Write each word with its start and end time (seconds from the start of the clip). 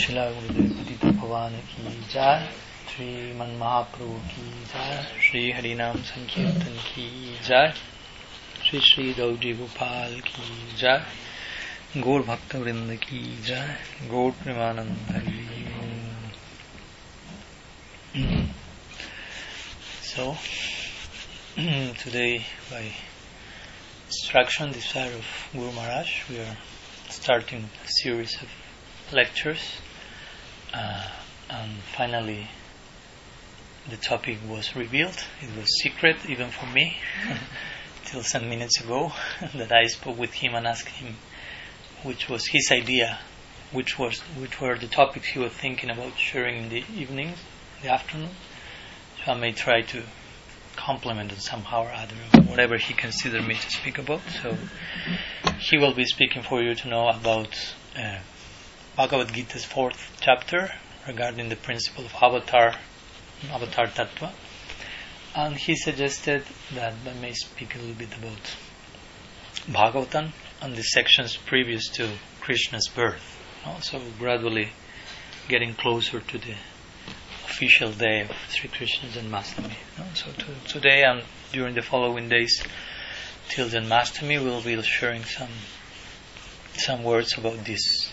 शिला 0.00 0.28
गुरुदेव 0.30 0.68
पतित 0.76 1.04
भगवान 1.04 1.56
की 1.70 1.90
जय 2.12 2.48
श्री 2.90 3.08
मन 3.38 3.56
महाप्रभु 3.60 4.18
की 4.28 4.50
जय 4.72 5.02
श्री 5.22 5.50
हरिनाम 5.52 6.02
संकीर्तन 6.10 6.78
की 6.86 7.08
जय 7.46 7.72
श्री 8.64 8.80
श्री 8.90 9.12
गौरी 9.14 9.52
गोपाल 9.54 10.20
की 10.28 10.76
जय 10.76 12.00
गौर 12.00 12.22
भक्त 12.28 12.54
वृंद 12.54 12.94
की 13.02 13.20
जय 13.46 13.76
गौर 14.10 14.30
Premanand 14.42 15.10
Hari 15.10 15.46
So, 20.06 20.34
today 22.02 22.46
by 22.70 22.84
instruction, 24.06 24.72
desire 24.72 25.12
of 25.12 25.26
Guru 25.52 25.72
Maharaj, 25.72 26.22
we 26.30 26.38
are 26.38 26.56
starting 27.10 27.68
a 27.84 27.88
series 27.88 28.34
of 28.40 28.48
lectures. 29.12 29.60
Uh, 30.73 31.07
and 31.49 31.77
finally, 31.95 32.47
the 33.89 33.97
topic 33.97 34.37
was 34.47 34.75
revealed. 34.75 35.17
It 35.41 35.55
was 35.55 35.67
secret 35.81 36.17
even 36.27 36.49
for 36.49 36.65
me 36.67 36.97
till 38.05 38.23
some 38.23 38.49
minutes 38.49 38.79
ago 38.79 39.11
that 39.55 39.71
I 39.71 39.85
spoke 39.87 40.17
with 40.17 40.33
him 40.33 40.55
and 40.55 40.67
asked 40.67 40.89
him 40.89 41.15
which 42.03 42.29
was 42.29 42.47
his 42.47 42.69
idea, 42.71 43.19
which 43.71 43.99
was 43.99 44.19
which 44.39 44.59
were 44.59 44.77
the 44.77 44.87
topics 44.87 45.27
he 45.27 45.39
was 45.39 45.51
thinking 45.51 45.89
about 45.89 46.17
sharing 46.17 46.63
in 46.63 46.69
the 46.69 46.83
evenings, 46.95 47.37
the 47.81 47.89
afternoon. 47.89 48.31
So 49.23 49.33
I 49.33 49.35
may 49.35 49.51
try 49.51 49.81
to 49.81 50.03
complement 50.75 51.31
it 51.31 51.41
somehow 51.41 51.83
or 51.83 51.91
other, 51.91 52.15
whatever 52.47 52.77
he 52.77 52.93
considered 52.93 53.45
me 53.45 53.55
to 53.55 53.69
speak 53.69 53.97
about. 53.97 54.21
So 54.41 54.57
he 55.59 55.77
will 55.77 55.93
be 55.93 56.05
speaking 56.05 56.43
for 56.43 56.61
you 56.61 56.73
to 56.75 56.87
know 56.87 57.07
about 57.09 57.53
uh, 57.95 58.19
Bhagavad 58.97 59.31
Gita's 59.33 59.63
fourth 59.63 60.17
chapter 60.19 60.69
regarding 61.07 61.47
the 61.47 61.55
principle 61.55 62.03
of 62.03 62.13
avatar, 62.21 62.75
avatar 63.49 63.87
tattva. 63.87 64.31
And 65.33 65.55
he 65.55 65.75
suggested 65.77 66.43
that 66.73 66.93
I 67.07 67.13
may 67.21 67.31
speak 67.31 67.73
a 67.75 67.77
little 67.77 67.93
bit 67.93 68.13
about 68.17 68.55
Bhagavatam 69.69 70.33
and 70.61 70.75
the 70.75 70.83
sections 70.83 71.37
previous 71.37 71.87
to 71.91 72.09
Krishna's 72.41 72.89
birth. 72.89 73.37
Also, 73.65 74.01
gradually 74.19 74.69
getting 75.47 75.73
closer 75.73 76.19
to 76.19 76.37
the 76.37 76.55
official 77.45 77.91
day 77.91 78.21
of 78.21 78.31
Sri 78.49 78.69
Krishna's 78.69 79.15
Janmashtami. 79.15 79.75
So 80.15 80.31
to, 80.31 80.45
today 80.67 81.03
and 81.03 81.23
during 81.53 81.75
the 81.75 81.81
following 81.81 82.27
days 82.27 82.61
till 83.47 83.69
Janmashtami, 83.69 84.43
we'll 84.43 84.61
be 84.61 84.81
sharing 84.81 85.23
some 85.23 85.49
some 86.73 87.03
words 87.03 87.37
about 87.37 87.63
this. 87.63 88.11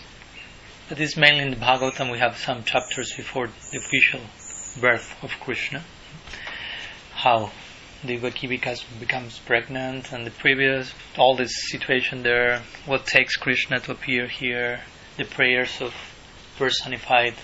But 0.89 0.99
it's 0.99 1.15
mainly 1.15 1.43
in 1.43 1.51
the 1.51 1.55
Bhagavatam. 1.55 2.11
We 2.11 2.17
have 2.17 2.35
some 2.35 2.63
chapters 2.63 3.13
before 3.15 3.47
the 3.71 3.77
official 3.77 4.21
birth 4.81 5.15
of 5.23 5.29
Krishna. 5.39 5.83
How 7.13 7.51
Devaki 8.03 8.47
becomes, 8.47 8.83
becomes 8.99 9.37
pregnant, 9.37 10.11
and 10.11 10.25
the 10.25 10.31
previous 10.31 10.91
all 11.15 11.35
this 11.35 11.69
situation 11.69 12.23
there. 12.23 12.63
What 12.87 13.05
takes 13.05 13.35
Krishna 13.35 13.79
to 13.81 13.91
appear 13.91 14.27
here? 14.27 14.81
The 15.17 15.25
prayers 15.25 15.79
of 15.79 15.93
personified 16.57 17.35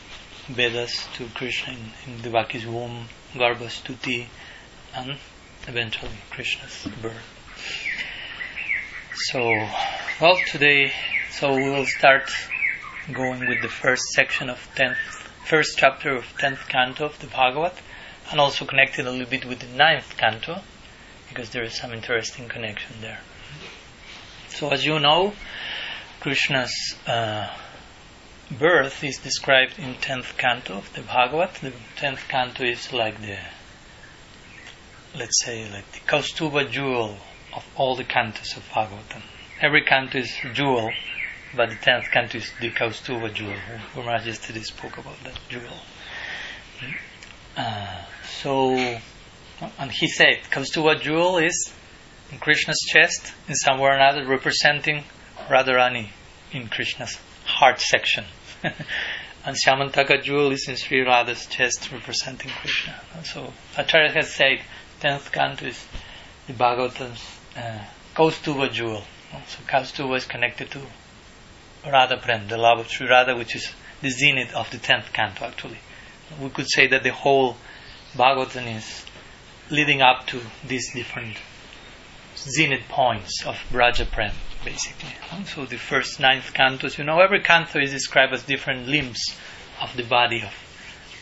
Vedas 0.47 1.07
to 1.17 1.27
Krishna 1.27 1.73
in, 1.73 2.13
in 2.13 2.19
Devaki's 2.21 2.65
womb, 2.65 3.09
Garbhastuti, 3.35 4.25
and 4.95 5.19
eventually 5.67 6.17
Krishna's 6.31 6.87
birth. 6.99 7.21
So, 9.13 9.67
well, 10.19 10.37
today, 10.47 10.91
so 11.29 11.55
we 11.55 11.69
will 11.69 11.85
start 11.85 12.31
going 13.13 13.39
with 13.47 13.61
the 13.61 13.69
first 13.69 14.03
section 14.09 14.49
of 14.49 14.67
tenth, 14.75 14.97
first 15.45 15.77
chapter 15.77 16.15
of 16.15 16.25
tenth 16.37 16.67
canto 16.67 17.05
of 17.05 17.19
the 17.19 17.27
Bhagavad, 17.27 17.73
and 18.31 18.39
also 18.39 18.65
connected 18.65 19.05
a 19.05 19.11
little 19.11 19.27
bit 19.27 19.45
with 19.45 19.59
the 19.59 19.77
ninth 19.77 20.17
canto, 20.17 20.61
because 21.29 21.51
there 21.51 21.63
is 21.63 21.73
some 21.73 21.93
interesting 21.93 22.47
connection 22.47 22.95
there. 23.01 23.19
So, 24.49 24.69
as 24.69 24.85
you 24.85 24.99
know, 24.99 25.33
Krishna's 26.19 26.95
uh, 27.05 27.49
birth 28.49 29.03
is 29.03 29.17
described 29.17 29.77
in 29.77 29.95
10th 29.95 30.37
canto 30.37 30.77
of 30.77 30.93
the 30.93 31.01
Bhagavad. 31.01 31.53
The 31.55 31.73
10th 31.97 32.27
canto 32.27 32.63
is 32.63 32.93
like 32.93 33.21
the, 33.21 33.37
let's 35.15 35.43
say, 35.43 35.69
like 35.69 35.91
the 35.91 35.99
Kaustubha 35.99 36.69
jewel 36.69 37.17
of 37.53 37.65
all 37.75 37.95
the 37.95 38.03
cantos 38.03 38.57
of 38.57 38.63
Bhagavatam. 38.69 39.21
Every 39.61 39.83
canto 39.83 40.19
is 40.19 40.33
jewel, 40.53 40.91
but 41.55 41.69
the 41.69 41.75
10th 41.75 42.11
canto 42.11 42.37
is 42.37 42.51
the 42.59 42.69
Kaustubha 42.71 43.33
jewel. 43.33 43.53
Guru 43.93 44.05
Maharaj 44.05 44.27
yesterday 44.27 44.61
spoke 44.61 44.97
about 44.97 45.15
that 45.23 45.39
jewel. 45.47 45.77
Uh, 47.55 48.03
so, 48.41 48.75
and 49.79 49.91
he 49.91 50.07
said, 50.07 50.41
Kaustubha 50.51 50.99
jewel 50.99 51.37
is 51.37 51.73
in 52.31 52.39
Krishna's 52.39 52.79
chest, 52.87 53.33
in 53.47 53.55
some 53.55 53.79
way 53.79 53.89
or 53.89 53.93
another, 53.93 54.25
representing 54.27 55.03
Radharani 55.47 56.09
in 56.51 56.67
Krishna's 56.67 57.17
heart 57.45 57.79
section. 57.79 58.25
and 58.63 59.55
Syamantaka 59.55 60.21
jewel 60.21 60.51
is 60.51 60.67
in 60.67 60.75
Sri 60.75 61.01
Radha's 61.01 61.45
chest 61.45 61.91
representing 61.91 62.51
Krishna. 62.61 62.99
So 63.23 63.53
Acharya 63.77 64.11
has 64.11 64.33
said, 64.33 64.61
10th 65.01 65.31
canto 65.31 65.67
is 65.67 65.85
the 66.47 66.53
Bhagavatam's 66.53 67.23
uh, 67.55 67.83
Kaustubha 68.15 68.71
jewel. 68.71 69.03
So 69.47 69.59
Kaustubha 69.67 70.17
is 70.17 70.25
connected 70.25 70.71
to 70.71 70.81
Radha 71.91 72.17
Prem, 72.17 72.47
the 72.47 72.57
love 72.57 72.79
of 72.79 72.89
Sri 72.89 73.07
Radha, 73.07 73.35
which 73.35 73.55
is 73.55 73.71
the 74.01 74.09
zenith 74.09 74.53
of 74.53 74.69
the 74.71 74.77
10th 74.77 75.13
canto 75.13 75.45
actually. 75.45 75.77
We 76.39 76.49
could 76.49 76.69
say 76.69 76.87
that 76.87 77.03
the 77.03 77.11
whole 77.11 77.57
Bhagavatam 78.15 78.75
is 78.75 79.05
leading 79.69 80.01
up 80.01 80.27
to 80.27 80.41
these 80.67 80.93
different 80.93 81.37
zenith 82.37 82.87
points 82.89 83.45
of 83.45 83.57
Braja 83.71 84.05
Prem 84.05 84.33
basically. 84.63 85.09
So 85.45 85.65
the 85.65 85.77
first 85.77 86.19
ninth 86.19 86.53
cantos, 86.53 86.97
you 86.97 87.03
know, 87.03 87.19
every 87.19 87.41
canto 87.41 87.79
is 87.79 87.91
described 87.91 88.33
as 88.33 88.43
different 88.43 88.87
limbs 88.87 89.21
of 89.81 89.95
the 89.95 90.03
body 90.03 90.41
of, 90.41 90.53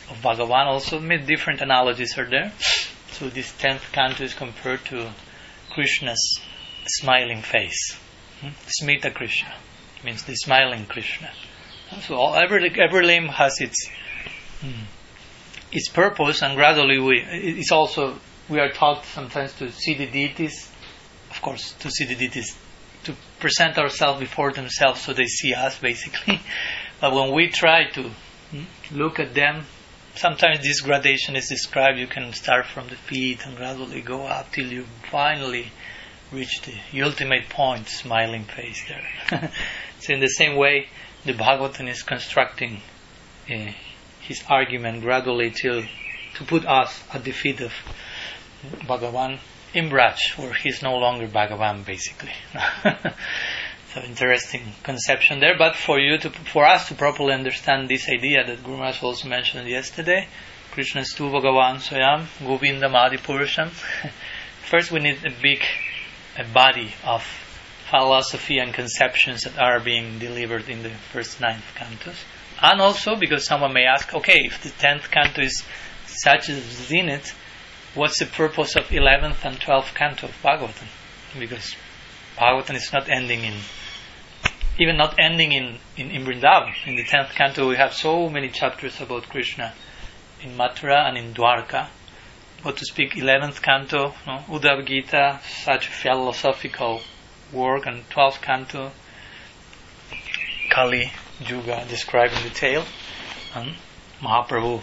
of 0.09 0.18
Bhagavan. 0.22 0.68
Also, 0.68 1.00
many 1.00 1.25
different 1.25 1.62
analogies 1.62 2.18
are 2.18 2.30
there. 2.30 2.53
So 3.12 3.30
this 3.30 3.51
tenth 3.51 3.91
canto 3.91 4.24
is 4.24 4.34
compared 4.34 4.85
to 4.85 5.12
Krishna's 5.72 6.40
smiling 6.85 7.41
face. 7.41 7.97
Hmm? 8.40 8.50
Smita 8.81 9.13
Krishna 9.13 9.53
means 10.03 10.23
the 10.23 10.35
smiling 10.35 10.85
Krishna. 10.85 11.31
So 12.01 12.33
every 12.33 12.71
every 12.79 13.05
limb 13.05 13.27
has 13.27 13.61
its 13.61 13.89
hmm, 14.61 14.83
its 15.71 15.89
purpose, 15.89 16.41
and 16.41 16.55
gradually 16.55 16.99
we 16.99 17.19
it's 17.21 17.71
also 17.71 18.19
we 18.49 18.59
are 18.59 18.71
taught 18.71 19.05
sometimes 19.05 19.53
to 19.59 19.71
see 19.71 19.93
the 19.93 20.07
deities. 20.07 20.69
Of 21.31 21.41
course, 21.41 21.73
to 21.79 21.89
see 21.89 22.05
the 22.05 22.15
deities 22.15 22.55
to 23.05 23.15
present 23.39 23.77
ourselves 23.77 24.19
before 24.19 24.53
themselves 24.53 25.01
so 25.01 25.13
they 25.13 25.25
see 25.25 25.53
us 25.53 25.77
basically. 25.79 26.39
but 27.01 27.13
when 27.13 27.33
we 27.33 27.49
try 27.49 27.89
to 27.91 28.11
look 28.91 29.19
at 29.19 29.33
them, 29.33 29.65
sometimes 30.15 30.59
this 30.59 30.81
gradation 30.81 31.35
is 31.35 31.49
described. 31.49 31.99
You 31.99 32.07
can 32.07 32.33
start 32.33 32.65
from 32.65 32.87
the 32.87 32.95
feet 32.95 33.45
and 33.45 33.57
gradually 33.57 34.01
go 34.01 34.25
up 34.25 34.51
till 34.51 34.67
you 34.67 34.85
finally 35.09 35.71
reach 36.33 36.61
the 36.61 37.01
ultimate 37.01 37.49
point, 37.49 37.88
smiling 37.88 38.44
face 38.44 38.83
there. 38.88 39.51
so 39.99 40.13
in 40.13 40.19
the 40.19 40.27
same 40.27 40.57
way, 40.57 40.88
the 41.25 41.33
Bhagavatam 41.33 41.89
is 41.89 42.03
constructing 42.03 42.81
uh, 43.49 43.71
his 44.21 44.44
argument 44.49 45.01
gradually 45.01 45.51
till 45.51 45.83
to 46.35 46.44
put 46.45 46.66
us 46.66 47.03
at 47.13 47.23
the 47.23 47.31
feet 47.31 47.61
of 47.61 47.71
Bhagavan 48.88 49.39
in 49.73 49.89
Braj, 49.89 50.38
where 50.38 50.53
he's 50.53 50.81
no 50.81 50.97
longer 50.97 51.27
Bhagavan, 51.27 51.85
basically. 51.85 52.31
so 53.94 54.01
interesting 54.01 54.73
conception 54.83 55.39
there. 55.39 55.57
But 55.57 55.75
for 55.75 56.00
you 56.00 56.17
to, 56.17 56.29
for 56.29 56.65
us 56.65 56.88
to 56.88 56.95
properly 56.95 57.33
understand 57.33 57.89
this 57.89 58.09
idea 58.09 58.45
that 58.45 58.63
Guru 58.63 58.77
Maharaj 58.77 59.03
also 59.03 59.27
mentioned 59.27 59.68
yesterday, 59.68 60.27
Krishna 60.71 61.01
is 61.01 61.13
tu 61.13 61.24
Bhagavan 61.30 61.77
Swayam, 61.77 62.25
Govinda 62.45 62.88
Adi 62.88 63.18
Purusham. 63.18 63.69
First, 64.63 64.91
we 64.91 65.00
need 65.00 65.24
a 65.25 65.30
big 65.41 65.62
a 66.38 66.44
body 66.44 66.94
of 67.06 67.24
philosophy 67.89 68.57
and 68.57 68.74
conceptions 68.74 69.44
that 69.44 69.57
are 69.57 69.80
being 69.80 70.19
delivered 70.19 70.68
in 70.69 70.83
the 70.83 70.89
first 70.89 71.39
ninth 71.39 71.65
cantos. 71.75 72.24
And 72.62 72.81
also 72.81 73.15
because 73.15 73.45
someone 73.45 73.74
may 73.74 73.85
ask, 73.85 74.13
okay, 74.13 74.39
if 74.45 74.63
the 74.63 74.69
tenth 74.69 75.12
canto 75.12 75.41
is 75.41 75.63
such 76.06 76.50
a 76.50 76.59
zenith, 76.59 77.35
what's 77.94 78.19
the 78.19 78.25
purpose 78.25 78.75
of 78.75 78.85
11th 78.85 79.44
and 79.45 79.59
12th 79.59 79.94
canto 79.94 80.27
of 80.27 80.41
Bhagavatam? 80.41 80.88
Because 81.38 81.75
Bhagavatam 82.38 82.75
is 82.75 82.91
not 82.91 83.09
ending 83.09 83.44
in, 83.44 83.56
even 84.80 84.97
not 84.97 85.15
ending 85.19 85.51
in, 85.51 85.77
in, 85.97 86.09
in 86.09 86.25
Vrindavan. 86.25 86.74
In 86.88 86.95
the 86.95 87.03
10th 87.03 87.35
canto, 87.35 87.68
we 87.68 87.75
have 87.75 87.94
so 87.94 88.30
many 88.30 88.50
chapters 88.50 89.00
about 89.01 89.30
Krishna 89.30 89.74
in 90.41 90.57
Mathura 90.57 91.07
and 91.07 91.18
in 91.18 91.33
Dwarka. 91.33 91.89
But 92.63 92.77
to 92.77 92.86
speak 92.86 93.15
11th 93.15 93.62
canto, 93.62 94.13
no, 94.25 94.38
Uddhava 94.48 94.86
Gita, 94.86 95.42
such 95.63 95.88
philosophical 95.88 97.01
work, 97.51 97.86
and 97.86 98.10
12th 98.10 98.42
canto, 98.42 98.92
Kali, 100.69 101.12
Yuga 101.42 101.86
described 101.89 102.33
in 102.38 102.44
detail, 102.44 102.86
and 103.54 103.75
Mahaprabhu. 104.21 104.81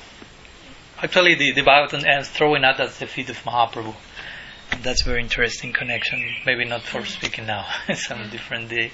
Actually, 1.03 1.35
the, 1.37 1.53
the 1.53 1.63
Bhagavatam 1.63 2.07
ends 2.07 2.29
throwing 2.29 2.65
out 2.65 2.79
at 2.81 2.91
the 2.99 3.07
feet 3.07 3.31
of 3.31 3.43
Mahaprabhu. 3.45 3.95
And 4.73 4.85
that's 4.85 5.01
a 5.01 5.05
very 5.07 5.23
interesting 5.23 5.73
connection. 5.73 6.23
Maybe 6.45 6.67
not 6.67 6.83
for 6.83 7.07
speaking 7.07 7.47
now, 7.47 7.67
some 7.95 8.29
different 8.29 8.69
day. 8.69 8.93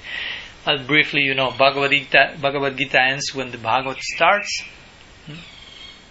But 0.63 0.87
briefly, 0.87 1.21
you 1.21 1.35
know, 1.35 1.51
Bhagavad 1.51 1.91
Gita, 1.91 2.37
Bhagavad 2.41 2.77
Gita 2.77 3.01
ends 3.01 3.35
when 3.35 3.51
the 3.51 3.57
Bhagavad 3.57 3.97
starts. 3.99 4.63
Hmm? 5.25 5.35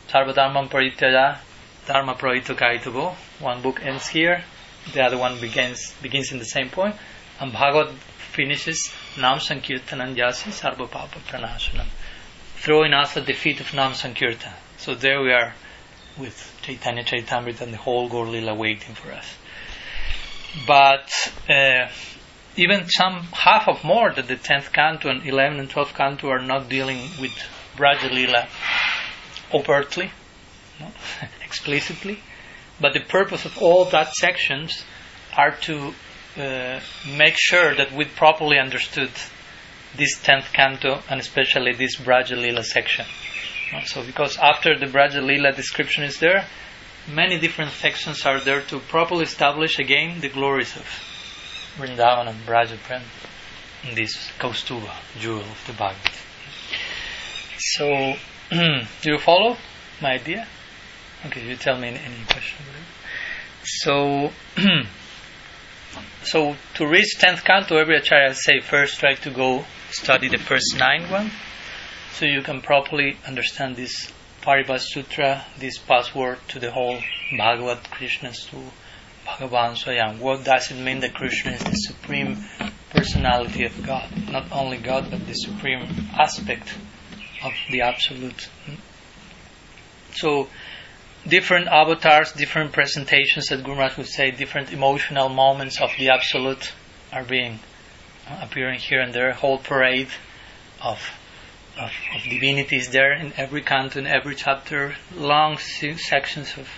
Sarvadharmam 0.09 0.69
parityaja, 0.69 1.39
dharma 1.87 2.15
pravito 2.15 2.55
kaitavo. 2.57 3.15
One 3.41 3.63
book 3.63 3.81
ends 3.83 4.09
here, 4.09 4.45
the 4.93 5.03
other 5.03 5.19
one 5.19 5.41
begins 5.41 5.93
begins 6.03 6.33
in 6.33 6.39
the 6.39 6.45
same 6.45 6.71
point, 6.71 6.97
and 7.41 7.53
Bhagavad 7.53 7.95
finishes 8.33 8.93
Nam 9.19 9.39
Sankirtanam 9.39 10.15
Jasi 10.17 10.51
Sarva 10.53 10.91
Papa 10.91 11.19
Pranashanam, 11.29 11.87
throwing 12.57 12.93
us 12.93 13.17
at 13.17 13.27
the 13.27 13.33
feet 13.33 13.61
of 13.61 13.73
Nam 13.73 13.93
Sankirtan. 13.93 14.53
So 14.79 14.95
there 14.95 15.23
we 15.23 15.33
are 15.33 15.55
with 16.19 16.59
Chaitanya 16.63 17.05
Charitamrita 17.05 17.63
and 17.63 17.73
the 17.73 17.79
whole 17.79 18.09
Gaur 18.09 18.27
Lila 18.27 18.55
waiting 18.55 18.95
for 18.95 19.13
us. 19.13 19.27
But 20.67 21.11
uh, 21.49 21.89
even 22.57 22.89
some 22.89 23.25
half 23.33 23.69
of 23.69 23.85
more 23.85 24.11
that 24.13 24.29
the 24.29 24.37
10th 24.37 24.73
canto 24.73 25.11
and 25.11 25.23
11th 25.23 25.61
and 25.61 25.71
12th 25.71 25.95
canto 25.95 26.29
are 26.29 26.41
not 26.41 26.69
dealing 26.69 26.99
with 27.21 27.33
Braja 27.77 28.09
Lila 28.09 28.49
overtly, 29.53 30.11
no? 30.81 30.91
explicitly, 31.45 32.21
but 32.81 32.93
the 32.93 33.01
purpose 33.01 33.45
of 33.45 33.57
all 33.59 33.85
that 33.87 34.13
sections 34.13 34.85
are 35.37 35.53
to 35.63 35.95
uh, 36.37 36.81
make 37.17 37.35
sure 37.37 37.75
that 37.75 37.93
we 37.93 38.05
properly 38.05 38.59
understood 38.59 39.11
this 39.97 40.19
10th 40.21 40.53
canto 40.53 41.01
and 41.09 41.21
especially 41.21 41.73
this 41.73 41.97
Braja 41.97 42.37
Lila 42.37 42.63
section. 42.63 43.07
So, 43.87 44.05
because 44.05 44.39
after 44.39 44.79
the 44.79 44.87
Braja 44.87 45.21
Lila 45.21 45.53
description 45.53 46.05
is 46.05 46.21
there, 46.21 46.47
many 47.09 47.39
different 47.39 47.73
sections 47.73 48.25
are 48.25 48.41
there 48.41 48.63
to 48.63 48.79
properly 48.79 49.25
establish 49.25 49.79
again 49.79 50.21
the 50.21 50.29
glories 50.29 50.77
of 50.77 50.85
Vrindavan 51.77 52.29
and 52.29 52.47
Braja 52.47 52.77
Prem 52.85 53.03
in 53.89 53.95
this 53.95 54.31
Kaustubha 54.39 54.95
jewel 55.19 55.41
of 55.41 55.65
the 55.67 55.73
Bhagavad. 55.73 56.13
So, 57.59 58.15
do 58.51 59.11
you 59.11 59.19
follow 59.19 59.57
my 60.01 60.13
idea? 60.13 60.47
Okay, 61.27 61.45
you 61.45 61.57
tell 61.57 61.77
me 61.77 61.89
any, 61.89 61.99
question. 62.29 62.65
So, 63.65 64.31
so 66.23 66.55
to 66.75 66.87
reach 66.87 67.19
10th 67.19 67.45
canto, 67.45 67.79
every 67.79 67.97
acharya 67.97 68.33
say 68.33 68.61
first 68.61 69.01
try 69.01 69.15
to 69.15 69.31
go 69.31 69.65
study 69.91 70.29
the 70.29 70.39
first 70.39 70.77
nine 70.79 71.11
one 71.11 71.33
so 72.13 72.27
you 72.27 72.43
can 72.43 72.61
properly 72.61 73.17
understand 73.27 73.75
this 73.75 74.13
Paribhasha 74.41 74.87
Sutra, 74.93 75.45
this 75.59 75.79
password 75.79 76.39
to 76.47 76.61
the 76.61 76.71
whole 76.71 77.01
Bhagavad 77.37 77.91
Krishna's 77.91 78.47
to 78.47 78.57
Bhagavan 79.27 79.75
Swayam. 79.75 80.21
What 80.21 80.45
does 80.45 80.71
it 80.71 80.81
mean 80.81 81.01
that 81.01 81.15
Krishna 81.15 81.53
is 81.53 81.65
the 81.65 81.73
supreme 81.73 82.45
personality 82.91 83.65
of 83.65 83.85
God? 83.85 84.09
Not 84.31 84.53
only 84.53 84.77
God, 84.77 85.11
but 85.11 85.27
the 85.27 85.35
supreme 85.35 86.09
aspect 86.17 86.73
of 87.43 87.53
the 87.69 87.81
Absolute. 87.81 88.49
So, 90.15 90.49
different 91.29 91.69
avatars, 91.69 92.33
different 92.33 92.73
presentations 92.73 93.47
that 93.49 93.65
Guru 93.65 93.89
would 93.97 94.07
say, 94.07 94.31
different 94.31 94.73
emotional 94.73 95.29
moments 95.29 95.81
of 95.81 95.91
the 95.99 96.11
Absolute 96.11 96.73
are 97.13 97.25
being 97.25 97.59
uh, 98.29 98.41
appearing 98.43 98.79
here 98.79 99.01
and 99.01 99.13
there. 99.13 99.33
Whole 99.33 99.59
parade 99.59 100.09
of 100.83 101.01
of, 101.79 101.93
of 102.15 102.23
divinities 102.23 102.91
there 102.91 103.13
in 103.13 103.33
every 103.37 103.63
canto, 103.63 103.99
in 103.99 104.07
every 104.07 104.35
chapter, 104.35 104.95
long 105.15 105.59
sections 105.59 106.57
of, 106.57 106.69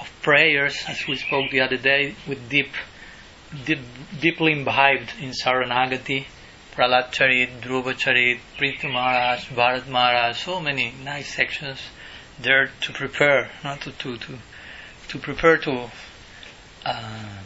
of 0.00 0.10
prayers, 0.22 0.82
as 0.88 1.06
we 1.06 1.16
spoke 1.16 1.50
the 1.50 1.60
other 1.60 1.76
day, 1.76 2.14
with 2.26 2.48
deep, 2.48 2.72
deep 3.64 3.78
deeply 4.20 4.52
imbibed 4.52 5.12
in 5.20 5.30
Saranagati, 5.30 6.26
Prahlad 6.74 7.12
Charit, 7.12 7.60
Dhruva 7.60 7.94
Charit, 7.94 8.40
Prithu 8.58 8.92
Maharaj, 8.92 9.48
Bharat 9.50 9.86
Maharaj, 9.86 10.36
so 10.42 10.58
many 10.58 10.92
nice 11.04 11.32
sections 11.32 11.78
there 12.40 12.70
to 12.82 12.92
prepare, 12.92 13.50
not 13.62 13.80
to, 13.82 13.92
to, 13.92 14.16
to, 14.16 14.38
to 15.08 15.18
prepare 15.18 15.58
to 15.58 15.90
uh, 16.84 17.38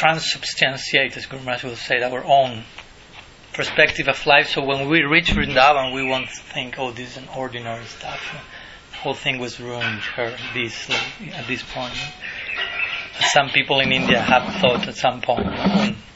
transubstantiate, 0.00 1.16
as 1.16 1.26
Guru 1.26 1.42
Maharaj 1.42 1.64
will 1.64 1.76
say, 1.76 2.02
our 2.02 2.24
own 2.24 2.64
perspective 3.52 4.08
of 4.08 4.24
life. 4.26 4.48
So 4.50 4.64
when 4.64 4.88
we 4.88 5.02
reach 5.02 5.30
Vrindavan, 5.30 5.94
we 5.94 6.04
won't 6.04 6.30
think, 6.30 6.78
"Oh, 6.78 6.90
this 6.90 7.10
is 7.10 7.16
an 7.16 7.28
ordinary 7.36 7.84
stuff." 7.86 8.20
The 8.92 8.96
whole 8.98 9.14
thing 9.14 9.38
was 9.38 9.60
ruined 9.60 10.00
her 10.16 10.36
this 10.54 10.90
at 11.32 11.46
this 11.46 11.62
point. 11.62 11.94
Some 13.32 13.48
people 13.50 13.80
in 13.80 13.92
India 13.92 14.20
have 14.20 14.60
thought 14.60 14.86
at 14.86 14.94
some 14.94 15.20
point, 15.20 15.48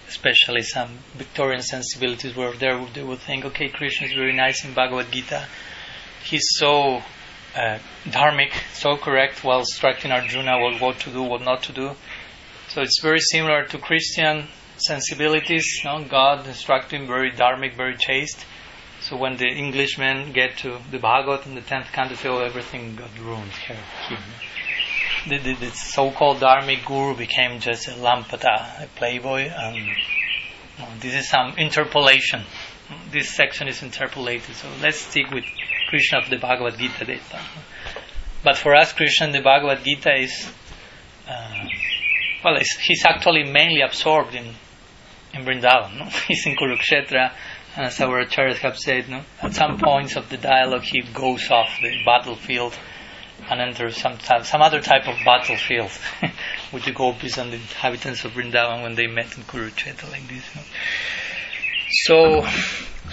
especially 0.09 0.63
some 0.63 0.99
Victorian 1.15 1.63
sensibilities 1.63 2.37
were 2.37 2.53
there, 2.53 2.85
they 2.95 3.03
would 3.03 3.21
think, 3.21 3.45
"Okay, 3.45 3.69
Krishna 3.69 4.07
is 4.07 4.13
very 4.13 4.33
nice 4.33 4.65
in 4.65 4.75
Bhagavad 4.75 5.11
Gita. 5.11 5.47
He's 6.33 6.49
so 6.57 7.03
uh, 7.55 7.79
dharmic, 8.07 8.53
so 8.73 8.97
correct, 8.97 9.45
while 9.45 9.59
instructing 9.59 10.11
Arjuna 10.11 10.55
what 10.81 10.99
to 11.01 11.11
do, 11.11 11.23
what 11.23 11.43
not 11.43 11.65
to 11.65 11.73
do." 11.75 11.91
So 12.69 12.81
it's 12.81 13.03
very 13.03 13.21
similar 13.21 13.67
to 13.67 13.77
Christian 13.77 14.49
sensibilities. 14.79 15.67
God 16.09 16.47
instructed 16.47 16.99
him 16.99 17.07
very 17.07 17.33
dharmic, 17.33 17.77
very 17.77 17.99
chaste. 17.99 18.47
So 19.03 19.19
when 19.19 19.37
the 19.37 19.47
Englishmen 19.47 20.33
get 20.33 20.57
to 20.63 20.79
the 20.91 20.99
Bhagavad 20.99 21.47
in 21.47 21.55
the 21.55 21.61
tenth 21.61 21.93
canto, 21.93 22.17
"Oh, 22.31 22.39
everything 22.39 22.97
got 22.97 23.11
ruined 23.19 23.53
here." 23.67 23.85
The, 25.29 25.37
the, 25.37 25.55
the, 25.55 25.71
so-called 25.71 26.39
dharmic 26.39 26.87
guru 26.87 27.15
became 27.15 27.61
just 27.61 27.89
a 27.89 27.93
lampata, 28.07 28.85
a 28.85 28.89
playboy, 28.97 29.51
and 29.51 29.77
this 30.99 31.15
is 31.15 31.29
some 31.29 31.59
interpolation. 31.59 32.45
This 33.11 33.29
section 33.29 33.69
is 33.69 33.83
interpolated, 33.83 34.57
so 34.57 34.69
let's 34.81 34.99
stick 34.99 35.31
with 35.31 35.45
Krishna 35.93 36.21
of 36.21 36.31
the 36.31 36.39
Bhagavad 36.39 36.79
Gita 36.79 37.05
data. 37.05 37.39
But 38.43 38.57
for 38.57 38.75
us, 38.75 38.95
Krishna 38.95 39.31
the 39.31 39.43
Bhagavad 39.43 39.85
Gita 39.85 40.17
is, 40.17 40.51
uh, 41.29 41.67
well, 42.43 42.57
he's 42.59 43.05
actually 43.05 43.45
mainly 43.45 43.83
absorbed 43.83 44.35
in 44.35 44.55
in 45.35 45.45
Vrindavan. 45.45 45.99
No? 45.99 46.05
He's 46.29 46.47
in 46.47 46.57
Kurukshetra, 46.57 47.33
and 47.77 47.87
as 47.87 48.01
our 48.01 48.25
acharyas 48.25 48.57
have 48.61 48.79
said, 48.79 49.11
no? 49.11 49.23
at 49.43 49.53
some 49.53 49.77
points 49.79 50.17
of 50.17 50.31
the 50.31 50.39
dialogue 50.39 50.85
he 50.85 51.03
goes 51.03 51.51
off 51.51 51.79
the 51.83 52.03
battlefield 52.07 52.75
and 53.51 53.61
enters 53.61 53.99
some 53.99 54.19
some 54.45 54.63
other 54.63 54.81
type 54.81 55.07
of 55.07 55.17
battlefield 55.27 55.91
with 56.73 56.87
the 56.87 56.93
gopis 56.93 57.37
and 57.37 57.53
the 57.53 57.57
inhabitants 57.57 58.25
of 58.25 58.33
Vrindavan 58.33 58.83
when 58.83 58.95
they 58.95 59.09
met 59.09 59.37
in 59.37 59.43
Kurukshetra 59.45 60.11
like 60.11 60.27
this. 60.27 60.45
No? 60.57 60.63
So, 62.07 62.47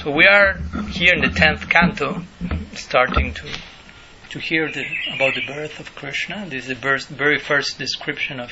so 0.01 0.11
we 0.11 0.25
are 0.25 0.57
here 0.91 1.13
in 1.13 1.21
the 1.21 1.35
tenth 1.35 1.67
canto, 1.67 2.21
starting 2.79 3.33
to 3.35 3.47
to 4.29 4.39
hear 4.39 4.71
the, 4.71 4.85
about 5.15 5.33
the 5.33 5.45
birth 5.47 5.79
of 5.79 5.95
Krishna. 5.95 6.45
This 6.47 6.63
is 6.63 6.69
the 6.69 6.75
birth, 6.75 7.07
very 7.07 7.39
first 7.39 7.79
description 7.79 8.39
of 8.39 8.51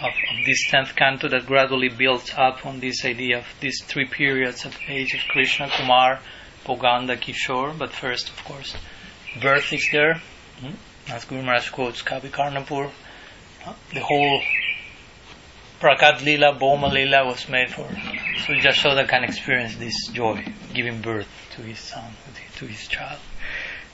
of, 0.00 0.12
of 0.12 0.46
this 0.46 0.68
tenth 0.70 0.96
canto 0.96 1.28
that 1.28 1.46
gradually 1.46 1.88
builds 1.88 2.32
up 2.36 2.64
on 2.64 2.80
this 2.80 3.04
idea 3.04 3.38
of 3.38 3.44
these 3.60 3.82
three 3.84 4.06
periods 4.06 4.64
of 4.64 4.74
age 4.88 5.12
of 5.14 5.20
Krishna, 5.28 5.68
Kumar, 5.76 6.20
Pauganda, 6.64 7.16
Kishore. 7.16 7.76
But 7.76 7.92
first, 7.92 8.30
of 8.30 8.44
course, 8.44 8.74
birth 9.42 9.72
is 9.72 9.86
there. 9.92 10.22
Hmm? 10.60 10.72
As 11.08 11.24
Guru 11.24 11.42
Maharaj 11.42 11.70
quotes 11.70 12.02
Kavi 12.02 12.30
Karnapur, 12.30 12.90
uh, 13.66 13.74
the 13.92 14.00
whole 14.00 14.40
Prakat 15.80 16.24
Lila, 16.24 16.54
Bhauma 16.54 16.90
Lila 16.90 17.26
was 17.26 17.48
made 17.48 17.70
for. 17.70 17.88
So 18.46 18.52
Yashoda 18.54 19.08
can 19.08 19.24
experience 19.24 19.76
this 19.76 20.08
joy, 20.08 20.44
giving 20.72 21.00
birth 21.00 21.28
to 21.56 21.62
his 21.62 21.78
son, 21.78 22.12
to 22.60 22.66
his 22.66 22.86
child. 22.86 23.18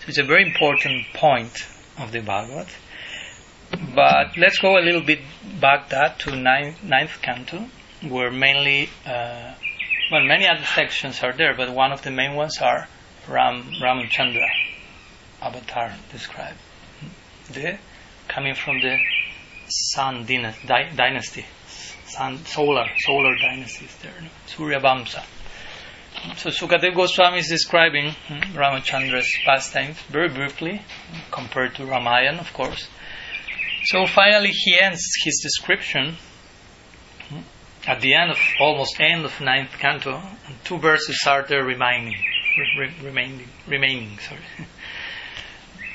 So 0.01 0.09
it's 0.09 0.19
a 0.19 0.25
very 0.25 0.47
important 0.47 1.07
point 1.15 1.67
of 1.99 2.13
the 2.13 2.21
Bhagavad. 2.21 2.69
But 3.95 4.37
let's 4.37 4.59
go 4.59 4.79
a 4.79 4.83
little 4.83 5.01
bit 5.01 5.21
back 5.61 5.89
that 5.89 6.21
to 6.21 6.37
ninth, 6.37 6.83
ninth 6.83 7.23
canto, 7.23 7.69
where 8.09 8.31
mainly, 8.31 8.91
uh, 9.05 9.55
well, 10.13 10.25
many 10.25 10.47
other 10.47 10.65
sections 10.65 11.23
are 11.23 11.33
there, 11.33 11.55
but 11.57 11.71
one 11.71 11.93
of 11.93 12.03
the 12.03 12.11
main 12.11 12.35
ones 12.35 12.59
are 12.59 12.89
Ram 13.29 13.65
Ramchandra 13.83 14.49
avatar 15.43 15.95
described. 16.13 16.59
The 17.53 17.79
coming 18.29 18.55
from 18.55 18.81
the 18.81 18.99
Sun 19.69 20.27
dynasty, 20.27 21.45
Sun 22.07 22.45
solar 22.47 22.87
solar 23.01 23.37
dynasty 23.37 23.87
is 23.87 23.97
there, 23.97 24.15
Surya 24.47 24.81
Vamsa. 24.81 25.25
So 26.37 26.51
Sukadeva 26.51 26.95
Goswami 26.95 27.39
is 27.39 27.49
describing 27.49 28.13
hmm, 28.13 28.57
Ramachandra's 28.57 29.33
pastimes 29.45 29.99
very 30.09 30.29
briefly, 30.29 30.83
compared 31.31 31.75
to 31.77 31.87
Ramayana, 31.87 32.41
of 32.41 32.53
course. 32.53 32.89
So 33.85 34.07
finally, 34.07 34.51
he 34.51 34.79
ends 34.79 35.03
his 35.25 35.41
description 35.43 36.17
at 37.87 38.01
the 38.01 38.15
end 38.15 38.31
of 38.31 38.39
almost 38.61 39.01
end 39.01 39.25
of 39.25 39.41
ninth 39.41 39.79
canto, 39.79 40.21
two 40.65 40.79
verses 40.79 41.23
are 41.27 41.45
there 41.49 41.65
remaining, 41.65 42.17
re- 42.79 42.95
remaining, 43.03 43.49
remaining. 43.67 44.19
Sorry. 44.19 44.41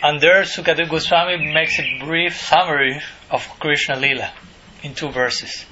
And 0.04 0.20
there, 0.20 0.42
Sukadeva 0.42 0.90
Goswami 0.90 1.54
makes 1.54 1.78
a 1.78 2.00
brief 2.04 2.36
summary 2.36 3.00
of 3.30 3.48
Krishna 3.60 3.98
Lila 3.98 4.34
in 4.82 4.96
two 4.96 5.12
verses. 5.12 5.64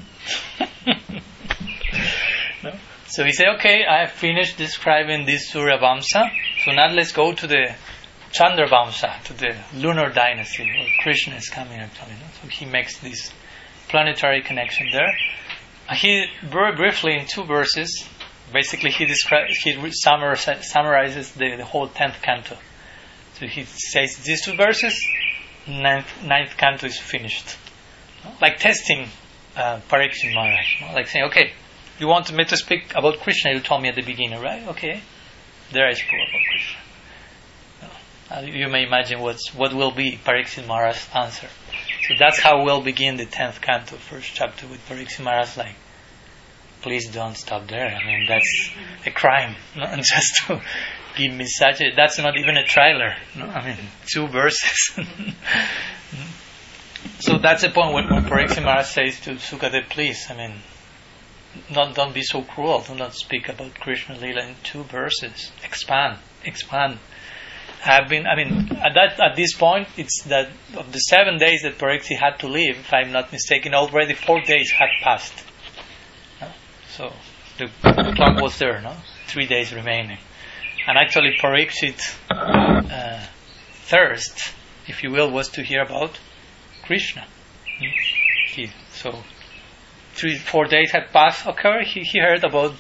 So 3.09 3.25
he 3.25 3.31
said, 3.31 3.47
okay, 3.55 3.85
I 3.85 4.01
have 4.01 4.11
finished 4.11 4.57
describing 4.57 5.25
this 5.25 5.49
Surya 5.49 5.79
Vamsa, 5.79 6.29
so 6.63 6.71
now 6.71 6.91
let's 6.91 7.11
go 7.11 7.33
to 7.33 7.47
the 7.47 7.75
Chandra 8.31 8.67
Vamsa, 8.69 9.23
to 9.23 9.33
the 9.33 9.55
lunar 9.73 10.09
dynasty, 10.11 10.63
where 10.63 10.87
Krishna 10.99 11.35
is 11.35 11.49
coming 11.49 11.79
actually. 11.79 12.13
So 12.39 12.47
he 12.49 12.65
makes 12.65 12.99
this 12.99 13.33
planetary 13.87 14.43
connection 14.43 14.89
there. 14.91 15.11
He, 15.95 16.27
very 16.43 16.75
briefly, 16.75 17.17
in 17.17 17.25
two 17.25 17.45
verses, 17.45 18.07
basically 18.53 18.91
he 18.91 19.05
describes, 19.05 19.57
he 19.57 19.91
summarizes 19.91 21.31
the, 21.31 21.55
the 21.57 21.65
whole 21.65 21.87
tenth 21.87 22.21
canto. 22.21 22.57
So 23.39 23.47
he 23.47 23.63
says 23.63 24.17
these 24.17 24.45
two 24.45 24.53
verses, 24.53 25.03
ninth, 25.67 26.23
ninth 26.23 26.55
canto 26.57 26.85
is 26.85 26.99
finished. 26.99 27.57
Like 28.39 28.59
testing 28.59 29.07
uh, 29.57 29.79
Pariksit 29.89 30.35
Maharaj. 30.35 30.93
Like 30.93 31.07
saying, 31.07 31.25
okay, 31.25 31.53
you 31.99 32.07
want 32.07 32.31
me 32.31 32.45
to 32.45 32.57
speak 32.57 32.93
about 32.95 33.19
Krishna, 33.19 33.51
you 33.51 33.59
told 33.59 33.81
me 33.81 33.89
at 33.89 33.95
the 33.95 34.01
beginning, 34.01 34.41
right? 34.41 34.67
Okay, 34.69 35.01
there 35.71 35.87
I 35.87 35.93
spoke 35.93 36.13
about 36.29 36.41
Krishna. 36.49 36.79
Uh, 38.31 38.41
you 38.41 38.67
may 38.67 38.83
imagine 38.85 39.19
what's, 39.21 39.55
what 39.55 39.73
will 39.73 39.91
be 39.91 40.19
Pariksit 40.23 40.67
Maharaj's 40.67 41.07
answer. 41.15 41.47
So 42.07 42.13
that's 42.19 42.39
how 42.39 42.63
we'll 42.63 42.81
begin 42.81 43.17
the 43.17 43.25
10th 43.25 43.59
canto, 43.59 43.95
first 43.95 44.33
chapter, 44.35 44.67
with 44.67 44.87
Pariksit 44.87 45.23
Maharaj 45.23 45.57
like, 45.57 45.75
please 46.81 47.09
don't 47.09 47.35
stop 47.35 47.67
there. 47.67 47.87
I 47.87 48.05
mean, 48.05 48.27
that's 48.27 48.71
a 49.05 49.11
crime. 49.11 49.55
No? 49.75 49.83
And 49.83 50.03
just 50.03 50.45
to 50.47 50.61
give 51.17 51.33
me 51.33 51.45
such 51.45 51.81
a, 51.81 51.91
that's 51.95 52.19
not 52.19 52.37
even 52.37 52.55
a 52.55 52.63
trailer. 52.63 53.15
No? 53.35 53.45
I 53.45 53.65
mean, 53.65 53.77
two 54.05 54.27
verses. 54.27 54.91
so 57.19 57.39
that's 57.39 57.63
the 57.63 57.69
point 57.69 57.93
when, 57.93 58.09
when 58.09 58.25
Pariksit 58.25 58.63
Maharaj 58.63 58.85
says 58.85 59.19
to 59.21 59.31
Sukadev, 59.35 59.89
please, 59.89 60.27
I 60.29 60.35
mean, 60.35 60.53
not, 61.71 61.95
don't 61.95 62.13
be 62.13 62.21
so 62.21 62.41
cruel. 62.41 62.81
Do 62.81 62.95
not 62.95 63.13
speak 63.13 63.49
about 63.49 63.79
Krishna 63.79 64.17
Lila 64.17 64.47
in 64.47 64.55
two 64.63 64.83
verses. 64.83 65.51
Expand, 65.63 66.19
expand. 66.43 66.99
I've 67.85 68.09
been, 68.09 68.27
I 68.27 68.35
mean, 68.35 68.77
at 68.77 68.93
that, 68.93 69.19
at 69.19 69.35
this 69.35 69.53
point, 69.55 69.87
it's 69.97 70.23
that 70.23 70.49
of 70.75 70.91
the 70.91 70.99
seven 70.99 71.37
days 71.37 71.61
that 71.63 71.77
Pariksit 71.77 72.19
had 72.19 72.39
to 72.39 72.47
leave, 72.47 72.77
if 72.77 72.93
I'm 72.93 73.11
not 73.11 73.31
mistaken, 73.31 73.73
already 73.73 74.15
four 74.15 74.41
days 74.41 74.71
had 74.71 74.89
passed. 75.01 75.45
So 76.89 77.13
the, 77.57 77.67
clock 78.15 78.41
was 78.41 78.57
there, 78.57 78.81
no? 78.81 78.93
Three 79.27 79.45
days 79.45 79.73
remaining. 79.73 80.17
And 80.85 80.97
actually, 80.97 81.37
Pariksit 81.41 82.15
uh, 82.29 83.25
thirst, 83.71 84.53
if 84.87 85.03
you 85.03 85.11
will, 85.11 85.31
was 85.31 85.49
to 85.49 85.63
hear 85.63 85.81
about 85.81 86.19
Krishna. 86.83 87.25
Hmm? 87.77 87.85
He, 88.47 88.71
so 88.91 89.23
three, 90.19 90.37
four 90.37 90.65
days 90.65 90.91
had 90.91 91.11
passed. 91.11 91.45
Occur, 91.45 91.83
he, 91.83 92.01
he 92.01 92.19
heard 92.19 92.43
about 92.43 92.73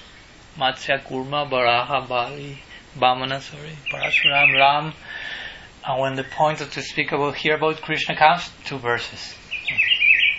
Matsya, 0.57 1.01
Kurma, 1.03 1.49
Varaha, 1.49 2.07
Bali, 2.07 2.57
Vamana, 2.97 3.41
sorry, 3.41 3.77
Parashuram, 3.91 4.53
Ram. 4.53 4.93
And 5.87 6.01
when 6.01 6.15
the 6.15 6.23
point 6.23 6.61
of 6.61 6.71
to 6.73 6.81
speak 6.81 7.11
about 7.11 7.35
here 7.35 7.55
about 7.55 7.81
Krishna 7.81 8.15
comes, 8.17 8.49
two 8.65 8.77
verses. 8.77 9.35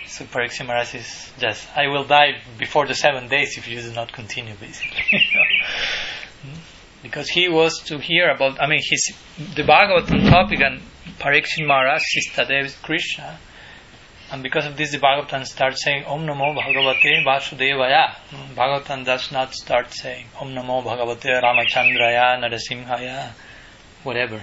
So 0.05 0.25
Pariksit 0.25 0.67
Maharaj 0.67 0.93
is 0.95 1.31
just, 1.39 1.67
I 1.75 1.87
will 1.87 2.03
die 2.03 2.41
before 2.59 2.85
the 2.85 2.93
seven 2.93 3.27
days 3.29 3.57
if 3.57 3.67
you 3.67 3.81
do 3.81 3.93
not 3.93 4.11
continue, 4.11 4.55
basically. 4.55 5.03
Hmm? 6.41 6.57
because 7.01 7.29
he 7.29 7.49
was 7.49 7.79
to 7.85 7.99
hear 7.99 8.29
about, 8.29 8.61
I 8.61 8.67
mean, 8.67 8.79
his, 8.83 9.13
the 9.55 9.63
Bhagavatam 9.63 10.29
topic 10.29 10.61
and 10.61 10.81
Pariksit 11.19 11.65
Maharaj, 11.65 12.01
Sistadev 12.01 12.81
Krishna, 12.81 13.39
and 14.31 14.41
because 14.43 14.65
of 14.65 14.77
this, 14.77 14.91
the 14.91 14.97
Bhagavatam 14.97 15.45
starts 15.45 15.83
saying 15.83 16.05
Om 16.05 16.25
Namo 16.25 16.55
Bhagavate 16.55 17.25
Vasudevaya. 17.25 18.15
Bhagavatam 18.55 19.03
does 19.03 19.29
not 19.31 19.53
start 19.53 19.93
saying 19.93 20.25
Om 20.39 20.53
Namo 20.53 20.81
Bhagavate 20.83 21.41
Ramachandraya 21.43 22.39
Narasimhaya, 22.39 23.31
whatever, 24.03 24.41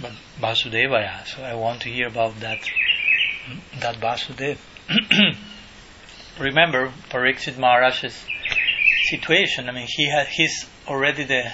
but 0.00 0.12
Vasudevaya. 0.40 1.26
So 1.26 1.42
I 1.42 1.54
want 1.54 1.82
to 1.82 1.90
hear 1.90 2.08
about 2.08 2.40
that, 2.40 2.60
that 3.80 3.96
Vasudev. 3.96 4.56
Remember 6.40 6.90
Pariksit 7.10 7.58
Maharaj's 7.58 8.24
situation. 9.10 9.68
I 9.68 9.72
mean, 9.72 9.88
he 9.88 10.08
had 10.08 10.28
he's 10.28 10.64
already 10.86 11.24
the 11.24 11.52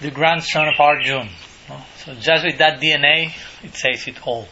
the 0.00 0.10
grandson 0.10 0.68
of 0.68 0.80
Arjun. 0.80 1.28
So 2.04 2.14
just 2.14 2.44
with 2.44 2.58
that 2.58 2.80
DNA, 2.80 3.32
it 3.62 3.74
says 3.74 4.06
it 4.06 4.24
all. 4.26 4.46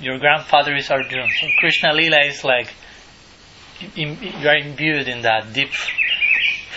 Your 0.00 0.18
grandfather 0.18 0.74
is 0.74 0.90
Arjuna. 0.90 1.26
So 1.40 1.46
Krishna 1.58 1.92
Lila 1.92 2.24
is 2.24 2.42
like 2.44 2.72
you 3.94 4.48
are 4.48 4.56
imbued 4.56 5.08
in 5.08 5.22
that 5.22 5.52
deep 5.52 5.70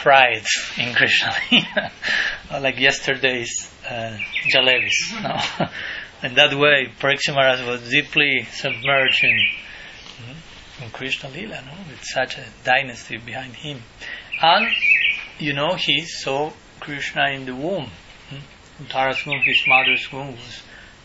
fried 0.01 0.45
in 0.77 0.93
Krishna 0.93 1.33
Lila, 1.51 1.91
like 2.61 2.79
yesterday's 2.79 3.71
uh, 3.87 4.17
jalebis. 4.53 4.91
No? 5.21 5.67
in 6.23 6.35
that 6.35 6.53
way, 6.53 6.91
Pariksit 6.99 7.33
Maharaj 7.33 7.65
was 7.65 7.89
deeply 7.89 8.45
submerged 8.51 9.23
in, 9.23 9.39
in 10.83 10.89
Krishna 10.91 11.29
Lila, 11.29 11.61
no? 11.61 11.71
with 11.89 12.03
such 12.03 12.37
a 12.37 12.45
dynasty 12.63 13.17
behind 13.17 13.53
him. 13.53 13.81
And, 14.41 14.67
you 15.39 15.53
know, 15.53 15.75
he 15.75 16.01
saw 16.01 16.51
Krishna 16.79 17.29
in 17.29 17.45
the 17.45 17.55
womb. 17.55 17.89
Tara's 18.89 19.19
his 19.19 19.63
mother's 19.67 20.11
womb 20.11 20.37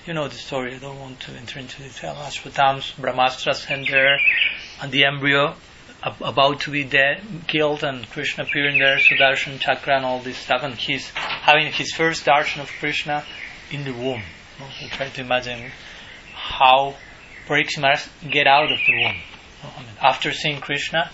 you 0.06 0.14
know 0.14 0.28
the 0.28 0.36
story, 0.36 0.74
I 0.74 0.78
don't 0.78 1.00
want 1.00 1.18
to 1.20 1.32
enter 1.32 1.58
into 1.58 1.82
detail. 1.82 2.14
Ashwatthama's 2.14 2.92
Brahmastra 2.92 3.54
sent 3.54 3.90
there, 3.90 4.18
and 4.80 4.92
the 4.92 5.04
embryo 5.04 5.56
about 6.20 6.60
to 6.60 6.70
be 6.70 6.84
dead, 6.84 7.22
killed, 7.48 7.82
and 7.82 8.08
Krishna 8.10 8.44
appearing 8.44 8.78
there, 8.78 8.98
Sudarshan 8.98 9.58
Chakra 9.58 9.96
and 9.96 10.04
all 10.04 10.20
this 10.20 10.38
stuff, 10.38 10.62
and 10.62 10.74
he's 10.74 11.08
having 11.08 11.72
his 11.72 11.92
first 11.92 12.24
darshan 12.24 12.60
of 12.60 12.70
Krishna 12.78 13.24
in 13.72 13.82
the 13.82 13.92
womb. 13.92 14.22
You 14.80 14.88
try 14.88 15.08
to 15.08 15.20
imagine 15.20 15.72
how 16.34 16.94
Pariksit 17.48 18.08
get 18.30 18.46
out 18.46 18.70
of 18.70 18.78
the 18.86 18.92
womb. 18.92 19.16
I 19.64 19.80
mean, 19.80 19.88
after 20.00 20.32
seeing 20.32 20.60
Krishna, 20.60 21.10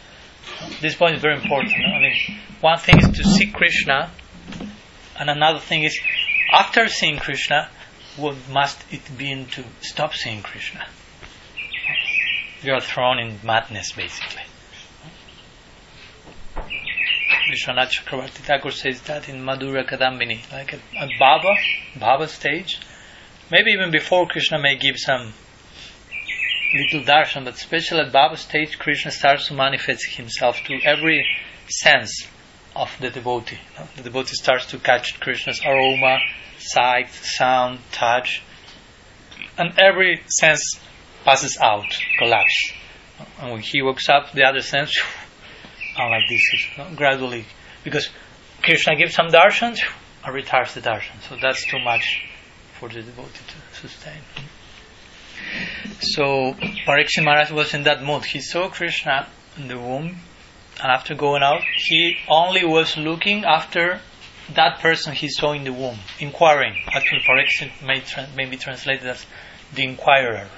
this 0.82 0.96
point 0.96 1.14
is 1.14 1.22
very 1.22 1.36
important. 1.36 1.72
I 1.74 1.98
mean, 1.98 2.38
one 2.60 2.78
thing 2.78 2.98
is 2.98 3.16
to 3.16 3.24
see 3.24 3.46
Krishna, 3.46 4.10
and 5.18 5.30
another 5.30 5.60
thing 5.60 5.84
is 5.84 5.98
after 6.52 6.86
seeing 6.86 7.16
Krishna, 7.16 7.70
what 8.16 8.36
must 8.50 8.84
it 8.92 9.16
be 9.16 9.46
to 9.52 9.64
stop 9.80 10.14
seeing 10.14 10.42
Krishna? 10.42 10.86
You 12.62 12.74
are 12.74 12.80
thrown 12.80 13.18
in 13.18 13.40
madness, 13.42 13.92
basically. 13.92 14.42
Vishwanath 17.50 17.90
Chakravarti 17.90 18.42
Thakur 18.44 18.70
says 18.70 19.00
that 19.02 19.28
in 19.28 19.42
Madhurya 19.42 19.88
Kadambini, 19.88 20.40
like 20.52 20.74
a, 20.74 20.76
a 20.98 21.08
Bhava, 21.20 21.56
Bhava 21.96 22.28
stage. 22.28 22.78
Maybe 23.50 23.72
even 23.72 23.90
before 23.90 24.26
Krishna 24.28 24.58
may 24.58 24.76
give 24.76 24.96
some 24.98 25.32
little 26.74 27.00
darshan, 27.00 27.44
but 27.44 27.54
especially 27.54 28.00
at 28.00 28.12
Bhava 28.12 28.36
stage, 28.36 28.78
Krishna 28.78 29.10
starts 29.10 29.48
to 29.48 29.54
manifest 29.54 30.06
himself 30.16 30.62
to 30.66 30.78
every 30.84 31.26
sense 31.68 32.28
of 32.74 32.90
the 33.00 33.10
devotee. 33.10 33.58
The 33.96 34.02
devotee 34.02 34.34
starts 34.34 34.66
to 34.66 34.78
catch 34.78 35.20
Krishna's 35.20 35.60
aroma, 35.64 36.18
sight, 36.58 37.10
sound, 37.10 37.80
touch, 37.92 38.42
and 39.58 39.78
every 39.78 40.22
sense 40.28 40.78
passes 41.24 41.58
out, 41.58 41.86
collapse. 42.18 42.72
And 43.40 43.52
when 43.52 43.60
he 43.60 43.82
wakes 43.82 44.08
up, 44.08 44.32
the 44.32 44.44
other 44.44 44.62
sense, 44.62 44.98
and 45.96 46.10
like 46.10 46.28
this, 46.28 46.96
gradually, 46.96 47.44
because 47.84 48.08
Krishna 48.62 48.96
gives 48.96 49.14
some 49.14 49.28
darshan 49.28 49.78
and 50.24 50.34
retires 50.34 50.74
the 50.74 50.80
darshan. 50.80 51.20
So 51.28 51.36
that's 51.40 51.66
too 51.66 51.78
much 51.78 52.24
for 52.78 52.88
the 52.88 53.02
devotee 53.02 53.44
to 53.48 53.76
sustain. 53.76 54.22
So 56.00 56.54
Pariksit 56.86 57.24
Maharaj 57.24 57.50
was 57.50 57.74
in 57.74 57.84
that 57.84 58.02
mood. 58.02 58.24
He 58.24 58.40
saw 58.40 58.68
Krishna 58.68 59.28
in 59.56 59.68
the 59.68 59.78
womb, 59.78 60.16
and 60.80 60.90
after 60.90 61.14
going 61.14 61.42
out, 61.42 61.62
he 61.76 62.16
only 62.28 62.64
was 62.64 62.96
looking 62.96 63.44
after 63.44 64.00
that 64.54 64.80
person 64.80 65.12
he 65.14 65.28
saw 65.28 65.52
in 65.52 65.64
the 65.64 65.72
womb, 65.72 65.98
inquiring. 66.18 66.74
Actually, 66.88 67.20
Pariksit 67.20 67.86
may, 67.86 68.00
tra- 68.00 68.28
may 68.36 68.46
be 68.46 68.56
translated 68.56 69.06
as 69.06 69.24
the 69.74 69.84
inquirer. 69.84 70.48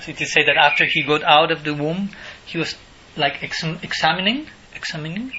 So 0.00 0.10
it 0.10 0.20
is 0.20 0.32
said 0.32 0.46
that 0.46 0.56
after 0.56 0.84
he 0.84 1.02
got 1.02 1.22
out 1.22 1.52
of 1.52 1.62
the 1.62 1.74
womb, 1.74 2.10
he 2.44 2.58
was 2.58 2.74
like 3.16 3.42
ex- 3.42 3.62
examining, 3.62 4.48
examining, 4.74 5.32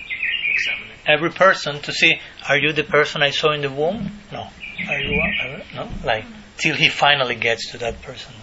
examining 0.54 0.98
every 1.08 1.32
person 1.32 1.82
to 1.82 1.94
see, 1.94 2.20
are 2.48 2.58
you 2.58 2.74
the 2.74 2.84
person 2.84 3.24
I 3.24 3.32
saw 3.32 3.51
in 3.54 3.62
the 3.62 3.72
womb? 3.72 4.12
No. 4.32 4.48
Are 4.89 5.00
you? 5.00 5.20
Are, 5.20 5.62
no. 5.74 5.89
Like 6.04 6.25
till 6.58 6.75
he 6.75 6.89
finally 6.89 7.36
gets 7.36 7.72
to 7.72 7.77
that 7.80 8.01
person. 8.01 8.34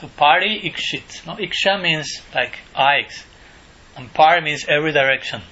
So 0.00 0.08
pari 0.16 0.60
ikshit. 0.64 1.26
No, 1.26 1.36
iksha 1.36 1.80
means 1.80 2.20
like 2.34 2.58
eyes. 2.74 3.24
Par 4.08 4.40
means 4.40 4.64
every 4.68 4.92
direction. 4.92 5.42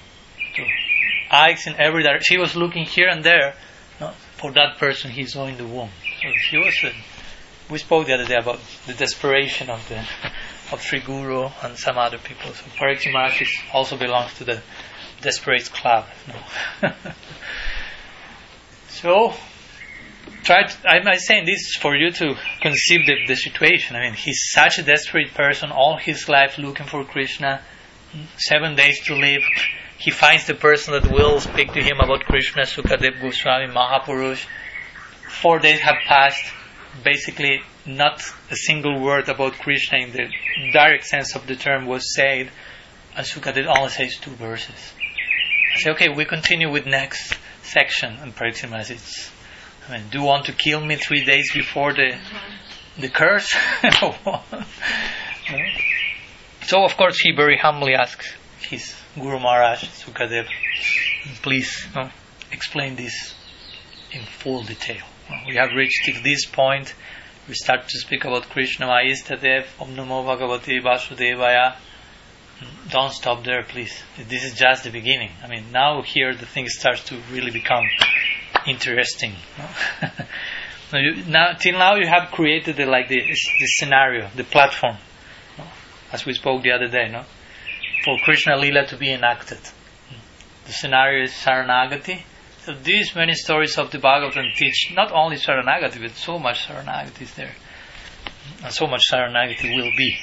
Eyes 1.31 1.67
in 1.67 1.75
every 1.75 2.03
direction. 2.03 2.23
She 2.23 2.37
was 2.39 2.55
looking 2.55 2.85
here 2.85 3.07
and 3.07 3.23
there 3.23 3.53
no, 3.99 4.11
for 4.37 4.51
that 4.53 4.77
person 4.77 5.11
he 5.11 5.25
saw 5.25 5.45
in 5.45 5.57
the 5.57 5.65
womb. 5.65 5.89
So 6.21 6.29
she 6.37 6.57
was. 6.57 6.75
Uh, 6.83 6.91
we 7.69 7.77
spoke 7.77 8.07
the 8.07 8.13
other 8.13 8.25
day 8.25 8.35
about 8.35 8.59
the 8.87 8.93
desperation 8.93 9.69
of 9.69 9.87
the 9.89 10.03
of 10.71 10.81
Sri 10.81 10.99
Guru 10.99 11.49
and 11.61 11.77
some 11.77 11.97
other 11.97 12.17
people. 12.17 12.51
So 12.51 12.65
Pariksit 12.77 13.47
also 13.73 13.97
belongs 13.97 14.33
to 14.35 14.43
the 14.43 14.61
desperate 15.21 15.69
club. 15.71 16.05
No. 16.27 16.91
so 18.87 19.33
try. 20.43 20.63
To, 20.63 20.89
I'm 20.89 21.03
not 21.03 21.17
saying 21.17 21.45
this 21.45 21.75
for 21.75 21.95
you 21.95 22.11
to 22.11 22.35
conceive 22.61 23.05
the, 23.05 23.25
the 23.27 23.35
situation. 23.35 23.95
I 23.95 24.01
mean, 24.01 24.13
he's 24.13 24.49
such 24.51 24.79
a 24.79 24.83
desperate 24.83 25.33
person, 25.33 25.71
all 25.71 25.97
his 25.97 26.29
life 26.29 26.57
looking 26.57 26.85
for 26.85 27.03
Krishna. 27.03 27.61
Seven 28.37 28.75
days 28.75 29.01
to 29.05 29.15
live. 29.15 29.43
He 29.97 30.11
finds 30.11 30.47
the 30.47 30.55
person 30.55 30.93
that 30.93 31.11
will 31.11 31.39
speak 31.39 31.73
to 31.73 31.83
him 31.83 31.99
about 31.99 32.21
Krishna, 32.21 32.63
Sukadev 32.63 33.21
Goswami, 33.21 33.67
Mahapurush. 33.67 34.45
Four 35.41 35.59
days 35.59 35.79
have 35.79 35.97
passed. 36.07 36.53
Basically, 37.03 37.61
not 37.85 38.21
a 38.49 38.55
single 38.55 38.99
word 38.99 39.29
about 39.29 39.53
Krishna 39.53 39.99
in 39.99 40.11
the 40.11 40.27
direct 40.71 41.05
sense 41.05 41.35
of 41.35 41.45
the 41.47 41.55
term 41.55 41.85
was 41.85 42.13
said. 42.13 42.49
And 43.15 43.25
Sukadev 43.25 43.67
only 43.67 43.89
says 43.89 44.17
two 44.17 44.31
verses. 44.31 44.93
I 45.75 45.79
say, 45.79 45.91
okay, 45.91 46.09
we 46.09 46.25
continue 46.25 46.71
with 46.71 46.85
next 46.85 47.37
section. 47.63 48.15
And 48.15 48.35
Pariksit 48.35 48.89
it's 48.89 49.31
I 49.89 49.97
mean, 49.97 50.09
do 50.11 50.19
you 50.19 50.23
want 50.23 50.45
to 50.45 50.53
kill 50.53 50.85
me 50.85 50.97
three 50.97 51.25
days 51.25 51.51
before 51.51 51.93
the 51.93 52.15
the 52.97 53.09
curse? 53.09 53.55
so 56.69 56.83
of 56.83 56.95
course 56.95 57.19
he 57.19 57.31
very 57.31 57.57
humbly 57.57 57.95
asks 57.95 58.31
his 58.59 58.95
Guru 59.15 59.39
Maharaj 59.39 59.85
Sukadev, 59.85 60.47
please 61.41 61.87
no, 61.95 62.09
explain 62.51 62.95
this 62.95 63.33
in 64.11 64.21
full 64.21 64.61
detail. 64.61 65.03
We 65.47 65.55
have 65.55 65.71
reached 65.75 66.23
this 66.23 66.45
point. 66.45 66.93
We 67.47 67.55
start 67.55 67.87
to 67.87 67.97
speak 67.97 68.23
about 68.25 68.49
Krishna 68.49 68.85
Maistadev, 68.85 69.65
Om 69.79 69.95
Namo 69.95 70.23
Bhagavate 70.23 70.79
Vasudevaya. 70.83 71.75
Don't 72.89 73.13
stop 73.13 73.43
there, 73.43 73.63
please. 73.63 74.03
This 74.27 74.43
is 74.43 74.53
just 74.53 74.83
the 74.83 74.91
beginning. 74.91 75.31
I 75.43 75.47
mean, 75.47 75.71
now 75.71 76.03
here 76.03 76.35
the 76.35 76.45
thing 76.45 76.67
starts 76.67 77.03
to 77.05 77.17
really 77.31 77.51
become 77.51 77.85
interesting. 78.67 79.33
now, 81.27 81.53
till 81.53 81.79
now 81.79 81.95
you 81.95 82.05
have 82.05 82.29
created 82.31 82.75
the, 82.75 82.85
like 82.85 83.07
the, 83.07 83.21
the 83.21 83.67
scenario, 83.79 84.29
the 84.35 84.43
platform? 84.43 84.97
As 86.11 86.25
we 86.25 86.33
spoke 86.33 86.63
the 86.63 86.71
other 86.71 86.87
day, 86.87 87.09
no, 87.09 87.23
for 88.03 88.17
Krishna 88.23 88.57
Lila 88.57 88.85
to 88.87 88.97
be 88.97 89.11
enacted. 89.11 89.59
The 90.65 90.71
scenario 90.71 91.23
is 91.23 91.31
Saranagati. 91.31 92.21
So 92.63 92.73
these 92.73 93.15
many 93.15 93.33
stories 93.33 93.77
of 93.77 93.91
the 93.91 93.97
Bhagavatam 93.97 94.53
teach 94.55 94.91
not 94.93 95.11
only 95.11 95.37
Saranagati, 95.37 96.01
but 96.01 96.11
so 96.11 96.37
much 96.39 96.67
Saranagati 96.67 97.21
is 97.21 97.33
there, 97.35 97.55
and 98.63 98.73
so 98.73 98.87
much 98.87 99.03
Saranagati 99.11 99.75
will 99.75 99.91
be 99.97 100.17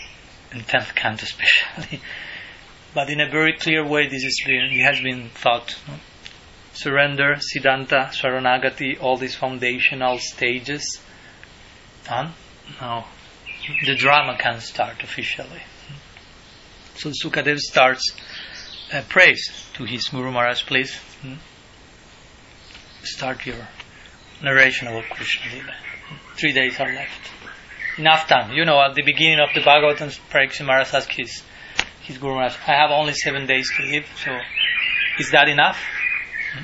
in 0.53 0.61
tenth 0.63 0.95
canto 0.95 1.25
especially. 1.25 2.01
but 2.95 3.11
in 3.11 3.21
a 3.21 3.31
very 3.31 3.57
clear 3.57 3.87
way, 3.87 4.09
this 4.09 4.25
is 4.25 4.43
being, 4.47 4.73
it 4.73 4.85
has 4.85 5.01
been 5.01 5.31
thought. 5.31 5.77
No? 5.89 5.95
surrender, 6.77 7.37
Siddhanta, 7.37 8.11
Saranagati, 8.11 9.01
all 9.01 9.17
these 9.17 9.35
foundational 9.35 10.19
stages. 10.19 11.01
And 12.09 12.33
now 12.81 13.07
the 13.85 13.95
drama 13.95 14.37
can 14.39 14.61
start 14.61 15.03
officially. 15.03 15.63
So 16.97 17.11
Sukadev 17.11 17.59
starts 17.59 18.13
uh, 18.93 19.03
praise 19.09 19.67
to 19.75 19.85
his 19.85 20.09
Guru 20.09 20.31
Maharaj, 20.31 20.65
please. 20.65 20.95
Hmm? 21.21 21.35
Start 23.03 23.45
your 23.45 23.69
narration 24.43 24.89
about 24.89 25.05
Krishna 25.11 25.53
Lila. 25.53 25.75
Three 26.37 26.53
days 26.53 26.81
are 26.81 26.93
left. 26.93 27.31
Enough 27.99 28.27
time. 28.29 28.53
You 28.53 28.65
know, 28.65 28.81
at 28.81 28.95
the 28.95 29.03
beginning 29.03 29.41
of 29.41 29.51
the 29.55 29.61
Bhagavatam, 29.61 30.19
Pariksit 30.31 30.65
Maharaj 30.65 30.95
asks 30.95 31.15
his, 31.15 31.43
his 32.03 32.17
Guru 32.17 32.35
Maharaj, 32.35 32.57
I 32.67 32.73
have 32.73 32.91
only 32.91 33.13
seven 33.13 33.47
days 33.47 33.71
to 33.77 33.83
live, 33.83 34.07
so 34.25 34.39
is 35.19 35.31
that 35.33 35.49
enough? 35.49 35.79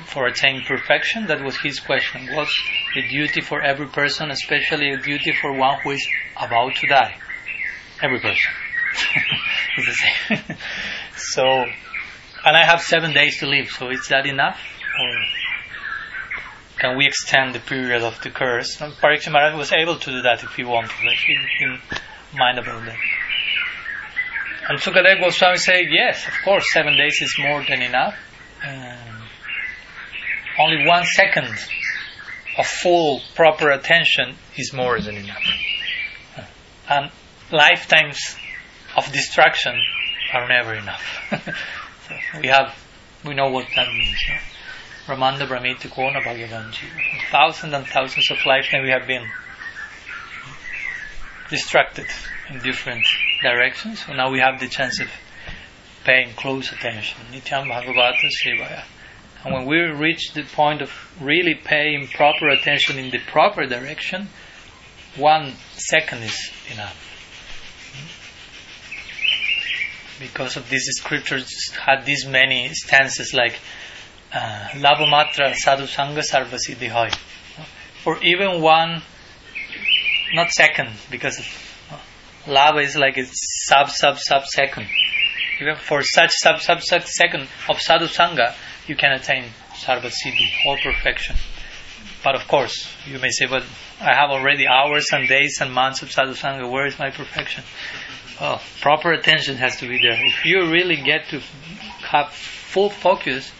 for 0.05 0.25
attaining 0.25 0.63
perfection? 0.63 1.27
That 1.27 1.43
was 1.43 1.55
his 1.57 1.79
question. 1.79 2.33
What's 2.33 2.55
the 2.95 3.07
duty 3.07 3.41
for 3.41 3.61
every 3.61 3.87
person, 3.87 4.31
especially 4.31 4.91
a 4.91 4.97
duty 4.97 5.33
for 5.39 5.53
one 5.53 5.79
who 5.81 5.91
is 5.91 6.07
about 6.35 6.75
to 6.77 6.87
die? 6.87 7.15
Every 8.01 8.19
person. 8.19 8.51
same. 9.81 10.57
so, 11.17 11.45
and 11.45 12.57
I 12.57 12.65
have 12.65 12.81
seven 12.81 13.13
days 13.13 13.39
to 13.39 13.47
live, 13.47 13.69
so 13.69 13.89
is 13.89 14.07
that 14.09 14.25
enough? 14.25 14.59
Or 15.01 15.25
can 16.79 16.97
we 16.97 17.07
extend 17.07 17.55
the 17.55 17.59
period 17.59 18.03
of 18.03 18.21
the 18.21 18.29
curse? 18.29 18.77
Pariksit 18.77 19.31
Maharaj 19.31 19.57
was 19.57 19.71
able 19.71 19.97
to 19.97 20.11
do 20.11 20.21
that 20.23 20.43
if 20.43 20.53
he 20.55 20.63
wanted. 20.63 20.91
He 20.91 21.37
didn't 21.59 21.81
mind 22.35 22.59
about 22.59 22.85
that. 22.85 22.97
And 24.69 24.79
Sukadev 24.79 25.19
Goswami 25.19 25.57
said, 25.57 25.85
yes, 25.89 26.25
of 26.27 26.33
course, 26.43 26.65
seven 26.71 26.95
days 26.95 27.21
is 27.21 27.35
more 27.39 27.63
than 27.67 27.81
enough. 27.81 28.15
Um, 28.65 29.23
only 30.59 30.87
one 30.87 31.03
second 31.05 31.49
of 32.57 32.65
full 32.65 33.21
proper 33.35 33.71
attention 33.71 34.35
is 34.55 34.71
more 34.73 34.99
than 35.01 35.17
enough. 35.17 35.43
And 36.89 37.11
lifetimes 37.51 38.37
of 38.95 39.11
distraction 39.11 39.79
are 40.33 40.47
never 40.47 40.73
enough. 40.73 41.03
we 42.41 42.47
have, 42.47 42.75
we 43.25 43.33
know 43.33 43.49
what 43.49 43.67
that 43.75 43.87
means. 43.87 44.17
No? 44.27 45.15
Ramanda 45.15 45.47
Brahmiti 45.47 45.91
Kona 45.91 46.21
Bhagavanji. 46.21 46.85
Thousands 47.29 47.73
and 47.73 47.85
thousands 47.85 48.31
of 48.31 48.37
lifetimes 48.45 48.83
we 48.83 48.89
have 48.89 49.05
been 49.05 49.27
distracted 51.49 52.07
in 52.49 52.59
different 52.59 53.05
directions. 53.41 54.05
So 54.05 54.13
now 54.13 54.31
we 54.31 54.39
have 54.39 54.59
the 54.59 54.67
chance 54.67 54.99
of 55.01 55.09
paying 56.03 56.33
close 56.35 56.71
attention. 56.71 57.19
Nityam 57.31 57.67
Bhagavata 57.67 58.29
Sevaya. 58.43 58.83
And 59.43 59.53
when 59.53 59.65
we 59.65 59.77
reach 59.79 60.33
the 60.33 60.43
point 60.43 60.81
of 60.81 60.89
really 61.19 61.53
paying 61.53 62.07
proper 62.07 62.47
attention 62.47 62.97
in 62.97 63.11
the 63.11 63.19
proper 63.19 63.65
direction, 63.65 64.29
one 65.17 65.53
second 65.73 66.23
is 66.23 66.49
enough. 66.71 67.12
Because 70.19 70.57
of 70.57 70.69
these 70.69 70.87
scriptures 70.91 71.71
had 71.71 72.05
these 72.05 72.25
many 72.25 72.69
stances 72.73 73.33
like 73.33 73.59
uh, 74.33 74.67
Labhamatra 74.73 75.55
Sadhu 75.55 75.83
Sangha 75.83 76.23
Sarvasiddhi 76.23 76.89
Hoy. 76.89 77.09
For 78.03 78.21
even 78.23 78.61
one, 78.61 79.01
not 80.33 80.49
second, 80.51 80.89
because 81.09 81.41
lava 82.47 82.79
is 82.79 82.95
like 82.95 83.17
a 83.17 83.25
sub 83.31 83.89
sub 83.89 84.17
sub 84.19 84.45
second. 84.45 84.87
Even 85.61 85.75
for 85.75 86.03
such 86.03 86.31
sub 86.33 86.61
sub 86.61 86.81
sub 86.81 87.03
second 87.03 87.47
of 87.69 87.79
Sadhu 87.81 88.05
Sangha, 88.05 88.53
you 88.87 88.95
can 88.95 89.13
attain 89.13 89.45
sarva 89.73 90.11
siddhi, 90.11 90.49
all 90.65 90.77
perfection. 90.77 91.35
But 92.23 92.35
of 92.35 92.47
course, 92.47 92.87
you 93.05 93.19
may 93.19 93.29
say, 93.29 93.45
but 93.47 93.63
I 93.99 94.15
have 94.15 94.29
already 94.29 94.65
hours 94.65 95.07
and 95.11 95.27
days 95.27 95.59
and 95.61 95.73
months 95.73 96.01
of 96.01 96.09
sadhusanga, 96.09 96.69
where 96.69 96.85
is 96.85 96.97
my 96.97 97.11
perfection? 97.11 97.63
Well, 98.39 98.61
proper 98.81 99.11
attention 99.13 99.57
has 99.57 99.77
to 99.77 99.87
be 99.87 99.99
there. 99.99 100.17
If 100.25 100.45
you 100.45 100.69
really 100.71 100.97
get 100.97 101.29
to 101.29 101.39
have 102.01 102.31
full 102.31 102.89
focus, 102.89 103.51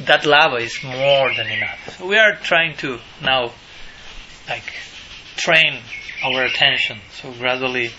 that 0.00 0.24
lava 0.24 0.56
is 0.56 0.78
more 0.84 1.34
than 1.34 1.48
enough. 1.48 1.96
So 1.98 2.06
we 2.06 2.16
are 2.16 2.36
trying 2.36 2.76
to 2.78 3.00
now, 3.22 3.52
like, 4.48 4.72
train 5.36 5.80
our 6.24 6.44
attention. 6.44 6.98
So 7.12 7.32
gradually, 7.32 7.90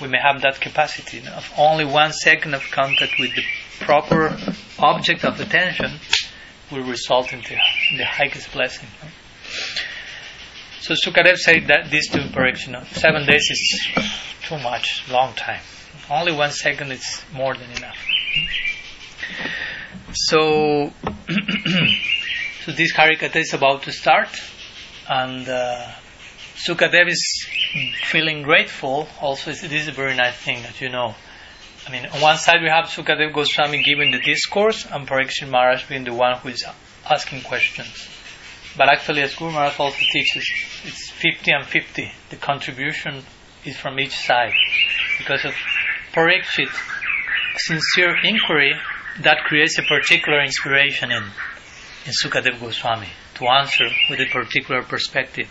we 0.00 0.08
may 0.08 0.18
have 0.18 0.42
that 0.42 0.60
capacity 0.60 1.26
of 1.26 1.50
only 1.56 1.84
one 1.84 2.12
second 2.12 2.54
of 2.54 2.62
contact 2.70 3.18
with 3.18 3.34
the 3.34 3.42
proper 3.80 4.36
object 4.78 5.24
of 5.24 5.40
attention 5.40 5.98
will 6.70 6.84
result 6.84 7.32
in 7.32 7.40
the, 7.40 7.58
in 7.90 7.96
the 7.96 8.04
highest 8.04 8.52
blessing. 8.52 8.88
So 10.80 10.94
Sukadev 10.94 11.36
said 11.36 11.66
that 11.68 11.90
these 11.90 12.08
two 12.10 12.28
correction 12.32 12.76
seven 12.92 13.26
days 13.26 13.48
is 13.50 13.88
too 14.42 14.58
much, 14.58 15.04
long 15.10 15.34
time. 15.34 15.60
Only 16.10 16.32
one 16.32 16.50
second 16.50 16.92
is 16.92 17.22
more 17.32 17.54
than 17.54 17.70
enough. 17.70 17.96
So, 20.14 20.92
so 22.64 22.72
this 22.72 22.92
Harikatha 22.92 23.36
is 23.36 23.52
about 23.52 23.82
to 23.82 23.92
start, 23.92 24.28
and 25.08 25.46
uh, 25.48 25.90
Sukadev 26.56 27.08
is 27.08 27.46
feeling 28.04 28.42
grateful. 28.42 29.08
Also, 29.20 29.50
this 29.50 29.64
is 29.64 29.88
a 29.88 29.92
very 29.92 30.14
nice 30.14 30.36
thing 30.36 30.62
that 30.62 30.80
you 30.80 30.88
know 30.88 31.14
I 31.88 31.90
mean, 31.90 32.04
on 32.04 32.20
one 32.20 32.36
side 32.36 32.60
we 32.60 32.68
have 32.68 32.84
Sukadev 32.86 33.32
Goswami 33.32 33.82
giving 33.82 34.10
the 34.10 34.18
discourse 34.18 34.84
and 34.84 35.08
Pariksit 35.08 35.48
Maharaj 35.48 35.88
being 35.88 36.04
the 36.04 36.12
one 36.12 36.36
who 36.36 36.50
is 36.50 36.62
asking 37.08 37.40
questions. 37.40 38.08
But 38.78 38.88
actually, 38.90 39.22
as 39.22 39.34
Guru 39.34 39.50
Maharaj 39.50 39.80
also 39.80 39.98
teaches, 39.98 40.48
it's 40.84 41.10
50 41.10 41.50
and 41.50 41.66
50. 41.66 42.12
The 42.30 42.36
contribution 42.36 43.24
is 43.64 43.76
from 43.76 43.98
each 43.98 44.16
side. 44.16 44.52
Because 45.18 45.44
of 45.44 45.52
Pariksit 46.12 46.70
sincere 47.56 48.16
inquiry, 48.22 48.74
that 49.22 49.38
creates 49.46 49.78
a 49.78 49.82
particular 49.82 50.40
inspiration 50.44 51.10
in, 51.10 51.24
in 52.06 52.12
Sukadev 52.22 52.60
Goswami 52.60 53.08
to 53.34 53.48
answer 53.48 53.88
with 54.10 54.20
a 54.20 54.26
particular 54.26 54.84
perspective. 54.84 55.48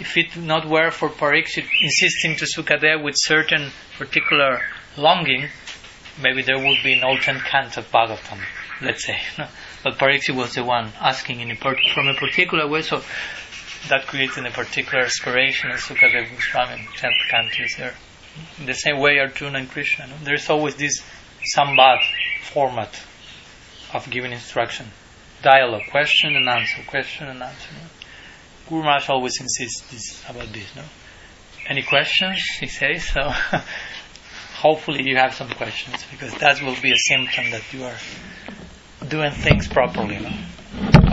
If 0.00 0.16
it 0.16 0.36
not 0.36 0.68
were 0.68 0.90
for 0.90 1.08
Pariksit 1.08 1.68
insisting 1.80 2.34
to 2.36 2.44
Sukadev 2.44 3.04
with 3.04 3.14
certain 3.16 3.70
particular 3.98 4.62
longing, 4.96 5.48
maybe 6.20 6.42
there 6.42 6.58
would 6.58 6.82
be 6.82 7.00
no 7.00 7.16
10 7.16 7.38
canto 7.38 7.82
of 7.82 7.92
Bhagavatam, 7.92 8.40
let's 8.82 9.06
say. 9.06 9.20
But 9.86 9.98
Pariksit 9.98 10.34
was 10.34 10.52
the 10.52 10.64
one 10.64 10.90
asking 11.00 11.38
in 11.38 11.52
a 11.52 11.54
part, 11.54 11.78
from 11.94 12.08
a 12.08 12.14
particular 12.14 12.66
way, 12.66 12.82
so 12.82 13.04
that 13.88 14.08
creates 14.08 14.36
a 14.36 14.42
particular 14.50 15.04
aspiration 15.04 15.70
and 15.70 15.78
Sukadev 15.78 16.28
Goswami, 16.28 16.88
10th 16.96 17.28
canto 17.30 17.62
is 17.62 17.76
there. 17.76 17.94
In 18.58 18.66
the 18.66 18.72
same 18.72 18.98
way, 18.98 19.20
Arjuna 19.20 19.60
and 19.60 19.70
Krishna, 19.70 20.08
no? 20.08 20.14
there's 20.24 20.50
always 20.50 20.74
this 20.74 21.04
sambad 21.56 22.00
format 22.42 23.00
of 23.94 24.10
giving 24.10 24.32
instruction. 24.32 24.86
Dialogue, 25.40 25.84
question 25.92 26.34
and 26.34 26.48
answer, 26.48 26.82
question 26.88 27.28
and 27.28 27.40
answer. 27.40 27.70
No? 27.72 27.88
Guru 28.68 28.82
Maharaj 28.82 29.08
always 29.08 29.40
insists 29.40 29.88
this, 29.92 30.28
about 30.28 30.52
this. 30.52 30.74
No? 30.74 30.82
Any 31.68 31.82
questions? 31.82 32.42
He 32.58 32.66
says 32.66 33.04
so. 33.04 33.30
Hopefully, 34.56 35.08
you 35.08 35.16
have 35.16 35.32
some 35.32 35.50
questions 35.50 36.04
because 36.10 36.34
that 36.38 36.60
will 36.60 36.74
be 36.82 36.90
a 36.90 36.98
symptom 36.98 37.52
that 37.52 37.72
you 37.72 37.84
are 37.84 37.94
doing 39.08 39.32
things 39.32 39.68
properly. 39.68 40.18
No? 40.18 40.30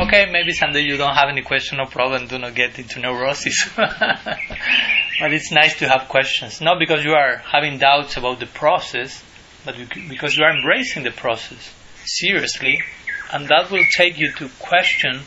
Okay, 0.02 0.30
maybe 0.32 0.52
someday 0.52 0.82
you 0.82 0.98
don't 0.98 1.16
have 1.16 1.30
any 1.30 1.42
question, 1.42 1.78
no 1.78 1.86
problem. 1.86 2.28
Do 2.28 2.38
not 2.38 2.56
get 2.56 2.78
into 2.80 3.00
neurosis. 3.00 3.70
but 3.76 5.34
it's 5.34 5.52
nice 5.52 5.80
to 5.80 5.88
have 5.88 6.10
questions, 6.10 6.60
not 6.62 6.80
because 6.80 7.06
you 7.06 7.14
are 7.14 7.38
having 7.38 7.78
doubts 7.78 8.18
about 8.18 8.40
the 8.40 8.46
process, 8.48 9.24
but 9.64 9.76
because 10.10 10.36
you 10.36 10.44
are 10.44 10.56
embracing 10.56 11.04
the 11.04 11.12
process 11.12 11.74
seriously, 12.06 12.82
and 13.32 13.48
that 13.48 13.72
will 13.72 13.86
take 13.96 14.20
you 14.20 14.32
to 14.34 14.50
question 14.60 15.22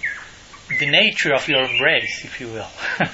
the 0.79 0.87
nature 0.87 1.33
of 1.33 1.49
your 1.49 1.63
embrace, 1.63 2.25
if 2.25 2.41
you 2.41 2.49
will, 2.49 2.69
and 2.99 3.09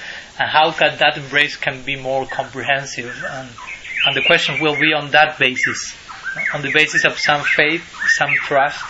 how 0.49 0.71
can 0.71 0.97
that 0.97 1.17
embrace 1.17 1.55
can 1.55 1.83
be 1.83 1.95
more 1.95 2.25
comprehensive. 2.25 3.23
And, 3.29 3.49
and 4.05 4.15
the 4.15 4.23
question 4.25 4.59
will 4.59 4.79
be 4.79 4.93
on 4.93 5.11
that 5.11 5.37
basis, 5.39 5.95
on 6.53 6.61
the 6.61 6.71
basis 6.71 7.05
of 7.05 7.17
some 7.17 7.43
faith, 7.43 7.83
some 8.17 8.33
trust. 8.35 8.83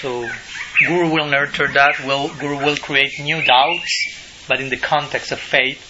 So, 0.00 0.28
Guru 0.86 1.10
will 1.10 1.26
nurture 1.26 1.68
that. 1.68 2.04
Will 2.04 2.28
Guru 2.34 2.58
will 2.58 2.76
create 2.76 3.18
new 3.20 3.42
doubts, 3.42 4.44
but 4.48 4.60
in 4.60 4.68
the 4.68 4.76
context 4.76 5.32
of 5.32 5.40
faith. 5.40 5.80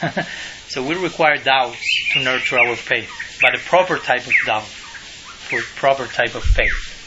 so 0.68 0.82
we 0.82 0.94
require 0.94 1.36
doubts 1.36 2.12
to 2.12 2.22
nurture 2.22 2.58
our 2.58 2.76
faith, 2.76 3.10
but 3.40 3.54
a 3.54 3.58
proper 3.58 3.98
type 3.98 4.26
of 4.26 4.32
doubt 4.46 4.64
for 4.64 5.60
proper 5.76 6.06
type 6.06 6.34
of 6.34 6.42
faith. 6.42 6.98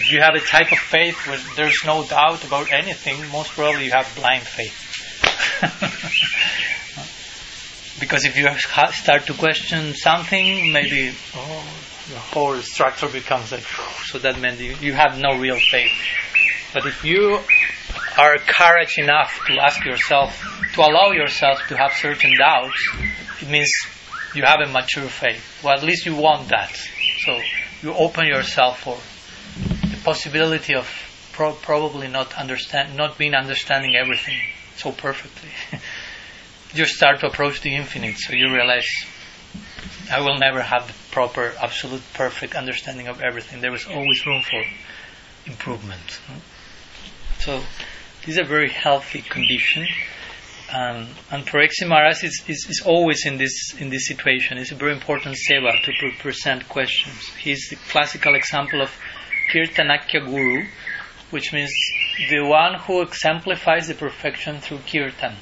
If 0.00 0.12
you 0.12 0.20
have 0.20 0.34
a 0.34 0.40
type 0.40 0.72
of 0.72 0.78
faith 0.78 1.26
where 1.26 1.38
there's 1.56 1.84
no 1.84 2.04
doubt 2.04 2.44
about 2.44 2.72
anything, 2.72 3.16
most 3.30 3.52
probably 3.52 3.86
you 3.86 3.92
have 3.92 4.12
blind 4.16 4.42
faith. 4.42 4.76
because 8.00 8.24
if 8.24 8.36
you 8.36 8.48
start 8.92 9.26
to 9.26 9.34
question 9.34 9.94
something, 9.94 10.72
maybe 10.72 11.14
oh, 11.34 11.64
the 12.10 12.18
whole 12.18 12.56
structure 12.56 13.08
becomes 13.08 13.52
like, 13.52 13.64
so 14.06 14.18
that 14.18 14.40
means 14.40 14.60
you, 14.60 14.74
you 14.80 14.92
have 14.92 15.18
no 15.18 15.38
real 15.38 15.58
faith. 15.58 15.92
But 16.74 16.84
if 16.86 17.04
you 17.04 17.40
are 18.18 18.36
courage 18.38 18.98
enough 18.98 19.44
to 19.46 19.58
ask 19.60 19.84
yourself, 19.84 20.34
to 20.74 20.80
allow 20.80 21.12
yourself 21.12 21.66
to 21.68 21.76
have 21.76 21.92
certain 21.92 22.36
doubts, 22.36 22.92
it 23.40 23.48
means 23.48 23.70
you 24.34 24.42
have 24.42 24.60
a 24.60 24.66
mature 24.66 25.04
faith. 25.04 25.60
Well, 25.62 25.74
at 25.74 25.82
least 25.84 26.06
you 26.06 26.16
want 26.16 26.48
that. 26.48 26.76
So 27.24 27.40
you 27.82 27.94
open 27.94 28.26
yourself 28.26 28.80
for 28.80 28.98
the 29.88 29.96
possibility 30.02 30.74
of 30.74 30.88
pro- 31.32 31.52
probably 31.52 32.08
not 32.08 32.36
understand, 32.36 32.96
not 32.96 33.18
being 33.18 33.34
understanding 33.34 33.94
everything 33.96 34.38
so 34.76 34.90
perfectly. 34.92 35.50
you 36.74 36.84
start 36.86 37.20
to 37.20 37.26
approach 37.26 37.60
the 37.60 37.74
infinite, 37.74 38.18
so 38.18 38.32
you 38.32 38.52
realize 38.52 38.88
I 40.10 40.20
will 40.20 40.38
never 40.38 40.60
have 40.60 40.88
the 40.88 40.94
proper, 41.12 41.54
absolute, 41.60 42.02
perfect 42.14 42.54
understanding 42.54 43.06
of 43.06 43.20
everything. 43.20 43.60
There 43.60 43.74
is 43.74 43.86
always 43.86 44.26
room 44.26 44.42
for 44.42 44.62
improvement. 45.46 46.20
So 47.38 47.62
this 48.20 48.30
is 48.30 48.38
a 48.38 48.44
very 48.44 48.70
healthy 48.70 49.22
condition. 49.22 49.86
Um, 50.72 51.08
and 51.30 51.46
Pariksit 51.46 51.88
Maharaj 51.88 52.24
is, 52.24 52.42
is, 52.46 52.66
is, 52.68 52.82
always 52.84 53.26
in 53.26 53.38
this 53.38 53.74
in 53.78 53.90
this 53.90 54.06
situation. 54.06 54.56
It's 54.58 54.70
a 54.70 54.76
very 54.76 54.92
important 54.92 55.36
seva 55.36 55.82
to 55.82 55.92
pre- 55.98 56.12
present 56.12 56.68
questions. 56.68 57.26
He's 57.36 57.68
the 57.70 57.76
classical 57.90 58.36
example 58.36 58.80
of 58.80 58.90
Kirtanakya 59.52 60.24
Guru, 60.26 60.66
which 61.30 61.52
means 61.52 61.72
the 62.28 62.40
one 62.44 62.74
who 62.74 63.02
exemplifies 63.02 63.88
the 63.88 63.94
perfection 63.94 64.60
through 64.60 64.80
kirtan. 64.86 65.36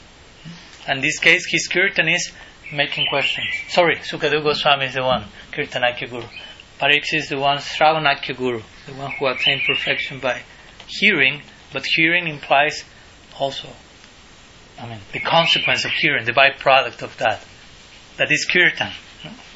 In 0.86 1.02
this 1.02 1.18
case, 1.18 1.44
his 1.50 1.68
kirtan 1.68 2.08
is 2.08 2.32
making 2.72 3.06
questions. 3.06 3.48
Sorry, 3.68 3.96
Sukadeva 3.96 4.42
Goswami 4.42 4.86
is 4.86 4.94
the 4.94 5.02
one, 5.02 5.24
Kirtanakya 5.52 6.10
Guru. 6.10 6.26
Pariksit 6.80 7.14
is 7.14 7.28
the 7.28 7.38
one, 7.38 7.58
Sravanakya 7.58 8.36
Guru, 8.36 8.62
the 8.86 8.94
one 8.94 9.12
who 9.12 9.26
attained 9.26 9.62
perfection 9.66 10.20
by 10.20 10.42
hearing, 10.86 11.42
but 11.72 11.84
hearing 11.84 12.28
implies 12.28 12.84
also 13.38 13.68
I 14.80 14.88
mean, 14.88 15.00
the 15.12 15.20
consequence 15.20 15.84
of 15.84 15.90
hearing, 15.90 16.24
the 16.24 16.32
byproduct 16.32 17.02
of 17.02 17.16
that. 17.18 17.44
That 18.16 18.30
is 18.30 18.44
kirtan. 18.44 18.92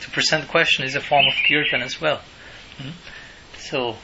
To 0.01 0.11
present 0.11 0.48
question 0.48 0.85
is 0.85 0.94
a 0.96 1.01
form 1.01 1.27
of 1.27 1.35
kirtan 1.46 1.83
as 1.83 2.01
well. 2.01 2.20
Hmm? 2.79 2.90
So, 3.59 3.96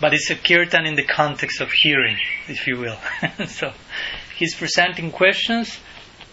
but 0.00 0.14
it's 0.14 0.30
a 0.30 0.34
kirtan 0.34 0.86
in 0.86 0.94
the 0.94 1.04
context 1.04 1.60
of 1.60 1.70
hearing, 1.70 2.16
if 2.48 2.66
you 2.66 2.78
will. 2.78 2.98
so, 3.48 3.72
he's 4.36 4.54
presenting 4.54 5.10
questions 5.10 5.78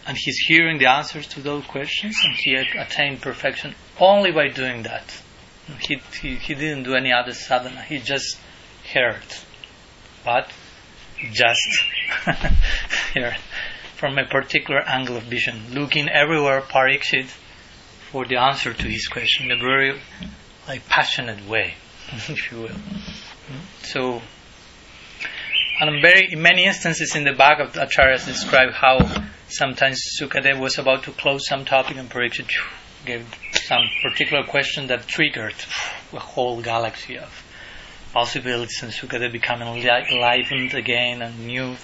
and 0.09 0.17
he's 0.17 0.39
hearing 0.39 0.79
the 0.79 0.87
answers 0.87 1.27
to 1.27 1.39
those 1.39 1.63
questions 1.67 2.15
and 2.25 2.33
he 2.33 2.55
attained 2.55 3.21
perfection 3.21 3.75
only 3.99 4.31
by 4.31 4.47
doing 4.47 4.81
that. 4.81 5.05
He, 5.81 6.01
he, 6.19 6.35
he 6.35 6.55
didn't 6.55 6.81
do 6.81 6.95
any 6.95 7.13
other 7.13 7.31
sadhana, 7.31 7.83
he 7.83 7.99
just 7.99 8.39
heard. 8.91 9.21
But 10.25 10.51
just 11.31 11.61
here 13.13 13.35
from 13.97 14.17
a 14.17 14.25
particular 14.25 14.81
angle 14.81 15.15
of 15.15 15.23
vision, 15.23 15.75
looking 15.75 16.09
everywhere 16.09 16.61
Pariksit 16.61 17.27
for 18.11 18.25
the 18.25 18.37
answer 18.37 18.73
to 18.73 18.87
his 18.87 19.07
question 19.07 19.51
in 19.51 19.59
a 19.59 19.61
very 19.61 20.01
like 20.67 20.89
passionate 20.89 21.47
way, 21.47 21.75
if 22.13 22.51
you 22.51 22.61
will. 22.61 22.75
So, 23.83 24.23
and 25.79 26.01
very 26.01 26.29
in 26.31 26.41
many 26.41 26.65
instances 26.65 27.15
in 27.15 27.25
the 27.25 27.33
back 27.33 27.59
of 27.59 27.73
the 27.73 27.81
Acharyas 27.81 28.25
describe 28.25 28.73
how 28.73 28.97
sometimes 29.49 30.17
Sukadev 30.19 30.59
was 30.59 30.77
about 30.77 31.03
to 31.03 31.11
close 31.11 31.47
some 31.47 31.65
topic 31.65 31.97
and 31.97 32.09
Pariksit 32.09 32.49
gave 33.05 33.27
some 33.53 33.83
particular 34.03 34.43
question 34.43 34.87
that 34.87 35.07
triggered 35.07 35.55
a 36.13 36.19
whole 36.19 36.61
galaxy 36.61 37.17
of 37.17 37.43
possibilities 38.13 38.81
and 38.83 38.91
Sukadev 38.91 39.31
becoming 39.31 39.67
enlightened 39.67 40.73
again 40.73 41.21
and 41.21 41.47
new 41.47 41.75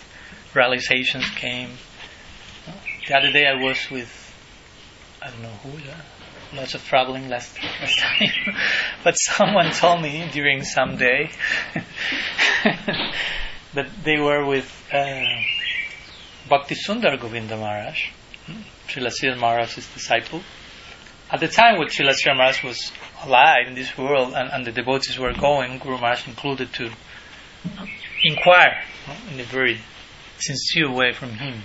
realizations 0.54 1.30
came. 1.32 1.70
The 3.08 3.18
other 3.18 3.32
day 3.32 3.46
I 3.46 3.62
was 3.62 3.78
with, 3.92 4.10
I 5.22 5.30
don't 5.30 5.42
know 5.42 5.50
who, 5.50 6.58
lots 6.58 6.74
of 6.74 6.84
traveling 6.86 7.30
last, 7.30 7.62
last 7.62 8.00
time, 8.20 8.56
but 9.04 9.14
someone 9.14 9.72
told 9.72 10.02
me 10.02 10.28
during 10.32 10.64
some 10.64 10.98
day 10.98 11.30
that 13.74 13.90
they 14.04 14.20
were 14.20 14.46
with 14.46 14.84
uh, 14.92 15.26
Bhakti 16.50 16.76
Sundar 16.76 17.20
Govinda 17.20 17.58
Maharaj, 17.58 18.10
hmm, 18.46 18.62
Srila 18.88 19.12
Sridhar 19.12 19.40
Maharaj's 19.40 19.88
disciple. 19.94 20.42
At 21.32 21.40
the 21.40 21.48
time 21.48 21.80
when 21.80 21.88
Srila 21.88 22.14
Sridhar 22.14 22.38
Maharaj 22.38 22.64
was 22.64 22.92
alive 23.24 23.68
in 23.68 23.76
this 23.76 23.98
world 23.98 24.34
and, 24.36 24.50
and 24.52 24.66
the 24.66 24.72
devotees 24.72 25.18
were 25.18 25.34
going, 25.34 25.80
Guru 25.80 25.98
Maharaj 25.98 26.28
included 26.28 26.72
to 26.74 26.92
inquire 28.24 28.84
hmm, 29.06 29.34
in 29.34 29.40
a 29.40 29.44
very 29.44 29.80
sincere 30.38 30.92
way 30.92 31.14
from 31.14 31.32
him 31.32 31.54
hmm, 31.54 31.60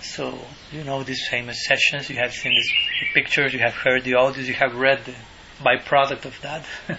so, 0.00 0.38
you 0.72 0.84
know 0.84 1.02
these 1.02 1.26
famous 1.28 1.66
sessions, 1.66 2.08
you 2.08 2.16
have 2.16 2.32
seen 2.32 2.52
these 2.52 2.72
pictures, 3.12 3.52
you 3.52 3.58
have 3.58 3.74
heard 3.74 4.04
the 4.04 4.12
audios, 4.12 4.46
you 4.46 4.54
have 4.54 4.74
read 4.74 5.04
the 5.04 5.14
byproduct 5.62 6.24
of 6.24 6.40
that. 6.40 6.64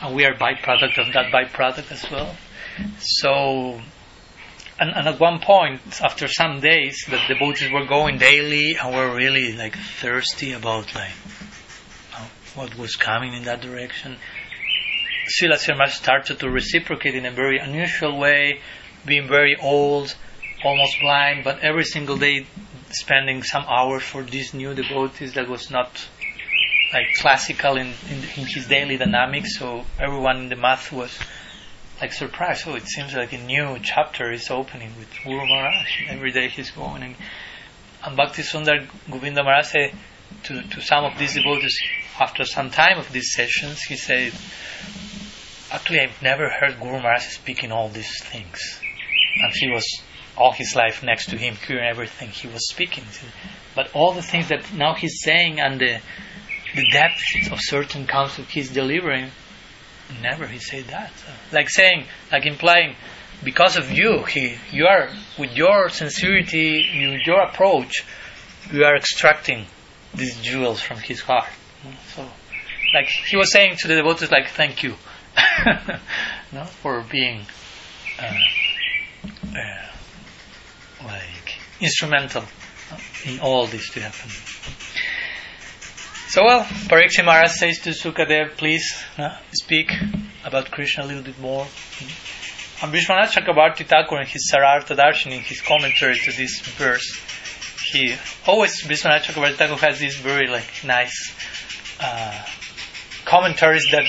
and 0.00 0.14
we 0.14 0.24
are 0.24 0.34
byproduct 0.34 0.98
of 0.98 1.12
that 1.12 1.30
byproduct 1.32 1.92
as 1.92 2.10
well. 2.10 2.34
So, 2.98 3.80
and, 4.78 4.90
and 4.90 5.08
at 5.08 5.18
one 5.18 5.40
point, 5.40 5.80
after 6.02 6.28
some 6.28 6.60
days, 6.60 7.04
that 7.08 7.28
the 7.28 7.34
devotees 7.34 7.70
were 7.70 7.86
going 7.86 8.18
daily 8.18 8.76
and 8.76 8.94
were 8.94 9.14
really 9.14 9.52
like 9.52 9.76
thirsty 9.76 10.52
about 10.52 10.94
like 10.94 11.12
what 12.54 12.76
was 12.76 12.96
coming 12.96 13.34
in 13.34 13.44
that 13.44 13.60
direction. 13.60 14.16
Srila 15.26 15.56
Sharma 15.56 15.88
started 15.88 16.40
to 16.40 16.50
reciprocate 16.50 17.14
in 17.14 17.26
a 17.26 17.30
very 17.30 17.58
unusual 17.58 18.18
way, 18.18 18.60
being 19.04 19.28
very 19.28 19.56
old, 19.60 20.14
almost 20.64 20.98
blind, 21.00 21.44
but 21.44 21.60
every 21.60 21.84
single 21.84 22.16
day 22.16 22.46
spending 22.90 23.42
some 23.42 23.64
hours 23.68 24.02
for 24.02 24.22
these 24.22 24.54
new 24.54 24.74
devotees 24.74 25.34
that 25.34 25.48
was 25.48 25.70
not 25.70 26.08
like 26.92 27.14
classical 27.16 27.76
in, 27.76 27.88
in, 28.08 28.18
in 28.36 28.46
his 28.46 28.66
daily 28.68 28.96
dynamics. 28.96 29.58
So 29.58 29.84
everyone 29.98 30.36
in 30.38 30.48
the 30.48 30.56
math 30.56 30.92
was 30.92 31.18
like 32.00 32.12
surprised. 32.12 32.64
Oh, 32.66 32.74
it 32.74 32.86
seems 32.86 33.14
like 33.14 33.32
a 33.32 33.38
new 33.38 33.78
chapter 33.82 34.30
is 34.30 34.50
opening 34.50 34.92
with 34.98 35.08
Guru 35.24 35.46
Maharaj. 35.46 36.02
Every 36.08 36.32
day 36.32 36.48
he's 36.48 36.70
going. 36.70 37.02
And, 37.02 37.16
and 38.04 38.16
Bhakti 38.16 38.42
Sundar 38.42 38.86
Govinda 39.10 39.42
Maharaj 39.42 39.66
said 39.66 39.94
to, 40.44 40.62
to 40.62 40.80
some 40.80 41.04
of 41.04 41.18
these 41.18 41.34
devotees, 41.34 41.78
after 42.20 42.44
some 42.44 42.70
time 42.70 42.98
of 42.98 43.10
these 43.12 43.32
sessions, 43.32 43.82
he 43.82 43.96
said, 43.96 44.32
Actually, 45.70 46.00
I've 46.00 46.22
never 46.22 46.48
heard 46.48 46.78
Guru 46.78 46.98
Maharaj 46.98 47.22
speaking 47.22 47.72
all 47.72 47.88
these 47.88 48.22
things. 48.22 48.80
And 49.42 49.52
he 49.54 49.70
was 49.70 50.02
all 50.36 50.52
his 50.52 50.76
life 50.76 51.02
next 51.02 51.30
to 51.30 51.36
him, 51.36 51.56
hearing 51.66 51.84
everything 51.84 52.28
he 52.28 52.46
was 52.46 52.68
speaking. 52.68 53.04
But 53.74 53.90
all 53.94 54.12
the 54.12 54.22
things 54.22 54.48
that 54.48 54.72
now 54.72 54.94
he's 54.94 55.22
saying 55.22 55.60
and 55.60 55.80
the, 55.80 56.00
the 56.74 56.86
depth 56.92 57.22
of 57.50 57.58
certain 57.60 58.06
concepts 58.06 58.52
he's 58.52 58.70
delivering, 58.70 59.30
never 60.22 60.46
he 60.46 60.58
said 60.58 60.84
that. 60.86 61.12
Like 61.52 61.68
saying, 61.68 62.04
like 62.32 62.46
implying, 62.46 62.96
because 63.44 63.76
of 63.76 63.90
you, 63.90 64.24
he, 64.24 64.56
you 64.72 64.86
are 64.86 65.10
with 65.38 65.52
your 65.52 65.88
sincerity, 65.88 67.10
with 67.12 67.26
your 67.26 67.42
approach, 67.42 68.04
you 68.72 68.84
are 68.84 68.96
extracting 68.96 69.66
these 70.14 70.40
jewels 70.40 70.80
from 70.80 70.98
his 70.98 71.20
heart. 71.20 71.48
So, 72.14 72.28
like 72.94 73.08
he 73.08 73.36
was 73.36 73.52
saying 73.52 73.76
to 73.80 73.88
the 73.88 73.96
devotees, 73.96 74.30
like 74.30 74.48
thank 74.48 74.82
you, 74.82 74.94
no, 76.52 76.64
for 76.64 77.04
being 77.10 77.44
uh, 78.18 78.34
uh, 79.54 79.86
like 81.04 81.58
instrumental 81.80 82.44
in 83.24 83.40
all 83.40 83.66
this 83.66 83.90
to 83.90 84.00
happen. 84.00 84.30
So 86.28 86.44
well, 86.44 86.64
Parikshit 86.64 87.24
Maharaj 87.24 87.52
says 87.52 87.78
to 87.80 87.90
Sukadev, 87.90 88.56
please 88.56 89.00
uh, 89.16 89.38
speak 89.52 89.92
about 90.44 90.72
Krishna 90.72 91.04
a 91.04 91.06
little 91.06 91.22
bit 91.22 91.38
more. 91.38 91.62
And 92.82 92.92
Vishwanath 92.92 93.30
Chakrabarti 93.30 93.86
Thakur 93.86 94.20
in 94.20 94.26
his 94.26 94.50
Sarartha 94.52 94.96
in 95.26 95.40
his 95.40 95.60
commentary 95.60 96.16
to 96.16 96.32
this 96.32 96.60
verse, 96.60 97.16
he 97.92 98.16
always 98.44 98.82
Vishwanath 98.82 99.22
Chakrabarti 99.22 99.54
Thakur 99.54 99.76
has 99.76 100.00
these 100.00 100.16
very 100.16 100.48
like 100.48 100.68
nice 100.84 101.32
uh, 102.00 102.44
commentaries 103.24 103.86
that 103.92 104.04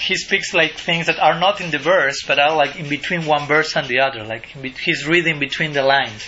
he 0.00 0.16
speaks 0.16 0.54
like 0.54 0.72
things 0.72 1.06
that 1.06 1.18
are 1.18 1.38
not 1.38 1.60
in 1.60 1.70
the 1.70 1.78
verse, 1.78 2.24
but 2.26 2.38
are 2.38 2.56
like 2.56 2.76
in 2.76 2.88
between 2.88 3.26
one 3.26 3.46
verse 3.46 3.76
and 3.76 3.86
the 3.88 4.00
other. 4.00 4.24
Like 4.24 4.46
he's 4.78 5.06
reading 5.06 5.38
between 5.38 5.74
the 5.74 5.82
lines 5.82 6.26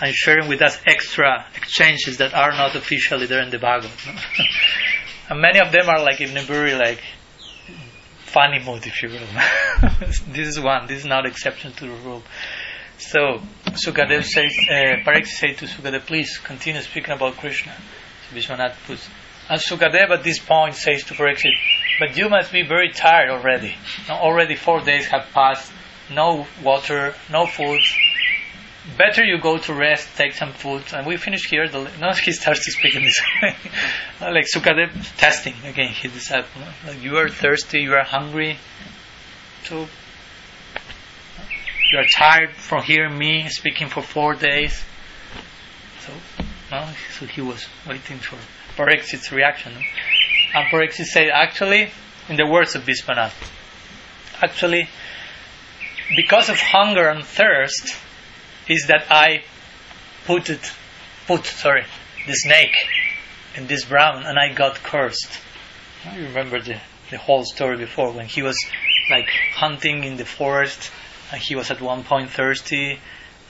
and 0.00 0.14
sharing 0.14 0.48
with 0.48 0.62
us 0.62 0.80
extra 0.86 1.46
exchanges 1.54 2.18
that 2.18 2.34
are 2.34 2.50
not 2.50 2.74
officially 2.74 3.26
there 3.26 3.42
in 3.42 3.50
the 3.50 3.58
Bhagavad. 3.58 3.92
and 5.30 5.40
many 5.40 5.60
of 5.60 5.72
them 5.72 5.88
are 5.88 6.02
like 6.02 6.20
in 6.20 6.36
very 6.46 6.74
like 6.74 7.00
funny 8.34 8.58
mood, 8.58 8.86
if 8.86 9.02
you 9.02 9.10
will. 9.10 9.26
this 10.32 10.48
is 10.48 10.60
one. 10.60 10.86
This 10.88 11.00
is 11.00 11.06
not 11.06 11.26
exception 11.26 11.72
to 11.74 11.86
the 11.86 11.94
rule. 12.04 12.22
So 12.98 13.40
Sukadev 13.66 14.24
says, 14.24 14.52
uh, 14.68 15.04
Pariksit 15.04 15.26
says 15.26 15.56
to 15.58 15.66
Sukadev, 15.66 16.06
please 16.06 16.38
continue 16.38 16.80
speaking 16.80 17.14
about 17.14 17.36
Krishna. 17.36 17.74
So 18.28 18.36
Vishwanath 18.36 18.74
puts, 18.86 19.08
and 19.48 19.60
Sukadev 19.60 20.10
at 20.10 20.24
this 20.24 20.38
point 20.38 20.74
says 20.74 21.04
to 21.04 21.14
Pariksit, 21.14 21.54
but 22.00 22.16
you 22.16 22.28
must 22.28 22.52
be 22.52 22.62
very 22.66 22.90
tired 22.90 23.30
already. 23.30 23.74
Now, 24.08 24.20
already 24.20 24.56
four 24.56 24.80
days 24.80 25.06
have 25.06 25.26
passed, 25.32 25.72
no 26.10 26.46
water, 26.62 27.14
no 27.30 27.46
food. 27.46 27.80
Better 28.96 29.24
you 29.24 29.38
go 29.38 29.58
to 29.58 29.74
rest, 29.74 30.08
take 30.16 30.34
some 30.34 30.52
food, 30.52 30.82
and 30.94 31.06
we 31.06 31.16
finish 31.16 31.48
here. 31.48 31.68
The, 31.68 31.90
no, 32.00 32.12
he 32.12 32.32
starts 32.32 32.64
to 32.64 32.70
speak 32.70 32.94
in 32.94 33.02
this 33.02 33.20
way. 33.42 33.56
Uh, 34.20 34.30
like 34.30 34.46
Sukadev 34.46 35.16
testing 35.16 35.54
again 35.64 35.88
his 35.88 36.12
disciple. 36.12 36.62
Like 36.86 37.02
you 37.02 37.16
are 37.16 37.28
thirsty, 37.28 37.80
you 37.80 37.92
are 37.94 38.04
hungry, 38.04 38.58
so 39.64 39.88
you 41.90 41.98
are 41.98 42.06
tired 42.16 42.50
from 42.52 42.84
hearing 42.84 43.18
me 43.18 43.48
speaking 43.48 43.88
for 43.88 44.02
four 44.02 44.34
days. 44.34 44.80
So, 46.06 46.12
no, 46.70 46.88
so 47.18 47.26
he 47.26 47.40
was 47.40 47.66
waiting 47.88 48.18
for 48.18 48.38
Pariksit's 48.76 49.32
reaction. 49.32 49.72
And 50.54 50.66
Pariksit 50.68 51.06
said, 51.06 51.28
actually, 51.30 51.90
in 52.28 52.36
the 52.36 52.46
words 52.46 52.76
of 52.76 52.84
Vishwanath, 52.84 53.34
actually, 54.40 54.88
because 56.16 56.48
of 56.48 56.56
hunger 56.60 57.08
and 57.08 57.24
thirst, 57.24 57.96
is 58.68 58.86
that 58.88 59.06
I 59.10 59.44
put 60.26 60.50
it, 60.50 60.72
put, 61.26 61.44
sorry, 61.44 61.84
the 62.26 62.34
snake 62.34 62.74
in 63.56 63.66
this 63.66 63.84
brown 63.84 64.24
and 64.24 64.38
I 64.38 64.52
got 64.52 64.76
cursed. 64.76 65.30
I 66.04 66.18
remember 66.18 66.60
the, 66.60 66.80
the 67.10 67.18
whole 67.18 67.44
story 67.44 67.76
before 67.76 68.12
when 68.12 68.26
he 68.26 68.42
was 68.42 68.56
like 69.10 69.28
hunting 69.54 70.04
in 70.04 70.16
the 70.16 70.24
forest 70.24 70.90
and 71.32 71.40
he 71.40 71.54
was 71.54 71.70
at 71.70 71.80
one 71.80 72.04
point 72.04 72.30
thirsty 72.30 72.98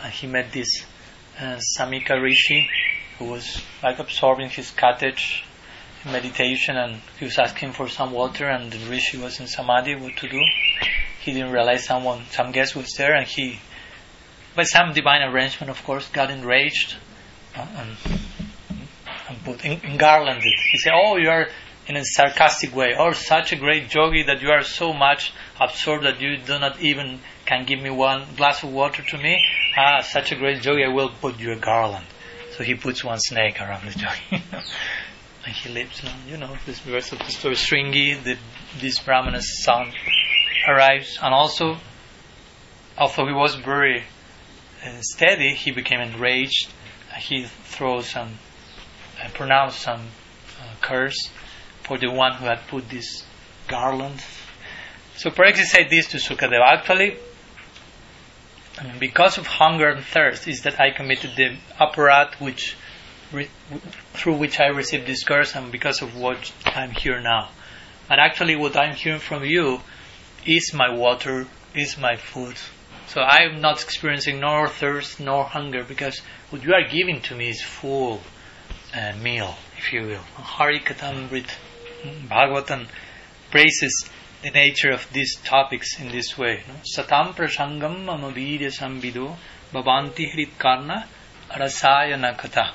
and 0.03 0.12
he 0.12 0.27
met 0.27 0.53
this 0.53 0.85
uh, 1.38 1.59
Samika 1.79 2.20
Rishi 2.20 2.68
who 3.18 3.27
was 3.27 3.62
like 3.83 3.98
absorbing 3.98 4.50
his 4.50 4.70
cottage 4.70 5.44
meditation 6.05 6.77
and 6.77 7.00
he 7.18 7.24
was 7.24 7.38
asking 7.38 7.72
for 7.72 7.88
some 7.88 8.12
water 8.12 8.46
and 8.46 8.70
the 8.70 8.90
rishi 8.90 9.16
was 9.16 9.40
in 9.40 9.46
samadhi 9.46 9.94
what 9.94 10.14
to 10.16 10.29
do 10.29 10.40
he 11.22 11.33
didn't 11.33 11.50
realize 11.50 11.85
someone 11.85 12.22
some 12.31 12.53
guest 12.53 12.77
was 12.77 12.92
there 12.98 13.14
and 13.14 13.27
he 13.27 13.59
by 14.55 14.62
some 14.62 14.93
divine 14.93 15.23
arrangement 15.23 15.71
of 15.71 15.83
course 15.85 16.09
got 16.09 16.31
enraged 16.31 16.97
uh, 17.57 17.67
and, 17.77 17.97
and 19.29 19.45
put 19.45 19.64
in, 19.64 19.97
garlanded. 19.97 20.59
He 20.71 20.79
said 20.79 20.93
oh 20.95 21.17
you 21.17 21.29
are 21.29 21.49
in 21.87 21.97
a 21.97 22.05
sarcastic 22.05 22.75
way. 22.75 22.95
Oh 22.99 23.12
such 23.12 23.53
a 23.53 23.57
great 23.57 23.93
yogi 23.95 24.23
that 24.25 24.40
you 24.40 24.51
are 24.51 24.62
so 24.62 24.93
much 24.93 25.33
absorbed 25.61 26.05
that 26.05 26.21
you 26.21 26.38
do 26.38 26.59
not 26.59 26.81
even 26.81 27.21
can 27.45 27.67
give 27.67 27.81
me 27.81 27.90
one 27.90 28.27
glass 28.37 28.62
of 28.62 28.73
water 28.73 29.03
to 29.03 29.19
me. 29.19 29.43
Ah 29.77 30.01
such 30.01 30.33
a 30.33 30.37
great 30.37 30.64
yogi 30.64 30.85
i 30.85 30.88
will 30.88 31.11
put 31.11 31.38
you 31.38 31.53
a 31.53 31.57
garland. 31.57 32.07
So 32.57 32.64
he 32.64 32.75
puts 32.75 33.03
one 33.03 33.19
snake 33.19 33.61
around 33.61 33.85
the 33.90 33.99
yogi. 33.99 34.45
And 35.47 35.55
he 35.55 35.69
lives. 35.69 36.03
You 36.27 36.38
know, 36.38 36.57
this 36.64 36.79
verse 36.81 37.12
of 37.12 37.19
the 37.19 37.31
story, 37.31 37.55
Sringi, 37.55 38.23
the, 38.23 38.38
this 38.81 38.99
Brahmana's 38.99 39.62
son, 39.62 39.93
arrives, 40.67 41.19
and 41.23 41.35
also, 41.35 41.77
although 42.97 43.27
he 43.27 43.35
was 43.35 43.55
very 43.57 44.05
steady, 45.03 45.55
he 45.55 45.70
became 45.70 46.01
enraged. 46.01 46.68
He 47.18 47.44
throws 47.44 48.07
some, 48.09 48.38
uh, 49.23 49.29
pronounced 49.35 49.81
some 49.81 50.01
uh, 50.01 50.75
curse 50.81 51.31
for 51.83 51.99
the 51.99 52.11
one 52.11 52.33
who 52.33 52.47
had 52.47 52.66
put 52.68 52.88
this 52.88 53.25
garland. 53.68 54.23
So 55.16 55.31
Pariksit 55.31 55.66
said 55.66 55.90
this 55.90 56.09
to 56.09 56.16
Sukadeva. 56.16 56.66
Actually, 56.66 57.16
I 58.79 58.85
mean, 58.85 58.99
because 58.99 59.38
of 59.38 59.47
hunger 59.47 59.88
and 59.88 60.05
thirst, 60.05 60.49
is 60.49 60.62
that 60.62 60.81
I 60.81 60.90
committed 60.90 61.37
the 61.37 61.57
aparadh 61.79 62.35
which 62.40 62.77
re- 63.31 63.51
through 64.12 64.37
which 64.37 64.59
I 64.59 64.66
received 64.66 65.07
this 65.07 65.23
curse 65.23 65.55
and 65.55 65.70
because 65.70 66.03
of 66.03 66.16
what 66.16 66.53
I'm 66.66 66.90
here 66.90 67.20
now. 67.20 67.51
And 68.11 68.20
actually, 68.20 68.57
what 68.57 68.77
I'm 68.77 68.94
hearing 68.94 69.20
from 69.20 69.44
you 69.44 69.81
is 70.44 70.75
my 70.75 70.92
water, 70.92 71.47
is 71.75 71.97
my 71.97 72.16
food. 72.16 72.57
So 73.14 73.20
I'm 73.20 73.61
not 73.61 73.81
experiencing 73.81 74.40
nor 74.40 74.66
thirst 74.66 75.20
nor 75.20 75.44
hunger 75.44 75.85
because 75.85 76.20
what 76.50 76.64
you 76.64 76.74
are 76.74 76.88
giving 76.88 77.20
to 77.20 77.37
me 77.37 77.50
is 77.50 77.62
full 77.62 78.20
uh, 78.92 79.12
meal, 79.22 79.55
if 79.79 79.92
you 79.92 80.03
will. 80.03 80.24
Hari 80.35 80.81
Katamrit 80.81 81.48
Bhagavatam 82.29 82.88
praises 83.53 84.11
the 84.42 84.50
nature 84.50 84.90
of 84.90 85.07
these 85.12 85.37
topics 85.37 86.00
in 86.00 86.09
this 86.09 86.37
way. 86.37 86.64
Satam 86.83 87.37
prasangam 87.37 88.05
amavirya 88.07 88.72
sambido 88.72 89.37
bhavanti 89.72 90.33
hrit 90.33 90.59
karna 90.59 91.07
rasayana 91.53 92.37
kata. 92.37 92.74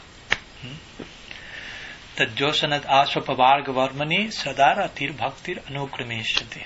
Tadjosanat 2.15 2.85
Aswapavarga 2.85 3.73
Varmani 3.73 4.27
Sadara 4.27 4.87
Tir 4.95 5.09
Bhaktir 5.09 5.61
Anukramishyati. 5.63 6.65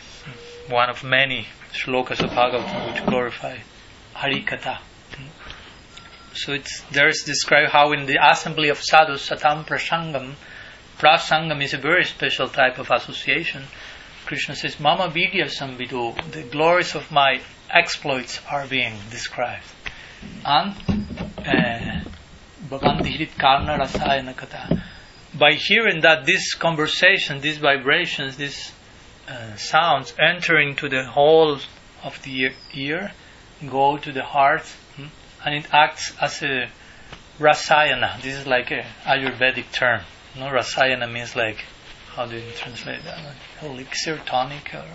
One 0.69 0.91
of 0.91 1.03
many 1.03 1.47
shlokas 1.73 2.23
of 2.23 2.29
Bhagavatam 2.29 2.93
which 2.93 3.05
glorify 3.05 3.57
Harikatha. 4.15 4.79
So 6.33 6.53
it's, 6.53 6.81
there's 6.91 7.23
described 7.23 7.71
how 7.71 7.91
in 7.91 8.05
the 8.05 8.17
assembly 8.21 8.69
of 8.69 8.81
sadhus, 8.81 9.29
satam 9.29 9.65
prasangam, 9.65 10.33
prasangam 10.97 11.61
is 11.63 11.73
a 11.73 11.77
very 11.77 12.05
special 12.05 12.47
type 12.47 12.79
of 12.79 12.89
association. 12.89 13.63
Krishna 14.25 14.55
says, 14.55 14.79
Mama 14.79 15.09
vidya 15.09 15.45
samvido, 15.45 16.15
the 16.31 16.43
glories 16.43 16.95
of 16.95 17.11
my 17.11 17.41
exploits 17.69 18.39
are 18.49 18.65
being 18.65 18.93
described. 19.11 19.65
And 20.45 20.75
uh, 21.39 22.09
Bhavantihirit 22.69 23.37
Karna 23.37 23.77
Rasayana 23.77 24.35
Kata. 24.35 24.83
By 25.33 25.53
hearing 25.53 26.01
that 26.01 26.25
this 26.25 26.53
conversation, 26.53 27.41
these 27.41 27.57
vibrations, 27.57 28.37
these 28.37 28.71
uh, 29.27 29.55
sounds 29.55 30.13
enter 30.19 30.59
into 30.59 30.89
the 30.89 31.05
whole 31.05 31.59
of 32.03 32.21
the 32.23 32.51
ear, 32.73 33.11
go 33.69 33.97
to 33.97 34.11
the 34.11 34.23
heart, 34.23 34.65
hmm, 34.95 35.05
and 35.45 35.55
it 35.55 35.67
acts 35.73 36.13
as 36.21 36.41
a 36.43 36.69
rasayana. 37.39 38.21
This 38.21 38.39
is 38.39 38.47
like 38.47 38.71
a 38.71 38.85
Ayurvedic 39.05 39.71
term. 39.71 40.01
No, 40.37 40.47
rasayana 40.47 41.11
means 41.11 41.35
like 41.35 41.63
how 42.15 42.25
do 42.27 42.37
you 42.37 42.51
translate 42.51 43.03
that? 43.05 43.19
Elixir, 43.63 44.17
tonic, 44.25 44.73
or 44.73 44.85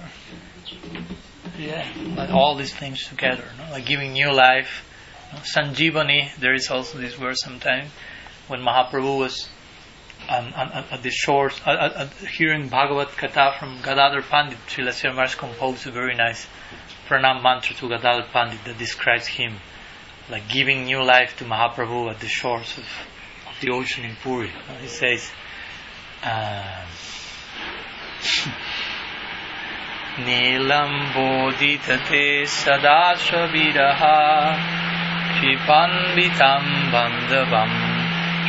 yeah, 1.58 1.84
like 2.16 2.30
all 2.30 2.54
these 2.54 2.72
things 2.72 3.06
together, 3.08 3.44
like 3.70 3.86
giving 3.86 4.12
new 4.12 4.32
life. 4.32 4.84
No? 5.32 5.40
Sanjivani, 5.40 6.34
there 6.36 6.54
is 6.54 6.70
also 6.70 6.98
this 6.98 7.18
word 7.18 7.36
sometimes 7.36 7.90
when 8.46 8.60
Mahaprabhu 8.60 9.18
was 9.18 9.48
and, 10.28 10.54
and, 10.54 10.70
and, 10.72 10.84
at 10.90 11.02
the 11.02 11.10
shores, 11.10 11.58
uh, 11.66 11.70
uh, 11.70 11.72
uh, 11.72 12.06
hearing 12.26 12.68
Bhagavad 12.68 13.08
Gita 13.18 13.54
from 13.58 13.80
Gadadhar 13.82 14.22
Pandit, 14.22 14.58
Srila 14.68 15.04
Maharaj 15.14 15.34
composed 15.36 15.86
a 15.86 15.90
very 15.90 16.14
nice 16.14 16.46
pranam 17.08 17.42
mantra 17.42 17.74
to 17.76 17.88
Gadadhar 17.88 18.26
Pandit 18.32 18.62
that 18.64 18.78
describes 18.78 19.26
him 19.26 19.54
like 20.30 20.48
giving 20.48 20.84
new 20.84 21.02
life 21.02 21.36
to 21.38 21.44
Mahaprabhu 21.44 22.10
at 22.10 22.20
the 22.20 22.28
shores 22.28 22.76
of, 22.76 22.84
of 23.48 23.60
the 23.60 23.70
ocean 23.70 24.04
in 24.04 24.16
Puri. 24.16 24.52
He 24.82 24.88
says, 24.88 25.30
"Nilam 30.18 31.12
Nilamboditete 31.14 32.44
sadasva 32.44 33.48
viraha 33.50 34.58
Kshipambitam 35.38 36.90
bandavam 36.90 37.87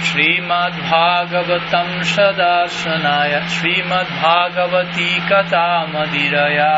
श्रीमद्भागवतं 0.07 1.89
सदा 2.11 2.55
शनाय 2.77 3.33
श्रीमद्भागवती 3.55 5.09
कथामदिरया 5.29 6.71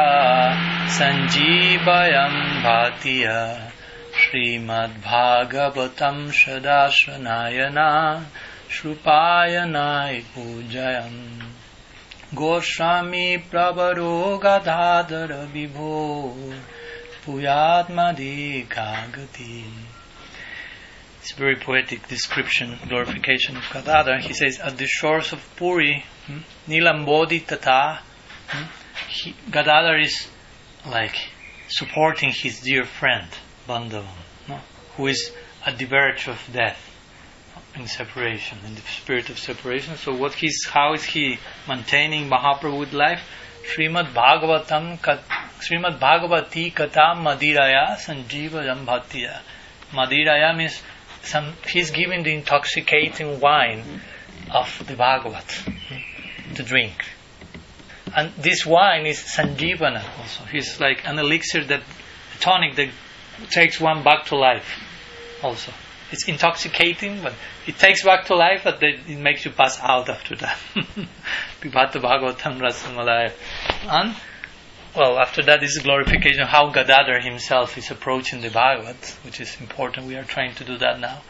सञ्जीवयं 0.97 2.35
भातिय 2.63 3.27
श्रीमद्भागवतं 4.23 6.19
सदा 6.41 6.81
शनायना 6.99 7.89
श्रुपायनाय 8.71 10.19
पूजयम् 10.33 11.23
गोस्वामी 12.41 13.25
प्रवरो 13.51 14.13
गदाधर 14.43 15.33
विभो 15.53 15.95
Puyatmadikagati. 17.25 19.90
It's 21.21 21.33
a 21.33 21.35
very 21.35 21.55
poetic 21.55 22.07
description, 22.07 22.79
glorification 22.89 23.55
of 23.55 23.63
Gadadhar. 23.71 24.17
He 24.21 24.33
says, 24.33 24.59
at 24.59 24.75
the 24.79 24.87
shores 24.87 25.31
of 25.33 25.39
Puri, 25.55 26.03
hmm, 26.25 26.39
Nilambodhi 26.67 27.45
Tata, 27.45 27.99
hmm, 28.47 28.63
he, 29.07 29.35
Gadadhar 29.51 29.99
is 29.99 30.27
like 30.83 31.15
supporting 31.67 32.31
his 32.31 32.61
dear 32.61 32.85
friend, 32.85 33.27
Bandavam, 33.67 34.07
no, 34.47 34.61
who 34.97 35.05
is 35.05 35.31
at 35.63 35.77
the 35.77 35.85
verge 35.85 36.27
of 36.27 36.39
death 36.51 36.89
in 37.75 37.85
separation, 37.85 38.57
in 38.65 38.73
the 38.73 38.81
spirit 38.81 39.29
of 39.29 39.37
separation. 39.37 39.97
So 39.97 40.15
what 40.15 40.33
he's, 40.33 40.65
how 40.65 40.95
is 40.95 41.03
he 41.03 41.37
maintaining 41.67 42.31
Mahaprabhu's 42.31 42.93
life? 42.93 43.21
Srimad 43.71 44.11
Bhagavatam, 44.11 44.97
Srimad 45.59 45.99
Bhagavati 45.99 46.73
Katam 46.73 47.21
Madiraya 47.21 47.95
Jambhatiya. 47.95 49.41
Madiraya 49.91 50.57
means 50.57 50.81
some, 51.23 51.53
he's 51.67 51.91
giving 51.91 52.23
the 52.23 52.33
intoxicating 52.33 53.39
wine 53.39 54.01
of 54.53 54.83
the 54.87 54.95
Bhagavat 54.95 55.63
to 56.55 56.63
drink. 56.63 57.05
And 58.15 58.33
this 58.37 58.65
wine 58.65 59.05
is 59.05 59.19
Sanjivana 59.19 60.03
also. 60.19 60.43
He's 60.45 60.79
like 60.79 61.07
an 61.07 61.17
elixir 61.17 61.63
that, 61.65 61.81
a 61.81 62.39
tonic 62.39 62.75
that 62.75 62.89
takes 63.49 63.79
one 63.79 64.03
back 64.03 64.25
to 64.25 64.35
life 64.35 64.67
also. 65.41 65.71
It's 66.11 66.27
intoxicating, 66.27 67.23
but 67.23 67.33
it 67.65 67.77
takes 67.77 68.03
back 68.03 68.25
to 68.25 68.35
life, 68.35 68.61
but 68.65 68.83
it 68.83 69.17
makes 69.17 69.45
you 69.45 69.51
pass 69.51 69.79
out 69.79 70.09
after 70.09 70.35
that. 70.35 70.57
Pibata 71.61 72.01
Bhagavatam 72.01 72.59
Rasamalaya. 72.59 73.31
And, 73.83 74.15
well, 74.95 75.19
after 75.19 75.41
that 75.43 75.63
is 75.63 75.77
glorification, 75.77 76.45
how 76.45 76.69
Gadadhar 76.69 77.21
himself 77.21 77.77
is 77.77 77.91
approaching 77.91 78.41
the 78.41 78.49
Bhagavat, 78.49 79.17
which 79.23 79.39
is 79.39 79.55
important. 79.61 80.07
We 80.07 80.15
are 80.15 80.23
trying 80.23 80.53
to 80.55 80.65
do 80.65 80.77
that 80.79 80.99
now. 80.99 81.21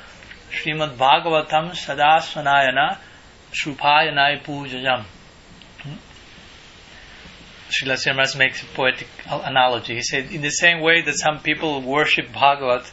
Srimad 0.52 0.98
Bhagavatam 0.98 1.72
Sadasvanayana 1.72 2.98
Shrupayanai 3.54 4.44
Pujayam. 4.44 5.04
Hmm? 5.84 5.94
Srila 7.70 7.98
Srimaras 7.98 8.36
makes 8.36 8.64
a 8.64 8.66
poetic 8.66 9.08
analogy. 9.28 9.96
He 9.96 10.02
said, 10.02 10.32
in 10.32 10.42
the 10.42 10.50
same 10.50 10.82
way 10.82 11.04
that 11.04 11.18
some 11.20 11.40
people 11.40 11.82
worship 11.82 12.34
Bhagavat 12.34 12.92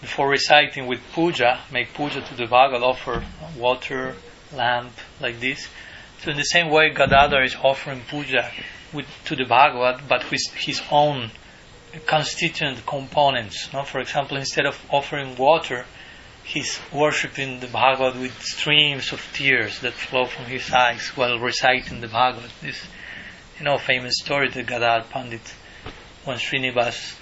before 0.00 0.28
reciting 0.28 0.86
with 0.86 1.00
puja, 1.12 1.58
make 1.72 1.92
puja 1.92 2.20
to 2.20 2.34
the 2.36 2.46
Bhagavad, 2.46 2.84
offer 2.84 3.24
water, 3.56 4.14
lamp, 4.52 4.92
like 5.20 5.40
this. 5.40 5.66
So 6.22 6.30
in 6.30 6.36
the 6.36 6.44
same 6.44 6.70
way, 6.70 6.90
Gadadhar 6.90 7.42
is 7.42 7.56
offering 7.56 8.02
puja 8.08 8.48
with, 8.92 9.06
to 9.26 9.36
the 9.36 9.44
Bhagavad, 9.44 10.08
but 10.08 10.30
with 10.30 10.42
his 10.54 10.82
own 10.90 11.30
constituent 12.06 12.84
components. 12.86 13.72
No? 13.72 13.82
For 13.82 14.00
example, 14.00 14.36
instead 14.36 14.66
of 14.66 14.78
offering 14.90 15.36
water, 15.36 15.84
he's 16.44 16.78
worshipping 16.92 17.60
the 17.60 17.66
Bhagavad 17.66 18.20
with 18.20 18.42
streams 18.42 19.12
of 19.12 19.22
tears 19.32 19.80
that 19.80 19.92
flow 19.92 20.26
from 20.26 20.46
his 20.46 20.70
eyes 20.72 21.08
while 21.14 21.38
reciting 21.38 22.00
the 22.00 22.08
Bhagavad. 22.08 22.50
This, 22.60 22.86
you 23.58 23.64
know, 23.64 23.78
famous 23.78 24.14
story 24.18 24.50
that 24.50 24.66
Gadadhar 24.66 25.04
Pandit, 25.10 25.54
when 26.24 26.38
Srinivas 26.38 27.16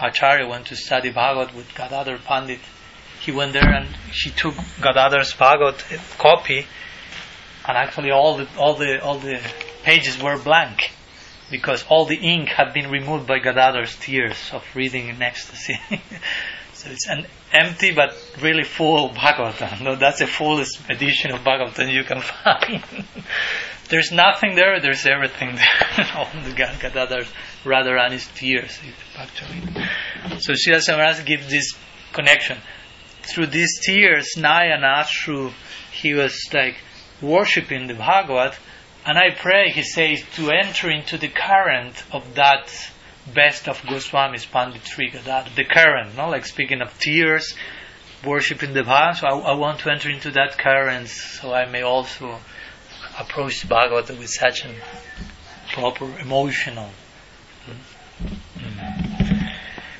Acharya 0.00 0.48
went 0.48 0.66
to 0.66 0.76
study 0.76 1.10
Bhagavad 1.10 1.54
with 1.54 1.74
Gadadhar 1.74 2.18
Pandit. 2.18 2.60
He 3.20 3.32
went 3.32 3.52
there 3.52 3.68
and 3.68 3.86
he 4.10 4.30
took 4.30 4.54
Gadadhar's 4.80 5.34
Bhagavad 5.34 5.76
copy, 6.16 6.66
and 7.68 7.76
actually 7.76 8.10
all 8.10 8.38
the 8.38 8.48
all 8.56 8.74
the 8.74 9.02
all 9.02 9.18
the 9.18 9.40
pages 9.82 10.22
were 10.22 10.38
blank 10.38 10.90
because 11.50 11.84
all 11.88 12.06
the 12.06 12.16
ink 12.16 12.48
had 12.48 12.72
been 12.72 12.90
removed 12.90 13.26
by 13.26 13.38
Gadadhar's 13.38 13.96
tears 13.96 14.50
of 14.52 14.64
reading 14.74 15.08
in 15.08 15.20
ecstasy. 15.20 15.78
so 16.74 16.90
it's 16.90 17.08
an 17.08 17.26
empty 17.52 17.92
but 17.92 18.16
really 18.40 18.64
full 18.64 19.10
Bhagavatam. 19.10 19.82
No, 19.82 19.96
that's 19.96 20.20
the 20.20 20.26
fullest 20.26 20.80
edition 20.88 21.32
of 21.32 21.40
Bhagavatam 21.40 21.92
you 21.92 22.04
can 22.04 22.20
find. 22.44 22.82
there's 23.88 24.12
nothing 24.12 24.54
there, 24.54 24.80
there's 24.80 25.06
everything 25.06 25.56
there. 25.56 26.06
all 26.14 26.28
the 26.44 26.52
Gadadhar's 26.52 27.30
Radharani's 27.64 28.28
tears, 28.34 28.78
actually. 29.16 29.84
So 30.40 30.52
Srila 30.52 30.80
Samaras 30.88 31.24
gives 31.26 31.50
this 31.50 31.74
connection. 32.12 32.58
Through 33.22 33.48
these 33.48 33.80
tears, 33.84 34.34
Nayana, 34.36 35.06
through 35.06 35.52
he 35.92 36.14
was 36.14 36.48
like 36.54 36.76
worshipping 37.20 37.86
the 37.86 37.94
Bhagavad, 37.94 38.54
and 39.06 39.18
I 39.18 39.30
pray, 39.30 39.70
he 39.70 39.82
says, 39.82 40.22
to 40.36 40.50
enter 40.50 40.90
into 40.90 41.16
the 41.16 41.28
current 41.28 42.02
of 42.12 42.34
that 42.34 42.70
best 43.34 43.68
of 43.68 43.80
Goswami's 43.82 44.46
Pandit 44.46 44.84
Sri 44.84 45.10
Gadad, 45.10 45.54
the 45.54 45.64
current, 45.64 46.16
no? 46.16 46.28
like 46.28 46.46
speaking 46.46 46.82
of 46.82 46.98
tears, 46.98 47.54
worshipping 48.24 48.74
the 48.74 48.82
Bhagavad. 48.82 49.16
So 49.16 49.26
I, 49.26 49.52
I, 49.52 49.54
want 49.54 49.80
to 49.80 49.90
enter 49.90 50.10
into 50.10 50.30
that 50.32 50.58
current 50.58 51.08
so 51.08 51.52
I 51.52 51.66
may 51.66 51.82
also 51.82 52.38
approach 53.18 53.62
the 53.62 53.68
Bhagavad 53.68 54.08
with 54.18 54.30
such 54.30 54.64
a 54.64 54.74
proper 55.72 56.18
emotional 56.18 56.90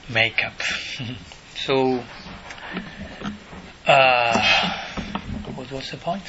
makeup. 0.08 0.60
so, 1.56 2.04
uh, 3.86 4.76
what 5.54 5.70
was 5.70 5.90
the 5.90 5.96
point? 5.96 6.24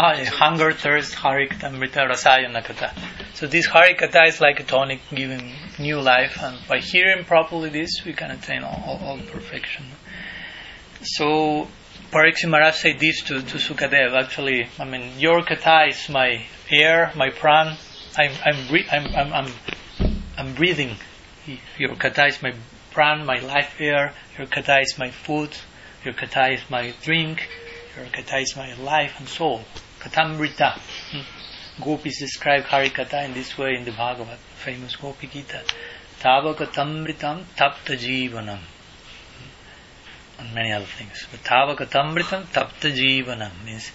Ah, 0.00 0.12
yeah. 0.12 0.26
hunger, 0.26 0.70
thirst, 0.70 1.16
harikata, 1.16 1.72
mrita, 1.74 2.08
rasayana 2.08 2.62
kata. 2.62 2.94
So 3.34 3.48
this 3.48 3.66
harikata 3.66 4.28
is 4.28 4.40
like 4.40 4.60
a 4.60 4.62
tonic 4.62 5.00
giving 5.12 5.52
new 5.76 6.00
life, 6.00 6.38
and 6.40 6.56
by 6.68 6.78
hearing 6.78 7.24
properly 7.24 7.68
this, 7.68 8.04
we 8.04 8.12
can 8.12 8.30
attain 8.30 8.62
all, 8.62 9.00
all, 9.02 9.18
perfection. 9.18 9.86
So 11.02 11.66
Parikshit 12.12 12.48
Maharaj 12.48 12.76
said 12.76 13.00
this 13.00 13.22
to, 13.22 13.42
to 13.42 13.56
Sukadev. 13.56 14.14
Actually, 14.14 14.68
I 14.78 14.84
mean, 14.84 15.18
your 15.18 15.42
kata 15.42 15.88
is 15.88 16.08
my 16.08 16.44
air, 16.70 17.10
my 17.16 17.30
pran. 17.30 17.76
I'm, 18.16 18.30
I'm, 18.44 18.84
I'm, 18.92 19.16
I'm, 19.16 19.32
I'm, 19.98 20.22
I'm 20.36 20.54
breathing. 20.54 20.94
Your 21.76 21.96
kata 21.96 22.26
is 22.26 22.40
my 22.40 22.54
pran, 22.92 23.26
my 23.26 23.40
life 23.40 23.74
air. 23.80 24.14
Your 24.38 24.46
kata 24.46 24.78
is 24.78 24.96
my 24.96 25.10
food. 25.10 25.50
Your 26.04 26.14
kata 26.14 26.52
is 26.52 26.60
my 26.70 26.94
drink. 27.02 27.48
Your 27.96 28.06
kata 28.06 28.38
is 28.38 28.54
my 28.54 28.74
life 28.74 29.18
and 29.18 29.28
soul. 29.28 29.64
Katamrita. 30.00 30.78
Gopis 31.80 32.18
describe 32.18 32.64
Hari 32.64 32.90
Kata 32.90 33.24
in 33.24 33.34
this 33.34 33.56
way 33.56 33.74
in 33.76 33.84
the 33.84 33.92
Bhagavad, 33.92 34.38
famous 34.56 34.96
Gopi 34.96 35.26
Gita. 35.28 35.62
Tava 36.20 36.54
katamritam 36.54 37.44
tapta 37.56 37.96
jivanam. 37.96 38.58
And 40.38 40.54
many 40.54 40.72
other 40.72 40.86
things. 40.86 41.26
But 41.30 41.44
Tava 41.44 41.76
katamritam 41.76 42.46
tapta 42.46 42.90
jivanam 42.90 43.64
means 43.64 43.92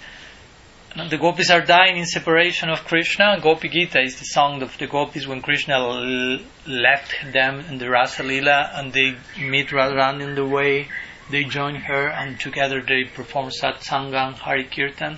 the 1.09 1.17
gopis 1.17 1.49
are 1.49 1.61
dying 1.61 1.97
in 1.97 2.05
separation 2.05 2.69
of 2.69 2.85
Krishna. 2.85 3.39
Gopi 3.41 3.67
Gita 3.67 3.99
is 3.99 4.19
the 4.19 4.25
song 4.25 4.61
of 4.61 4.77
the 4.77 4.87
gopis 4.87 5.25
when 5.25 5.41
Krishna 5.41 5.73
l- 5.73 6.39
left 6.67 7.15
them 7.33 7.61
in 7.61 7.79
the 7.79 7.89
Rasa 7.89 8.23
Lila 8.23 8.71
and 8.75 8.93
they 8.93 9.15
meet 9.39 9.69
Radharani 9.69 10.21
in 10.21 10.35
the 10.35 10.45
way 10.45 10.87
they 11.31 11.43
join 11.45 11.75
her 11.75 12.07
and 12.09 12.39
together 12.39 12.81
they 12.81 13.05
perform 13.05 13.49
satsanga 13.49 14.33
Hari 14.35 14.65
Kirtan 14.65 15.17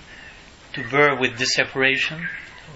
to 0.76 0.84
bear 0.90 1.16
with 1.16 1.38
this 1.38 1.54
separation. 1.54 2.28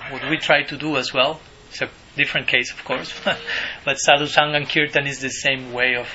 What 0.10 0.30
we 0.30 0.38
try 0.38 0.64
to 0.64 0.78
do 0.78 0.96
as 0.96 1.14
well, 1.14 1.42
it's 1.70 1.82
a 1.82 1.90
different 2.16 2.48
case 2.48 2.72
of 2.72 2.84
course, 2.86 3.14
but 3.86 4.00
Sadhu 4.00 4.26
Sangha 4.26 4.56
and 4.56 4.70
Kirtan 4.70 5.06
is 5.06 5.20
the 5.20 5.30
same 5.30 5.74
way 5.74 5.96
of 5.96 6.08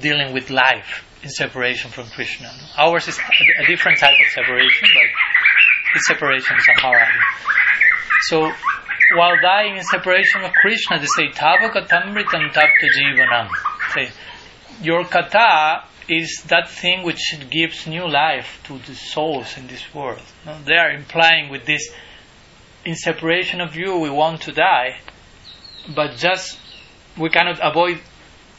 dealing 0.00 0.32
with 0.32 0.50
life 0.50 1.04
in 1.22 1.30
separation 1.30 1.90
from 1.90 2.06
Krishna. 2.08 2.50
Ours 2.76 3.06
is 3.06 3.18
a 3.60 3.66
different 3.66 3.98
type 3.98 4.14
of 4.20 4.32
separation, 4.32 4.88
but 4.94 5.06
the 5.94 6.00
separation 6.00 6.56
a 6.56 6.80
harari. 6.80 7.20
So 8.22 8.52
while 9.16 9.36
dying 9.40 9.76
in 9.76 9.84
separation 9.84 10.42
of 10.42 10.52
Krishna, 10.52 10.98
they 10.98 11.06
say, 11.16 11.28
Tava 11.28 11.68
katamritam 11.68 12.52
tapta 12.52 12.88
jivanam. 12.96 13.48
Say, 13.94 14.10
your 14.82 15.04
kata 15.04 15.84
is 16.10 16.42
that 16.48 16.68
thing 16.68 17.04
which 17.04 17.36
gives 17.50 17.86
new 17.86 18.06
life 18.08 18.60
to 18.64 18.78
the 18.78 18.94
souls 18.94 19.56
in 19.56 19.68
this 19.68 19.94
world. 19.94 20.22
No? 20.44 20.58
They 20.64 20.76
are 20.76 20.90
implying 20.90 21.50
with 21.50 21.66
this, 21.66 21.88
in 22.84 22.96
separation 22.96 23.60
of 23.60 23.76
you, 23.76 23.96
we 23.98 24.10
want 24.10 24.42
to 24.42 24.52
die, 24.52 24.98
but 25.94 26.16
just 26.16 26.58
we 27.16 27.30
cannot 27.30 27.60
avoid 27.62 28.00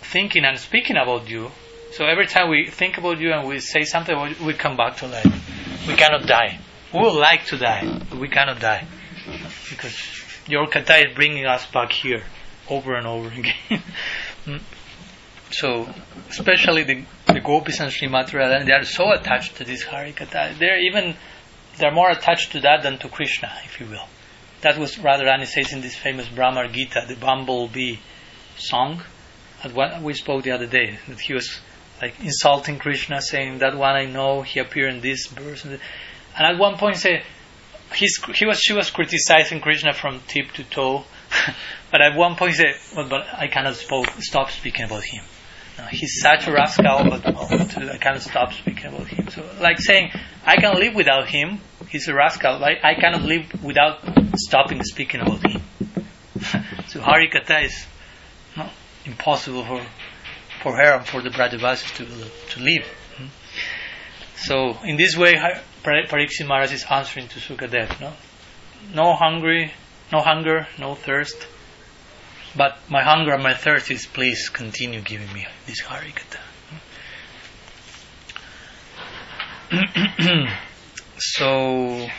thinking 0.01 0.45
and 0.45 0.57
speaking 0.57 0.97
about 0.97 1.29
you. 1.29 1.51
So 1.93 2.05
every 2.05 2.27
time 2.27 2.49
we 2.49 2.67
think 2.69 2.97
about 2.97 3.19
you 3.19 3.33
and 3.33 3.47
we 3.47 3.59
say 3.59 3.83
something, 3.83 4.35
we 4.45 4.53
come 4.53 4.77
back 4.77 4.97
to 4.97 5.07
life. 5.07 5.87
We 5.87 5.95
cannot 5.95 6.25
die. 6.25 6.59
We 6.93 6.99
would 7.01 7.19
like 7.19 7.45
to 7.47 7.57
die, 7.57 8.01
but 8.09 8.17
we 8.17 8.29
cannot 8.29 8.59
die 8.59 8.87
because 9.69 9.97
your 10.47 10.67
kata 10.67 11.09
is 11.09 11.15
bringing 11.15 11.45
us 11.45 11.65
back 11.71 11.91
here 11.91 12.23
over 12.69 12.95
and 12.95 13.07
over 13.07 13.27
again. 13.27 13.55
Hmm. 14.43 14.57
So, 15.51 15.89
especially 16.29 16.83
the, 16.83 17.03
the 17.27 17.39
gopis 17.41 17.79
and 17.79 17.91
Srimati 17.91 18.65
they 18.65 18.71
are 18.71 18.83
so 18.83 19.11
attached 19.11 19.57
to 19.57 19.63
this 19.63 19.83
Hari 19.83 20.13
Kata. 20.13 20.55
They're 20.57 20.79
even 20.79 21.15
they're 21.77 21.91
more 21.91 22.09
attached 22.09 22.51
to 22.53 22.59
that 22.61 22.83
than 22.83 22.97
to 22.99 23.09
Krishna, 23.09 23.51
if 23.65 23.79
you 23.79 23.87
will. 23.87 24.07
That 24.61 24.77
was 24.77 24.95
Radharani 24.95 25.47
says 25.47 25.73
in 25.73 25.81
this 25.81 25.95
famous 25.95 26.27
Bhramara 26.27 26.71
Gita, 26.71 27.05
the 27.07 27.15
bumblebee 27.15 27.97
song, 28.57 29.01
that 29.63 29.73
what 29.73 30.01
we 30.01 30.13
spoke 30.13 30.43
the 30.43 30.51
other 30.51 30.67
day, 30.67 30.99
that 31.07 31.19
he 31.19 31.33
was 31.33 31.59
like 32.01 32.19
insulting 32.19 32.77
Krishna, 32.77 33.21
saying 33.21 33.59
that 33.59 33.75
one 33.75 33.95
I 33.95 34.05
know, 34.05 34.41
he 34.41 34.59
appeared 34.59 34.93
in 34.93 35.01
this 35.01 35.27
verse, 35.27 35.65
and, 35.65 35.79
at 36.35 36.57
one 36.57 36.77
point 36.77 36.97
say, 36.97 37.23
he's, 37.95 38.23
he 38.35 38.45
was 38.45 38.59
she 38.59 38.73
was 38.73 38.89
criticizing 38.89 39.61
Krishna 39.61 39.93
from 39.93 40.21
tip 40.27 40.51
to 40.53 40.63
toe, 40.63 41.05
but 41.91 42.01
at 42.01 42.15
one 42.15 42.35
point 42.35 42.55
said, 42.55 42.75
well, 42.95 43.07
"But 43.09 43.27
I 43.33 43.47
cannot 43.47 43.75
spoke, 43.75 44.07
stop 44.19 44.51
speaking 44.51 44.85
about 44.85 45.03
him. 45.03 45.23
No, 45.82 45.88
he's 45.88 46.21
such 46.21 46.47
a 46.47 46.51
rascal, 46.51 47.09
but 47.09 47.25
I 47.25 47.97
cannot 47.97 48.21
stop 48.21 48.53
speaking 48.53 48.86
about 48.86 49.07
him." 49.07 49.29
So, 49.29 49.43
like 49.59 49.79
saying, 49.79 50.11
"I 50.45 50.57
can 50.57 50.75
live 50.75 50.93
without 50.93 51.27
him. 51.27 51.59
He's 51.89 52.07
a 52.07 52.13
rascal. 52.13 52.63
I 52.63 52.93
cannot 52.93 53.23
live 53.23 53.63
without 53.63 53.97
stopping 54.36 54.84
speaking 54.84 55.21
about 55.21 55.41
him." 55.49 55.61
so 56.88 57.01
Hari 57.01 57.29
Kata 57.29 57.61
is 57.61 57.86
no, 58.55 58.69
impossible 59.05 59.65
for 59.65 59.82
for 60.61 60.75
her 60.75 60.97
and 60.97 61.05
for 61.07 61.21
the 61.21 61.29
Brajavasis 61.29 61.95
to 61.97 62.05
to 62.53 62.59
live. 62.59 62.86
So 64.36 64.77
in 64.84 64.97
this 64.97 65.17
way, 65.17 65.34
Pariksit 65.84 66.47
Maharaj 66.47 66.73
is 66.73 66.86
answering 66.89 67.27
to 67.29 67.39
Sukadev. 67.39 67.99
No, 67.99 68.13
no 68.93 69.13
hungry, 69.15 69.73
no 70.11 70.19
hunger, 70.19 70.67
no 70.77 70.93
thirst. 70.93 71.47
But 72.55 72.77
my 72.89 73.03
hunger 73.03 73.33
and 73.33 73.43
my 73.43 73.53
thirst 73.53 73.89
is 73.91 74.05
please 74.05 74.49
continue 74.49 75.01
giving 75.01 75.31
me 75.33 75.47
this 75.65 75.81
harikata. 75.81 76.39
so, 81.17 82.09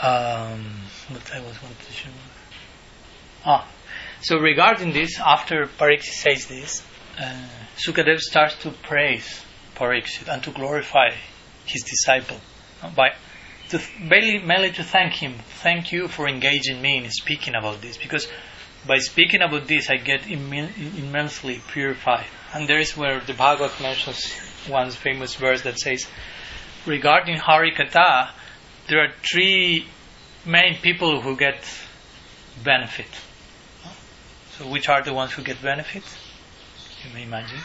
um, 0.00 0.64
what 1.08 1.30
I 1.34 1.40
was 1.40 1.62
wanting 1.62 1.76
to 1.86 1.92
show. 1.92 2.08
Ah, 3.44 3.68
so 4.22 4.38
regarding 4.38 4.92
this, 4.92 5.20
after 5.20 5.66
Pariksit 5.66 6.14
says 6.14 6.46
this, 6.46 6.82
uh, 7.18 7.36
Sukadev 7.76 8.20
starts 8.20 8.56
to 8.62 8.70
praise 8.70 9.42
Pariksit 9.74 10.28
and 10.28 10.42
to 10.42 10.50
glorify 10.50 11.10
his 11.66 11.82
disciple 11.82 12.38
by 12.94 13.10
to 13.70 13.80
mainly, 14.00 14.38
mainly 14.38 14.70
to 14.72 14.84
thank 14.84 15.14
him. 15.14 15.34
Thank 15.62 15.92
you 15.92 16.08
for 16.08 16.28
engaging 16.28 16.80
me 16.80 16.98
in 16.98 17.10
speaking 17.10 17.54
about 17.54 17.80
this 17.82 17.96
because 17.96 18.28
by 18.86 18.98
speaking 18.98 19.42
about 19.42 19.66
this 19.66 19.90
I 19.90 19.96
get 19.96 20.26
immensely 20.28 21.60
purified. 21.72 22.26
And 22.54 22.68
there 22.68 22.78
is 22.78 22.96
where 22.96 23.20
the 23.20 23.34
Bhagavad 23.34 23.80
mentions 23.80 24.32
one 24.68 24.90
famous 24.90 25.34
verse 25.34 25.62
that 25.62 25.78
says, 25.78 26.06
regarding 26.86 27.36
Hari 27.36 27.72
Kata, 27.72 28.30
there 28.88 29.00
are 29.00 29.12
three 29.22 29.86
main 30.44 30.76
people 30.76 31.20
who 31.20 31.36
get 31.36 31.58
benefit. 32.62 33.08
So 34.52 34.68
which 34.68 34.88
are 34.88 35.02
the 35.02 35.12
ones 35.12 35.32
who 35.32 35.42
get 35.42 35.60
benefit? 35.60 36.04
You 37.04 37.12
may 37.12 37.24
imagine 37.24 37.60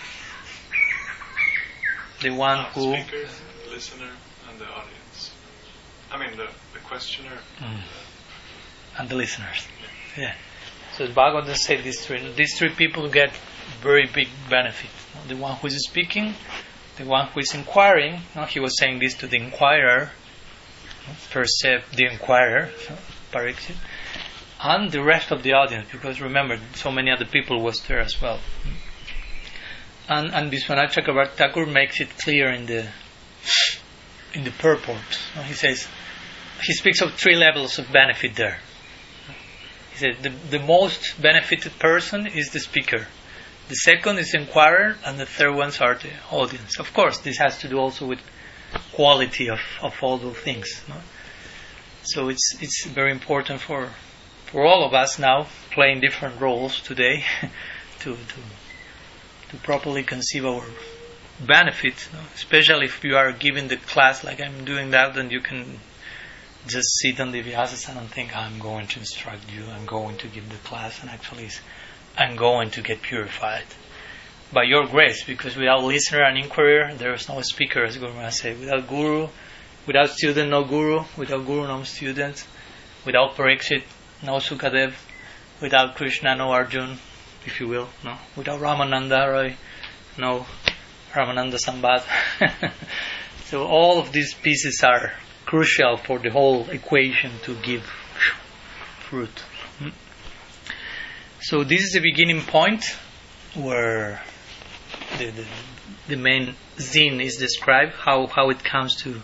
the 2.21 2.31
one 2.31 2.65
who 2.73 2.93
speaker, 2.93 3.27
listener, 3.69 4.09
and 4.49 4.59
the 4.59 4.65
audience. 4.65 5.00
I 6.11 6.17
mean 6.17 6.31
the, 6.37 6.47
the 6.73 6.79
questioner 6.83 7.37
mm. 7.59 7.79
and 8.97 9.09
the 9.09 9.15
listeners. 9.15 9.67
Yeah. 10.17 10.23
yeah. 10.23 10.35
So 10.97 11.07
the 11.07 11.13
Bhagavatam 11.13 11.55
said 11.55 11.83
these 11.83 12.05
three 12.05 12.31
these 12.33 12.57
three 12.57 12.69
people 12.69 13.09
get 13.09 13.31
very 13.81 14.07
big 14.13 14.27
benefit. 14.49 14.89
The 15.27 15.35
one 15.35 15.55
who 15.57 15.67
is 15.67 15.83
speaking, 15.85 16.35
the 16.97 17.05
one 17.05 17.27
who 17.27 17.39
is 17.39 17.53
inquiring. 17.53 18.21
No, 18.35 18.43
he 18.43 18.59
was 18.59 18.77
saying 18.77 18.99
this 18.99 19.15
to 19.15 19.27
the 19.27 19.37
inquirer, 19.37 20.11
first 21.29 21.61
the 21.63 22.05
inquirer, 22.11 22.69
Pariksit, 23.31 23.77
and 24.61 24.91
the 24.91 25.01
rest 25.01 25.31
of 25.31 25.43
the 25.43 25.53
audience. 25.53 25.87
Because 25.91 26.19
remember, 26.19 26.59
so 26.75 26.91
many 26.91 27.09
other 27.09 27.25
people 27.25 27.61
was 27.61 27.81
there 27.87 27.99
as 27.99 28.21
well 28.21 28.39
and, 30.11 30.33
and 30.33 30.51
Vishwanath 30.51 30.91
Chakravarti 30.91 31.31
Thakur 31.31 31.65
makes 31.65 32.01
it 32.01 32.17
clear 32.17 32.51
in 32.51 32.65
the 32.65 32.87
in 34.33 34.43
the 34.43 34.51
purport. 34.51 35.19
He 35.45 35.53
says 35.53 35.87
he 36.63 36.73
speaks 36.73 37.01
of 37.01 37.13
three 37.13 37.35
levels 37.35 37.79
of 37.79 37.91
benefit 37.91 38.35
there. 38.35 38.59
He 39.91 39.97
said 39.97 40.17
the, 40.21 40.29
the 40.29 40.63
most 40.63 41.21
benefited 41.21 41.77
person 41.79 42.27
is 42.27 42.49
the 42.49 42.59
speaker. 42.59 43.07
The 43.69 43.75
second 43.75 44.19
is 44.19 44.33
inquirer, 44.33 44.97
and 45.05 45.19
the 45.19 45.25
third 45.25 45.55
ones 45.55 45.79
are 45.79 45.95
the 45.95 46.11
audience. 46.29 46.79
Of 46.79 46.93
course, 46.93 47.19
this 47.19 47.37
has 47.37 47.59
to 47.59 47.69
do 47.69 47.77
also 47.77 48.05
with 48.05 48.19
quality 48.93 49.49
of, 49.49 49.59
of 49.81 49.95
all 50.01 50.17
those 50.17 50.37
things. 50.37 50.81
No? 50.87 50.95
So 52.03 52.29
it's 52.29 52.55
it's 52.59 52.85
very 52.85 53.11
important 53.11 53.61
for 53.61 53.89
for 54.47 54.65
all 54.65 54.85
of 54.85 54.93
us 54.93 55.19
now 55.19 55.47
playing 55.71 56.01
different 56.01 56.41
roles 56.41 56.81
today 56.81 57.23
to, 57.99 58.15
to 58.15 58.39
to 59.49 59.57
properly 59.57 60.03
conceive 60.03 60.45
our 60.45 60.63
benefit, 61.45 62.09
especially 62.35 62.85
if 62.85 63.03
you 63.03 63.15
are 63.17 63.31
giving 63.31 63.67
the 63.67 63.77
class 63.77 64.23
like 64.23 64.41
I'm 64.41 64.65
doing 64.65 64.91
that, 64.91 65.15
then 65.15 65.29
you 65.29 65.41
can 65.41 65.79
just 66.67 66.87
sit 66.99 67.19
on 67.19 67.31
the 67.31 67.41
Vyasasana 67.41 67.97
and 67.97 68.09
think, 68.09 68.35
I'm 68.35 68.59
going 68.59 68.87
to 68.87 68.99
instruct 68.99 69.51
you, 69.51 69.65
I'm 69.65 69.85
going 69.85 70.17
to 70.17 70.27
give 70.27 70.49
the 70.49 70.57
class, 70.57 71.01
and 71.01 71.09
actually 71.09 71.49
I'm 72.17 72.35
going 72.35 72.69
to 72.71 72.81
get 72.81 73.01
purified 73.01 73.65
by 74.53 74.63
your 74.63 74.85
grace, 74.85 75.23
because 75.23 75.55
without 75.55 75.83
listener 75.83 76.23
and 76.23 76.37
inquirer, 76.37 76.93
there 76.93 77.13
is 77.13 77.27
no 77.29 77.41
speaker, 77.41 77.83
as 77.83 77.97
Guru 77.97 78.13
Maharaj 78.13 78.33
said. 78.33 78.59
Without 78.59 78.87
guru, 78.87 79.29
without 79.87 80.09
student, 80.09 80.49
no 80.49 80.63
guru. 80.63 81.05
Without 81.17 81.45
guru, 81.45 81.67
no 81.67 81.83
student. 81.83 82.45
Without 83.05 83.35
Pariksit, 83.35 83.83
no 84.21 84.33
Sukadev. 84.33 84.93
Without 85.61 85.95
Krishna, 85.95 86.35
no 86.35 86.49
Arjun 86.49 86.97
if 87.45 87.59
you 87.59 87.67
will. 87.67 87.89
No, 88.03 88.17
without 88.35 88.59
Ramananda 88.59 89.31
Roy, 89.31 89.55
no 90.17 90.45
Ramananda 91.13 91.57
Sambad. 91.57 92.03
so 93.45 93.65
all 93.65 93.99
of 93.99 94.11
these 94.11 94.33
pieces 94.33 94.83
are 94.83 95.13
crucial 95.45 95.97
for 95.97 96.19
the 96.19 96.29
whole 96.29 96.69
equation 96.69 97.31
to 97.43 97.55
give 97.55 97.83
fruit. 99.09 99.39
Hmm? 99.79 99.89
So 101.41 101.63
this 101.63 101.81
is 101.81 101.91
the 101.91 101.99
beginning 101.99 102.41
point 102.41 102.85
where 103.55 104.21
the, 105.17 105.31
the, 105.31 105.45
the 106.07 106.15
main 106.15 106.55
zine 106.77 107.21
is 107.21 107.37
described, 107.37 107.93
how, 107.93 108.27
how 108.27 108.49
it 108.49 108.63
comes 108.63 108.95
to 109.03 109.21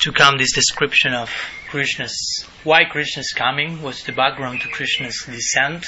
to 0.00 0.12
come 0.12 0.38
this 0.38 0.54
description 0.54 1.12
of 1.12 1.28
Krishna's 1.70 2.46
why 2.62 2.84
Krishna's 2.84 3.32
coming, 3.32 3.82
what's 3.82 4.04
the 4.04 4.12
background 4.12 4.60
to 4.60 4.68
Krishna's 4.68 5.24
descent. 5.26 5.86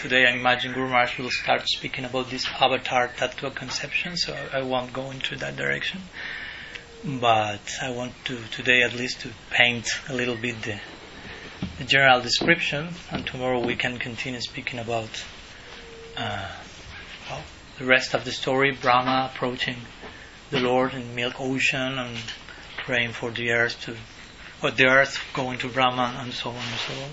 Today 0.00 0.24
I 0.26 0.30
imagine 0.30 0.72
Guru 0.72 0.86
Maharaj 0.86 1.18
will 1.18 1.30
start 1.30 1.68
speaking 1.68 2.06
about 2.06 2.30
this 2.30 2.46
avatar 2.58 3.08
tattva 3.08 3.54
conception, 3.54 4.16
so 4.16 4.34
I, 4.50 4.62
won't 4.62 4.94
go 4.94 5.10
into 5.10 5.36
that 5.36 5.56
direction. 5.56 6.00
But 7.04 7.60
I 7.82 7.90
want 7.90 8.14
to 8.24 8.38
today 8.50 8.80
at 8.80 8.94
least 8.94 9.20
to 9.20 9.28
paint 9.50 9.90
a 10.08 10.14
little 10.14 10.36
bit 10.36 10.62
the, 10.62 10.80
the 11.76 11.84
general 11.84 12.22
description, 12.22 12.94
and 13.10 13.26
tomorrow 13.26 13.60
we 13.60 13.76
can 13.76 13.98
continue 13.98 14.40
speaking 14.40 14.78
about 14.78 15.22
uh, 16.16 16.48
well, 17.28 17.42
the 17.78 17.84
rest 17.84 18.14
of 18.14 18.24
the 18.24 18.32
story, 18.32 18.70
Brahma 18.70 19.30
approaching 19.30 19.76
the 20.48 20.60
Lord 20.60 20.94
in 20.94 21.14
Milk 21.14 21.38
Ocean 21.38 21.98
and 21.98 22.16
praying 22.78 23.12
for 23.12 23.30
the 23.30 23.50
earth 23.50 23.78
to, 23.82 23.96
or 24.62 24.70
the 24.70 24.86
earth 24.86 25.18
going 25.34 25.58
to 25.58 25.68
Brahma 25.68 26.20
and 26.22 26.32
so 26.32 26.48
on 26.48 26.56
and 26.56 26.80
so 26.88 26.94
on. 27.04 27.10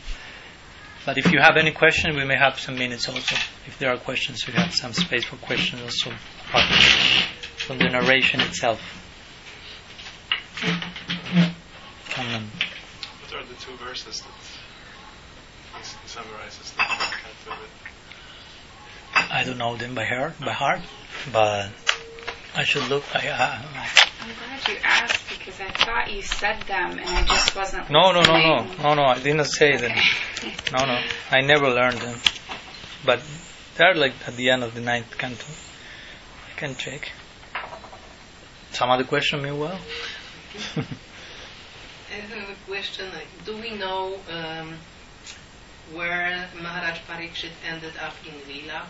But 1.08 1.18
if 1.18 1.32
you 1.32 1.40
have 1.40 1.56
any 1.56 1.72
questions, 1.72 2.18
we 2.18 2.26
may 2.26 2.36
have 2.36 2.60
some 2.60 2.76
minutes 2.76 3.08
also. 3.08 3.38
If 3.66 3.80
there 3.80 3.94
are 3.94 3.98
questions, 3.98 4.46
we 4.46 4.52
have 4.52 4.74
some 4.74 4.92
space 4.92 5.24
for 5.24 5.38
questions 5.38 5.82
also 5.82 6.12
apart 6.50 6.66
from 7.56 7.78
the 7.78 7.86
narration 7.86 8.42
itself. 8.42 8.82
What 10.60 10.74
are 13.34 13.46
the 13.46 13.54
two 13.54 13.78
verses 13.78 14.20
that 14.20 14.34
he 15.78 16.08
summarizes 16.10 16.72
the? 16.72 16.84
I 19.16 19.46
don't 19.46 19.58
know 19.58 19.78
them 19.78 19.96
by 19.96 20.04
heart, 20.04 20.38
by 20.42 20.52
heart, 20.52 20.82
but 21.32 21.70
I 22.54 22.66
should 22.66 22.86
look. 22.90 23.06
I, 23.16 23.30
I, 23.30 24.07
I'm 24.28 24.34
glad 24.36 24.68
you 24.68 24.76
asked 24.84 25.30
because 25.30 25.62
I 25.62 25.72
thought 25.72 26.12
you 26.12 26.22
said 26.22 26.62
them 26.64 27.00
and 27.00 27.08
I 27.08 27.24
just 27.24 27.56
wasn't. 27.56 27.90
no, 27.90 28.12
no, 28.12 28.22
no, 28.24 28.38
no, 28.38 28.66
no, 28.84 28.94
no. 28.94 29.04
I 29.04 29.20
didn't 29.20 29.46
say 29.46 29.78
them. 29.78 29.98
No, 30.74 30.86
no. 30.86 31.00
I 31.32 31.40
never 31.40 31.70
learned 31.70 32.00
them, 32.00 32.20
but 33.06 33.22
they're 33.76 33.96
like 33.96 34.16
at 34.28 34.36
the 34.36 34.50
end 34.50 34.66
of 34.66 34.76
the 34.76 34.82
ninth 34.82 35.18
canto. 35.18 35.46
I 36.46 36.60
can 36.60 36.76
check. 36.76 37.10
Some 38.72 38.90
other 38.90 39.06
question, 39.06 39.42
meanwhile. 39.42 39.80
I 40.76 40.82
have 42.12 42.50
a 42.50 42.56
question. 42.66 43.06
Like, 43.14 43.46
do 43.46 43.56
we 43.56 43.76
know 43.78 44.20
um, 44.30 44.74
where 45.94 46.50
Maharaj 46.62 47.00
Parikshit 47.08 47.52
ended 47.66 47.94
up 48.02 48.16
in 48.26 48.34
Leela? 48.52 48.82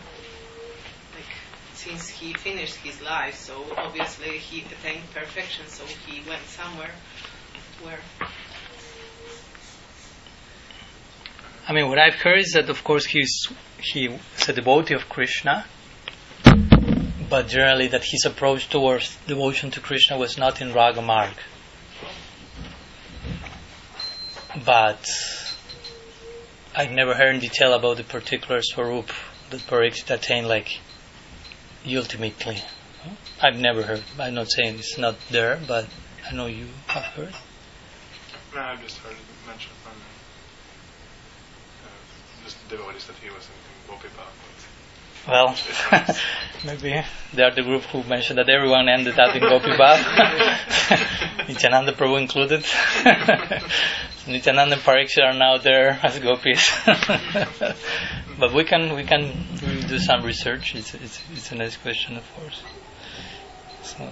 Since 1.78 2.08
he 2.08 2.32
finished 2.32 2.74
his 2.74 3.00
life, 3.00 3.36
so 3.36 3.64
obviously 3.76 4.38
he 4.38 4.62
attained 4.62 5.08
perfection, 5.14 5.68
so 5.68 5.84
he 5.84 6.28
went 6.28 6.44
somewhere. 6.46 6.90
Where? 7.84 8.00
I 11.68 11.72
mean, 11.72 11.88
what 11.88 12.00
I've 12.00 12.16
heard 12.16 12.40
is 12.40 12.54
that, 12.54 12.68
of 12.68 12.82
course, 12.82 13.06
he's 13.06 13.46
he 13.78 14.08
was 14.08 14.48
a 14.48 14.54
devotee 14.54 14.94
of 14.94 15.08
Krishna, 15.08 15.66
but 17.30 17.46
generally 17.46 17.86
that 17.86 18.02
his 18.02 18.24
approach 18.24 18.68
towards 18.68 19.16
devotion 19.28 19.70
to 19.70 19.80
Krishna 19.80 20.18
was 20.18 20.36
not 20.36 20.60
in 20.60 20.72
Raga 20.72 21.00
Marg. 21.00 21.34
But 24.66 25.06
I've 26.74 26.90
never 26.90 27.14
heard 27.14 27.36
in 27.36 27.40
detail 27.40 27.72
about 27.72 27.98
the 27.98 28.04
particular 28.04 28.62
Swarup 28.62 29.12
that 29.50 29.60
Parikshit 29.60 30.10
attained, 30.10 30.48
like 30.48 30.80
ultimately. 31.86 32.62
I've 33.40 33.58
never 33.58 33.82
heard. 33.82 34.02
I'm 34.18 34.34
not 34.34 34.50
saying 34.50 34.78
it's 34.78 34.98
not 34.98 35.16
there, 35.30 35.60
but 35.66 35.86
I 36.28 36.34
know 36.34 36.46
you 36.46 36.66
have 36.88 37.04
heard. 37.04 37.34
No, 38.54 38.60
I've 38.60 38.82
just 38.82 38.98
heard 38.98 39.12
it 39.12 39.46
mentioned 39.46 39.74
from 39.82 39.92
uh, 41.84 42.44
just 42.44 42.56
the 42.68 42.76
devotees 42.76 43.06
that 43.06 43.16
he 43.16 43.30
was 43.30 43.46
in, 43.46 43.54
in 43.54 43.96
Gopi 43.96 44.08
Bhav, 44.08 44.32
but 45.24 45.28
Well, 45.28 46.16
maybe 46.64 47.04
they 47.34 47.42
are 47.42 47.54
the 47.54 47.62
group 47.62 47.82
who 47.82 48.02
mentioned 48.04 48.38
that 48.38 48.48
everyone 48.48 48.88
ended 48.88 49.18
up 49.18 49.36
in 49.36 49.42
Gopi 49.42 49.70
Bhav, 49.70 49.98
Nityananda 51.48 51.92
Prabhu 51.92 52.20
included. 52.20 52.64
Nityananda 54.26 54.74
and 54.74 54.82
Parikshit 54.82 55.24
are 55.24 55.32
now 55.32 55.56
there 55.56 55.98
as 56.02 56.18
gopis. 56.18 56.70
but 58.38 58.52
we 58.52 58.64
can 58.64 58.94
we 58.94 59.04
can 59.04 59.46
do 59.88 59.98
some 59.98 60.22
research. 60.22 60.74
It's 60.74 60.94
it's 60.94 61.20
it's 61.32 61.50
a 61.50 61.54
nice 61.54 61.76
question, 61.76 62.16
of 62.16 62.24
course. 62.36 62.62
So, 63.82 64.06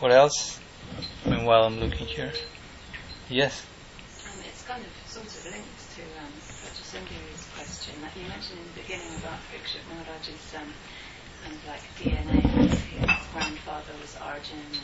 what 0.00 0.10
else? 0.10 0.58
Meanwhile, 1.26 1.64
I'm 1.64 1.78
looking 1.78 2.06
here. 2.06 2.32
Yes. 3.28 3.66
Um, 4.24 4.40
it's 4.48 4.62
kind 4.64 4.82
of 4.82 4.92
sort 5.10 5.26
of 5.26 5.44
linked 5.52 5.96
to 5.96 6.02
um, 6.24 6.32
Dr. 6.64 7.04
Question 7.54 8.00
that 8.00 8.16
you 8.16 8.26
mentioned 8.28 8.60
in 8.60 8.66
the 8.72 8.80
beginning 8.80 9.12
about 9.20 9.38
Parikshit 9.52 9.84
Maharaj's 9.92 10.54
um, 10.56 10.72
kind 11.44 11.58
like 11.68 11.84
DNA. 12.00 12.40
His 12.40 13.26
grandfather 13.32 13.92
was 14.00 14.16
Arjun, 14.16 14.56
and 14.56 14.80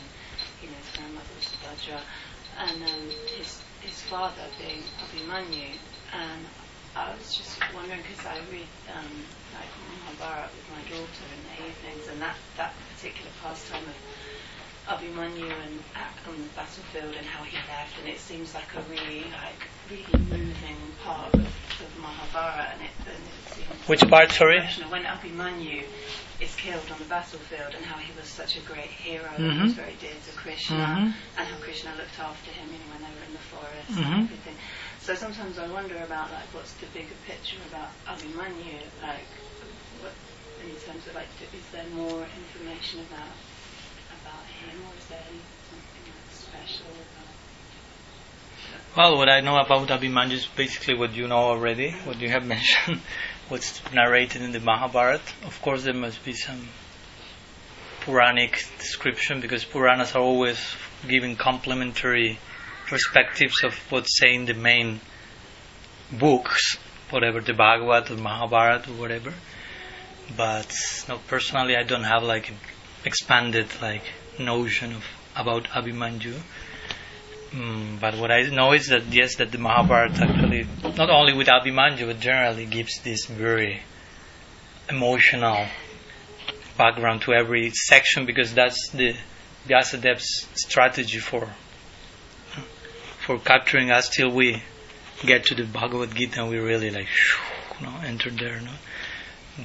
you 0.61 0.69
know 0.69 0.77
his 0.77 0.91
grandmother 0.95 1.33
was 1.35 1.49
Subhadra, 1.49 2.01
and 2.59 2.83
um, 2.83 3.09
his 3.35 3.63
his 3.81 4.01
father 4.01 4.45
being 4.59 4.83
Abhimanyu. 5.01 5.73
And 6.13 6.45
I 6.95 7.15
was 7.15 7.25
just 7.35 7.57
wondering 7.73 8.01
because 8.01 8.25
I 8.25 8.37
read 8.51 8.69
um, 8.93 9.09
like 9.53 9.71
Mahabharata 9.89 10.49
with 10.53 10.69
my 10.69 10.81
daughter 10.89 11.25
in 11.33 11.41
the 11.49 11.55
evenings, 11.65 12.07
and 12.11 12.21
that 12.21 12.37
that 12.57 12.73
particular 12.93 13.31
pastime 13.41 13.83
of 13.83 13.97
Abhimanyu 14.87 15.49
and 15.49 15.79
uh, 15.95 16.29
on 16.29 16.37
the 16.37 16.49
battlefield 16.55 17.15
and 17.15 17.25
how 17.25 17.43
he 17.43 17.55
left, 17.55 17.97
and 17.99 18.07
it 18.09 18.19
seems 18.19 18.53
like 18.53 18.67
a 18.75 18.81
really, 18.91 19.23
like, 19.31 19.63
really 19.89 20.23
moving 20.29 20.77
part 21.03 21.33
of, 21.33 21.39
of 21.45 21.99
Mahabharata, 21.99 22.73
and 22.73 22.81
it, 22.81 22.91
and 23.07 23.23
it 23.23 23.53
seems 23.55 23.87
Which 23.87 24.01
part, 24.09 24.31
sorry? 24.31 24.59
When 24.89 25.03
Abhimanyu 25.05 25.83
is 26.41 26.53
killed 26.55 26.83
on 26.91 26.99
the 26.99 27.05
battlefield, 27.05 27.73
and 27.75 27.85
how 27.85 27.97
he 27.97 28.11
was 28.19 28.27
such 28.27 28.57
a 28.57 28.61
great 28.61 28.91
hero, 28.91 29.31
and 29.37 29.61
was 29.61 29.73
very 29.73 29.95
dear 30.01 30.13
to 30.27 30.31
Krishna, 30.35 30.75
Mhm. 30.75 31.13
and 31.37 31.47
how 31.47 31.57
Krishna 31.61 31.95
looked 31.95 32.19
after 32.19 32.51
him, 32.51 32.67
you 32.67 32.79
know, 32.79 32.91
when 32.91 33.01
they 33.01 33.19
were 33.19 33.25
in 33.25 33.33
the 33.33 33.39
forest 33.39 33.89
Mhm. 33.89 34.03
and 34.03 34.23
everything. 34.25 34.57
So 35.03 35.13
sometimes 35.15 35.59
I 35.59 35.67
wonder 35.67 35.97
about 35.97 36.31
like 36.31 36.47
what's 36.53 36.71
the 36.75 36.85
bigger 36.93 37.15
picture 37.27 37.57
about 37.69 37.89
Abhimanyu, 38.07 38.79
like 39.01 39.27
what 39.99 40.13
in 40.63 40.73
terms 40.77 41.05
of 41.07 41.13
like 41.13 41.27
is 41.53 41.65
there 41.73 41.83
more 41.93 42.25
information 42.39 43.01
about 43.11 43.35
about 44.21 44.45
him, 44.47 44.79
or 44.79 44.95
is 44.97 45.05
there 45.07 45.19
something 45.69 46.05
like 46.07 46.31
special 46.31 46.85
about? 46.87 47.35
Well, 48.95 49.17
what 49.17 49.27
I 49.27 49.41
know 49.41 49.57
about 49.57 49.89
Abhimanyu 49.89 50.31
is 50.31 50.45
basically 50.45 50.97
what 50.97 51.13
you 51.13 51.27
know 51.27 51.51
already, 51.51 51.91
what 52.05 52.21
you 52.21 52.29
have 52.29 52.45
mentioned, 52.55 53.01
what's 53.49 53.81
narrated 53.91 54.41
in 54.41 54.53
the 54.53 54.61
Mahabharata. 54.61 55.33
Of 55.43 55.61
course, 55.61 55.83
there 55.83 55.93
must 55.93 56.23
be 56.23 56.31
some 56.31 56.69
Puranic 58.05 58.63
description 58.79 59.41
because 59.41 59.65
Puranas 59.65 60.15
are 60.15 60.21
always 60.21 60.65
giving 61.05 61.35
complementary 61.35 62.39
perspectives 62.87 63.63
of 63.63 63.75
what's 63.91 64.17
saying 64.17 64.41
in 64.41 64.45
the 64.45 64.53
main 64.53 64.99
books, 66.11 66.77
whatever 67.09 67.41
the 67.41 67.53
Bhagavad 67.53 68.11
or 68.11 68.15
Mahabharata 68.15 68.91
or 68.91 68.95
whatever. 68.95 69.33
But 70.35 70.73
no, 71.07 71.19
personally, 71.27 71.75
I 71.75 71.83
don't 71.83 72.03
have 72.03 72.23
like 72.23 72.49
an 72.49 72.57
expanded 73.05 73.67
like 73.81 74.03
notion 74.39 74.93
of 74.93 75.03
about 75.35 75.65
Abhimanyu. 75.65 76.39
Mm, 77.51 77.99
but 77.99 78.17
what 78.17 78.31
I 78.31 78.41
know 78.43 78.73
is 78.73 78.87
that 78.87 79.05
yes, 79.11 79.35
that 79.35 79.51
the 79.51 79.57
Mahabharata 79.57 80.23
actually, 80.23 80.67
not 80.83 81.09
only 81.09 81.33
with 81.33 81.47
Abhimanyu, 81.47 82.07
but 82.07 82.19
generally 82.19 82.65
gives 82.65 82.99
this 83.01 83.25
very 83.25 83.81
emotional 84.89 85.67
background 86.77 87.21
to 87.21 87.33
every 87.33 87.69
section 87.69 88.25
because 88.25 88.53
that's 88.53 88.89
the 88.89 89.15
Vyasadev's 89.67 90.47
strategy 90.55 91.19
for 91.19 91.47
for 93.25 93.39
capturing 93.39 93.89
us 93.89 94.09
till 94.09 94.29
we 94.29 94.61
get 95.25 95.45
to 95.45 95.55
the 95.55 95.63
Bhagavad 95.63 96.13
Gita 96.13 96.41
and 96.41 96.49
we 96.49 96.57
really 96.57 96.89
like 96.91 97.07
you 97.79 97.85
know 97.85 97.95
enter 98.03 98.29
there. 98.29 98.59
No? 98.59 98.71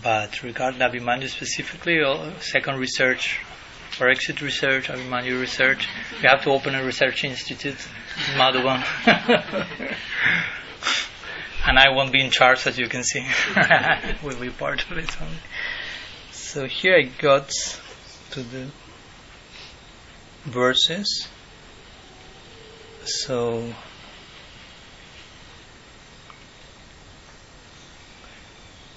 But 0.02 0.42
regarding 0.42 0.80
Abhimanyu 0.80 1.28
specifically, 1.28 2.00
uh, 2.02 2.38
second 2.40 2.78
research 2.78 3.40
or 4.00 4.09
exit 4.09 4.42
research, 4.42 4.88
Abhimanyu 4.88 5.40
research, 5.40 5.88
we 6.22 6.28
have 6.28 6.42
to 6.44 6.50
open 6.50 6.74
a 6.74 6.84
research 6.84 7.24
institute 7.24 7.74
in 7.74 8.38
Madhuban. 8.38 8.84
and 11.66 11.78
I 11.78 11.88
won't 11.90 12.12
be 12.12 12.22
in 12.22 12.30
charge, 12.30 12.66
as 12.66 12.78
you 12.78 12.88
can 12.88 13.02
see. 13.02 13.26
we'll 14.22 14.38
be 14.38 14.50
part 14.50 14.84
of 14.90 14.98
it 14.98 15.20
only. 15.20 15.34
So 16.30 16.66
here 16.66 16.96
I 16.96 17.02
got 17.02 17.50
to 18.30 18.42
the 18.42 18.68
verses. 20.44 21.28
So 23.09 23.72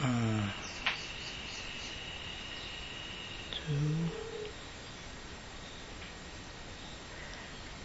uh, 0.02 0.50
two. 3.52 3.78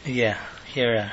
Yeah, 0.05 0.37
here. 0.75 1.13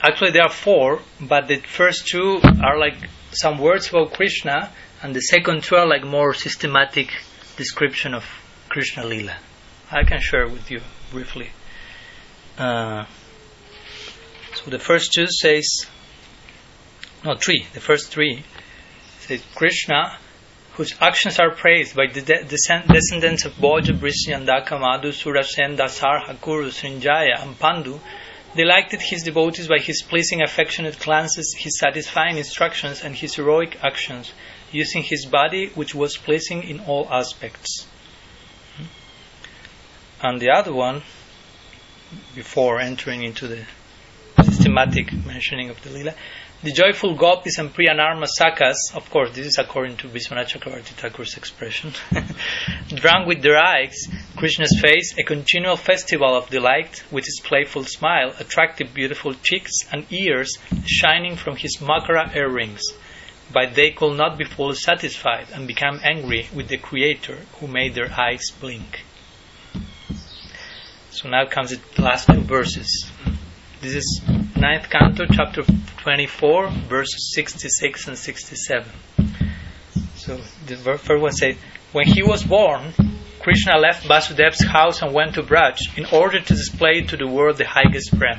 Actually, 0.00 0.30
there 0.30 0.44
are 0.44 0.48
four, 0.48 1.00
but 1.20 1.48
the 1.48 1.56
first 1.56 2.06
two 2.06 2.40
are 2.62 2.78
like 2.78 2.94
some 3.32 3.58
words 3.58 3.88
about 3.88 4.12
Krishna, 4.12 4.70
and 5.02 5.16
the 5.16 5.20
second 5.20 5.64
two 5.64 5.74
are 5.74 5.86
like 5.86 6.04
more 6.04 6.32
systematic 6.32 7.08
description 7.56 8.14
of 8.14 8.24
Krishna 8.68 9.04
Lila. 9.04 9.36
I 9.90 10.04
can 10.04 10.20
share 10.20 10.46
with 10.46 10.70
you 10.70 10.80
briefly. 11.10 11.50
Uh, 12.56 13.06
the 14.70 14.78
first 14.78 15.12
two 15.12 15.26
says, 15.26 15.86
no, 17.24 17.34
three. 17.36 17.66
The 17.74 17.80
first 17.80 18.10
three 18.10 18.44
says 19.20 19.42
Krishna, 19.54 20.18
whose 20.74 20.94
actions 21.00 21.38
are 21.38 21.54
praised 21.54 21.94
by 21.94 22.06
the 22.06 22.20
de- 22.20 22.44
descend- 22.44 22.88
descendants 22.88 23.44
of 23.44 23.52
Bhoja, 23.54 23.92
Brisyandaka, 23.98 24.78
Madhu, 24.80 25.12
Surasen, 25.12 25.76
Dasar, 25.76 26.26
Hakuru, 26.26 26.70
Srinjaya, 26.70 27.42
and 27.42 27.58
Pandu, 27.58 28.00
delighted 28.56 29.00
his 29.00 29.22
devotees 29.22 29.68
by 29.68 29.78
his 29.78 30.02
pleasing 30.02 30.42
affectionate 30.42 30.98
glances, 30.98 31.54
his 31.58 31.78
satisfying 31.78 32.38
instructions, 32.38 33.02
and 33.02 33.14
his 33.14 33.34
heroic 33.34 33.78
actions, 33.82 34.32
using 34.72 35.02
his 35.02 35.26
body, 35.26 35.68
which 35.74 35.94
was 35.94 36.16
pleasing 36.16 36.62
in 36.62 36.80
all 36.80 37.08
aspects. 37.10 37.86
Hmm? 38.76 38.84
And 40.22 40.40
the 40.40 40.50
other 40.50 40.72
one, 40.72 41.02
before 42.34 42.80
entering 42.80 43.22
into 43.22 43.46
the 43.48 43.66
systematic 44.74 45.12
mentioning 45.24 45.70
of 45.70 45.80
the 45.82 45.90
Lila, 45.90 46.14
the 46.64 46.72
joyful 46.72 47.14
gopis 47.14 47.58
and 47.58 47.72
Priyanarma 47.72 48.26
Sakas, 48.26 48.74
of 48.94 49.08
course, 49.10 49.30
this 49.34 49.46
is 49.46 49.58
according 49.58 49.96
to 49.98 50.08
Vishwanath 50.08 50.48
Chakravarti 50.48 50.94
Thakur's 50.94 51.36
expression, 51.36 51.92
drunk 52.88 53.28
with 53.28 53.42
their 53.42 53.56
eyes, 53.56 54.08
Krishna's 54.36 54.76
face, 54.80 55.16
a 55.16 55.22
continual 55.22 55.76
festival 55.76 56.36
of 56.36 56.50
delight, 56.50 57.04
with 57.12 57.24
his 57.24 57.40
playful 57.44 57.84
smile, 57.84 58.34
attractive 58.40 58.92
beautiful 58.92 59.34
cheeks 59.34 59.72
and 59.92 60.06
ears 60.10 60.58
shining 60.86 61.36
from 61.36 61.56
his 61.56 61.76
makara 61.76 62.34
earrings. 62.34 62.82
But 63.52 63.74
they 63.74 63.90
could 63.92 64.16
not 64.16 64.38
be 64.38 64.44
fully 64.44 64.74
satisfied 64.74 65.48
and 65.52 65.68
become 65.68 66.00
angry 66.02 66.48
with 66.52 66.66
the 66.68 66.78
Creator 66.78 67.38
who 67.60 67.68
made 67.68 67.94
their 67.94 68.10
eyes 68.18 68.50
blink. 68.58 69.04
So 71.10 71.28
now 71.28 71.46
comes 71.46 71.70
the 71.70 72.02
last 72.02 72.26
two 72.26 72.40
verses. 72.40 73.08
This 73.80 73.96
is 73.96 74.22
ninth 74.64 74.88
canto, 74.88 75.26
chapter 75.30 75.62
24, 75.98 76.70
verses 76.88 77.34
66 77.34 78.08
and 78.08 78.16
67. 78.16 78.90
So 80.16 80.38
the 80.64 80.76
first 80.76 81.20
one 81.20 81.32
says, 81.32 81.56
When 81.92 82.06
he 82.06 82.22
was 82.22 82.42
born, 82.44 82.94
Krishna 83.40 83.76
left 83.76 84.06
Vasudev's 84.06 84.64
house 84.64 85.02
and 85.02 85.12
went 85.12 85.34
to 85.34 85.42
Braj 85.42 85.98
in 85.98 86.06
order 86.06 86.40
to 86.40 86.54
display 86.54 87.02
to 87.02 87.14
the 87.14 87.26
world 87.26 87.58
the 87.58 87.66
highest 87.66 88.18
Prem. 88.18 88.38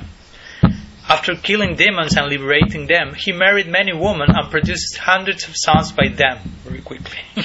After 1.08 1.36
killing 1.36 1.76
demons 1.76 2.18
and 2.18 2.28
liberating 2.28 2.88
them, 2.88 3.14
he 3.14 3.32
married 3.32 3.68
many 3.68 3.93
women 3.93 4.30
and 4.30 4.49
produced 4.49 4.97
hundreds 4.97 5.47
of 5.47 5.53
sons 5.56 5.91
by 5.91 6.08
them 6.08 6.39
very 6.64 6.82
quickly. 6.82 7.20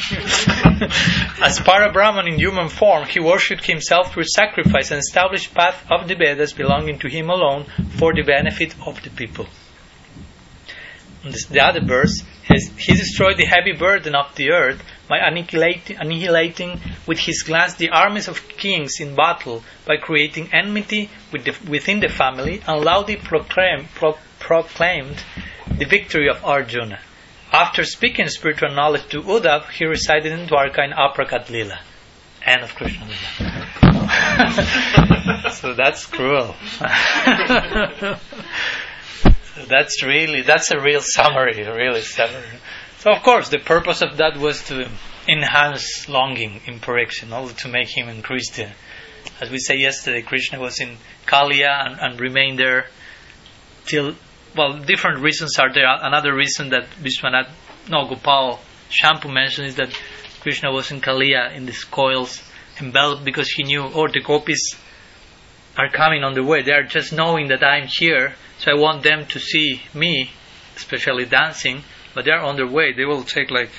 As 1.43 1.61
Parabrahman 1.61 2.27
in 2.27 2.39
human 2.39 2.71
form, 2.71 3.07
he 3.07 3.21
worshipped 3.21 3.67
himself 3.67 4.15
through 4.15 4.25
sacrifice 4.25 4.91
and 4.91 4.99
established 4.99 5.53
path 5.53 5.85
of 5.91 6.09
the 6.09 6.15
Vedas 6.15 6.55
belonging 6.55 6.99
to 7.01 7.09
him 7.09 7.29
alone 7.29 7.67
for 7.99 8.15
the 8.15 8.23
benefit 8.23 8.75
of 8.87 9.03
the 9.03 9.11
people. 9.11 9.47
And 11.23 11.35
the 11.35 11.61
other 11.61 11.85
verse 11.85 12.23
has 12.45 12.71
he 12.79 12.95
destroyed 12.95 13.37
the 13.37 13.45
heavy 13.45 13.73
burden 13.73 14.15
of 14.15 14.35
the 14.37 14.53
earth 14.53 14.83
by 15.11 15.19
annihilating, 15.19 16.81
with 17.07 17.19
his 17.19 17.43
glance 17.43 17.75
the 17.75 17.91
armies 17.91 18.29
of 18.29 18.47
kings 18.47 19.01
in 19.01 19.17
battle 19.17 19.65
by 19.85 19.97
creating 19.97 20.49
enmity 20.55 21.11
with 21.33 21.45
the, 21.45 21.55
within 21.69 21.99
the 21.99 22.09
family 22.09 22.63
and 22.67 22.85
loudly 22.85 23.17
proclaim, 23.17 23.89
pro, 23.97 24.17
proclaimed 24.39 25.23
the 25.67 25.85
victory 25.85 26.29
of 26.29 26.45
Arjuna. 26.45 27.01
After 27.53 27.83
speaking 27.83 28.29
spiritual 28.29 28.71
knowledge 28.71 29.09
to 29.09 29.21
Uddhav, 29.23 29.69
he 29.71 29.85
resided 29.85 30.31
in 30.31 30.47
Dwarka 30.47 30.85
in 30.85 30.93
Aprakat 30.93 31.51
Lila. 31.51 31.81
End 32.47 32.63
of 32.63 32.73
Krishna 32.77 33.05
Lila. 33.07 33.67
so 35.51 35.75
that's 35.75 36.07
cruel. 36.07 36.55
that's 39.69 40.03
really 40.05 40.43
that's 40.43 40.71
a 40.71 40.81
real 40.81 41.01
summary, 41.03 41.65
really 41.67 42.03
summary. 42.03 42.61
So 43.01 43.13
of 43.13 43.23
course 43.23 43.49
the 43.49 43.59
purpose 43.59 44.03
of 44.03 44.19
that 44.19 44.37
was 44.37 44.63
to 44.65 44.87
enhance 45.27 46.07
longing 46.07 46.61
in 46.67 46.81
Parikshit, 46.81 47.23
in 47.23 47.33
order 47.33 47.55
to 47.55 47.69
make 47.69 47.89
him 47.89 48.11
increase 48.11 48.51
the 48.51 48.69
as 49.41 49.51
we 49.51 49.59
say 49.59 49.77
yesterday, 49.77 50.21
Krishna 50.21 50.61
was 50.61 50.81
in 50.81 50.99
Kaliya 51.27 51.87
and, 51.87 51.99
and 51.99 52.21
remained 52.21 52.59
there 52.59 52.89
till 53.87 54.17
well 54.55 54.79
different 54.81 55.21
reasons 55.21 55.59
are 55.59 55.73
there. 55.73 55.87
Another 55.87 56.35
reason 56.35 56.69
that 56.71 56.91
Vishwanath 57.03 57.49
no 57.89 58.07
Gopal 58.07 58.61
Champu 58.91 59.33
mentioned 59.33 59.69
is 59.69 59.77
that 59.77 59.99
Krishna 60.41 60.71
was 60.71 60.91
in 60.91 61.01
Kaliya 61.01 61.55
in 61.57 61.65
these 61.65 61.85
coils 61.85 62.43
enveloped 62.79 63.25
because 63.25 63.49
he 63.51 63.63
knew 63.63 63.83
oh 63.83 64.09
the 64.09 64.21
gopis 64.21 64.77
are 65.79 65.89
coming 65.89 66.23
on 66.23 66.35
the 66.35 66.43
way. 66.43 66.61
They 66.61 66.73
are 66.73 66.83
just 66.83 67.15
knowing 67.15 67.49
that 67.49 67.65
I'm 67.65 67.87
here, 67.87 68.35
so 68.59 68.73
I 68.73 68.75
want 68.75 69.05
them 69.05 69.25
to 69.29 69.39
see 69.39 69.81
me, 69.95 70.31
especially 70.77 71.25
dancing, 71.25 71.83
but 72.15 72.25
they're 72.25 72.41
on 72.41 72.57
their 72.57 72.67
way. 72.67 72.93
They 72.93 73.05
will 73.05 73.23
take 73.23 73.51
like 73.51 73.71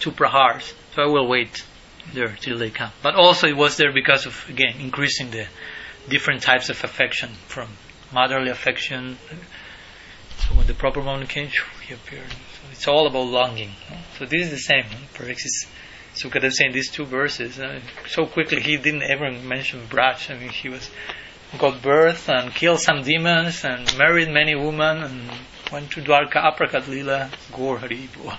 two 0.00 0.10
prahars, 0.10 0.72
so 0.94 1.02
I 1.02 1.06
will 1.06 1.26
wait 1.28 1.64
there 2.12 2.36
till 2.40 2.58
they 2.58 2.70
come. 2.70 2.92
But 3.02 3.14
also 3.14 3.46
it 3.46 3.56
was 3.56 3.76
there 3.76 3.92
because 3.92 4.26
of, 4.26 4.46
again, 4.48 4.76
increasing 4.80 5.30
the 5.30 5.46
different 6.08 6.42
types 6.42 6.70
of 6.70 6.82
affection 6.84 7.30
from 7.46 7.68
motherly 8.12 8.50
affection. 8.50 9.18
So 10.38 10.54
when 10.54 10.66
the 10.66 10.74
proper 10.74 11.02
moment 11.02 11.28
came, 11.28 11.50
he 11.86 11.94
appeared. 11.94 12.30
So 12.30 12.60
it's 12.72 12.88
all 12.88 13.06
about 13.06 13.26
longing. 13.26 13.72
So 14.18 14.24
this 14.24 14.46
is 14.46 14.50
the 14.50 14.58
same. 14.58 14.84
Pariksit 15.14 15.66
Sukadev 16.14 16.52
saying 16.52 16.72
these 16.72 16.90
two 16.90 17.04
verses. 17.04 17.58
Uh, 17.58 17.80
so 18.08 18.26
quickly 18.26 18.60
he 18.60 18.76
didn't 18.76 19.02
ever 19.02 19.30
mention 19.30 19.86
Braj. 19.88 20.34
I 20.34 20.38
mean, 20.38 20.48
he 20.48 20.68
was 20.68 20.90
got 21.58 21.80
birth 21.80 22.28
and 22.28 22.54
killed 22.54 22.80
some 22.80 23.02
demons 23.02 23.64
and 23.64 23.96
married 23.96 24.28
many 24.28 24.54
women 24.54 25.02
and 25.02 25.30
went 25.70 25.90
to 25.92 26.00
Dwarka 26.00 26.42
Aprakat 26.42 26.88
Lila 26.88 27.30
Gaur 27.52 27.78
Haribol. 27.78 28.36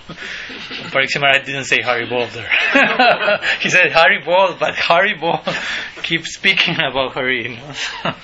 Pariksit 0.90 1.20
Maharaj 1.20 1.46
didn't 1.46 1.64
say 1.64 1.78
Haribol 1.78 2.30
there. 2.32 2.48
he 3.60 3.70
said 3.70 3.90
Haribol, 3.92 4.58
but 4.58 4.74
Haribol 4.74 5.42
keeps 6.02 6.34
speaking 6.34 6.74
about 6.74 7.12
Hari. 7.12 7.44
You 7.44 7.56
know? 7.56 7.72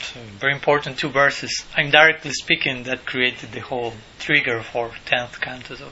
so 0.00 0.20
very 0.38 0.52
important 0.52 0.98
two 0.98 1.10
verses. 1.10 1.64
I'm 1.76 1.90
directly 1.90 2.32
speaking, 2.32 2.84
that 2.84 3.06
created 3.06 3.52
the 3.52 3.60
whole 3.60 3.94
trigger 4.18 4.62
for 4.62 4.90
tenth 5.06 5.40
canto. 5.40 5.76
So 5.76 5.88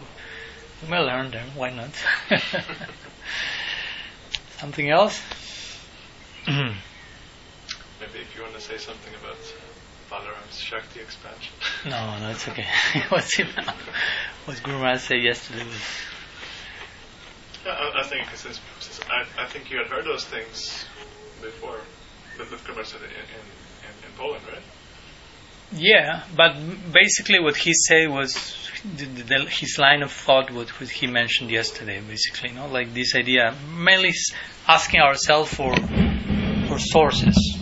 we 0.82 0.88
may 0.88 0.98
learn 0.98 1.30
them. 1.30 1.50
Why 1.54 1.70
not? 1.70 1.90
Something 4.58 4.90
else? 4.90 5.22
Maybe 6.46 6.74
if 8.00 8.36
you 8.36 8.42
want 8.42 8.54
to 8.54 8.60
say 8.60 8.78
something 8.78 9.12
about 9.14 9.36
Balaram's 10.10 10.58
Shakti 10.58 11.00
expansion. 11.00 11.52
No, 11.84 12.18
no, 12.18 12.30
it's 12.30 12.48
okay. 12.48 12.66
What's 13.08 13.38
now? 13.38 13.74
What 14.44 14.62
Guru 14.62 14.78
Maharaj 14.78 15.00
said 15.00 15.22
yesterday 15.22 15.64
was. 15.64 15.82
Yeah, 17.64 17.72
I, 17.72 18.00
I 18.00 18.02
think 18.04 18.28
since, 18.34 18.60
since 18.80 19.00
I, 19.08 19.42
I 19.42 19.46
think 19.46 19.70
you 19.70 19.78
had 19.78 19.86
heard 19.86 20.04
those 20.04 20.24
things 20.24 20.84
before, 21.40 21.80
that 22.38 22.48
Guru 22.48 22.58
Maharaj 22.68 22.88
said 22.88 23.02
in, 23.02 23.10
in, 23.10 24.08
in 24.08 24.16
Poland, 24.16 24.42
right? 24.52 24.62
Yeah, 25.72 26.22
but 26.36 26.54
basically 26.92 27.40
what 27.40 27.56
he 27.56 27.72
said 27.74 28.08
was 28.08 28.34
the, 28.96 29.04
the, 29.04 29.44
his 29.46 29.78
line 29.78 30.02
of 30.02 30.12
thought, 30.12 30.50
what, 30.52 30.68
what 30.80 30.88
he 30.88 31.08
mentioned 31.08 31.50
yesterday, 31.50 32.00
basically, 32.00 32.50
you 32.50 32.54
know, 32.54 32.68
like 32.68 32.94
this 32.94 33.16
idea, 33.16 33.56
mainly 33.76 34.14
asking 34.68 35.00
ourselves 35.00 35.52
for 35.52 35.74
for 36.68 36.78
sources. 36.78 37.55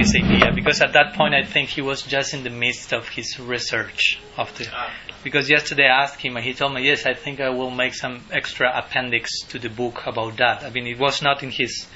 This 0.00 0.16
idea, 0.16 0.50
because 0.54 0.80
at 0.80 0.94
that 0.94 1.12
point 1.12 1.34
I 1.34 1.44
think 1.44 1.68
he 1.68 1.82
was 1.82 2.00
just 2.00 2.32
in 2.32 2.42
the 2.42 2.48
midst 2.48 2.94
of 2.94 3.06
his 3.06 3.38
research 3.38 4.18
of 4.38 4.56
the. 4.56 4.66
Ah. 4.72 4.90
Because 5.22 5.50
yesterday 5.50 5.84
I 5.84 6.04
asked 6.04 6.22
him, 6.22 6.36
and 6.36 6.44
he 6.44 6.54
told 6.54 6.72
me, 6.72 6.86
yes, 6.86 7.04
I 7.04 7.12
think 7.12 7.38
I 7.38 7.50
will 7.50 7.70
make 7.70 7.92
some 7.92 8.24
extra 8.32 8.72
appendix 8.74 9.42
to 9.50 9.58
the 9.58 9.68
book 9.68 10.06
about 10.06 10.38
that. 10.38 10.64
I 10.64 10.70
mean, 10.70 10.86
it 10.86 10.98
was 10.98 11.20
not 11.20 11.42
in 11.42 11.50
his 11.50 11.86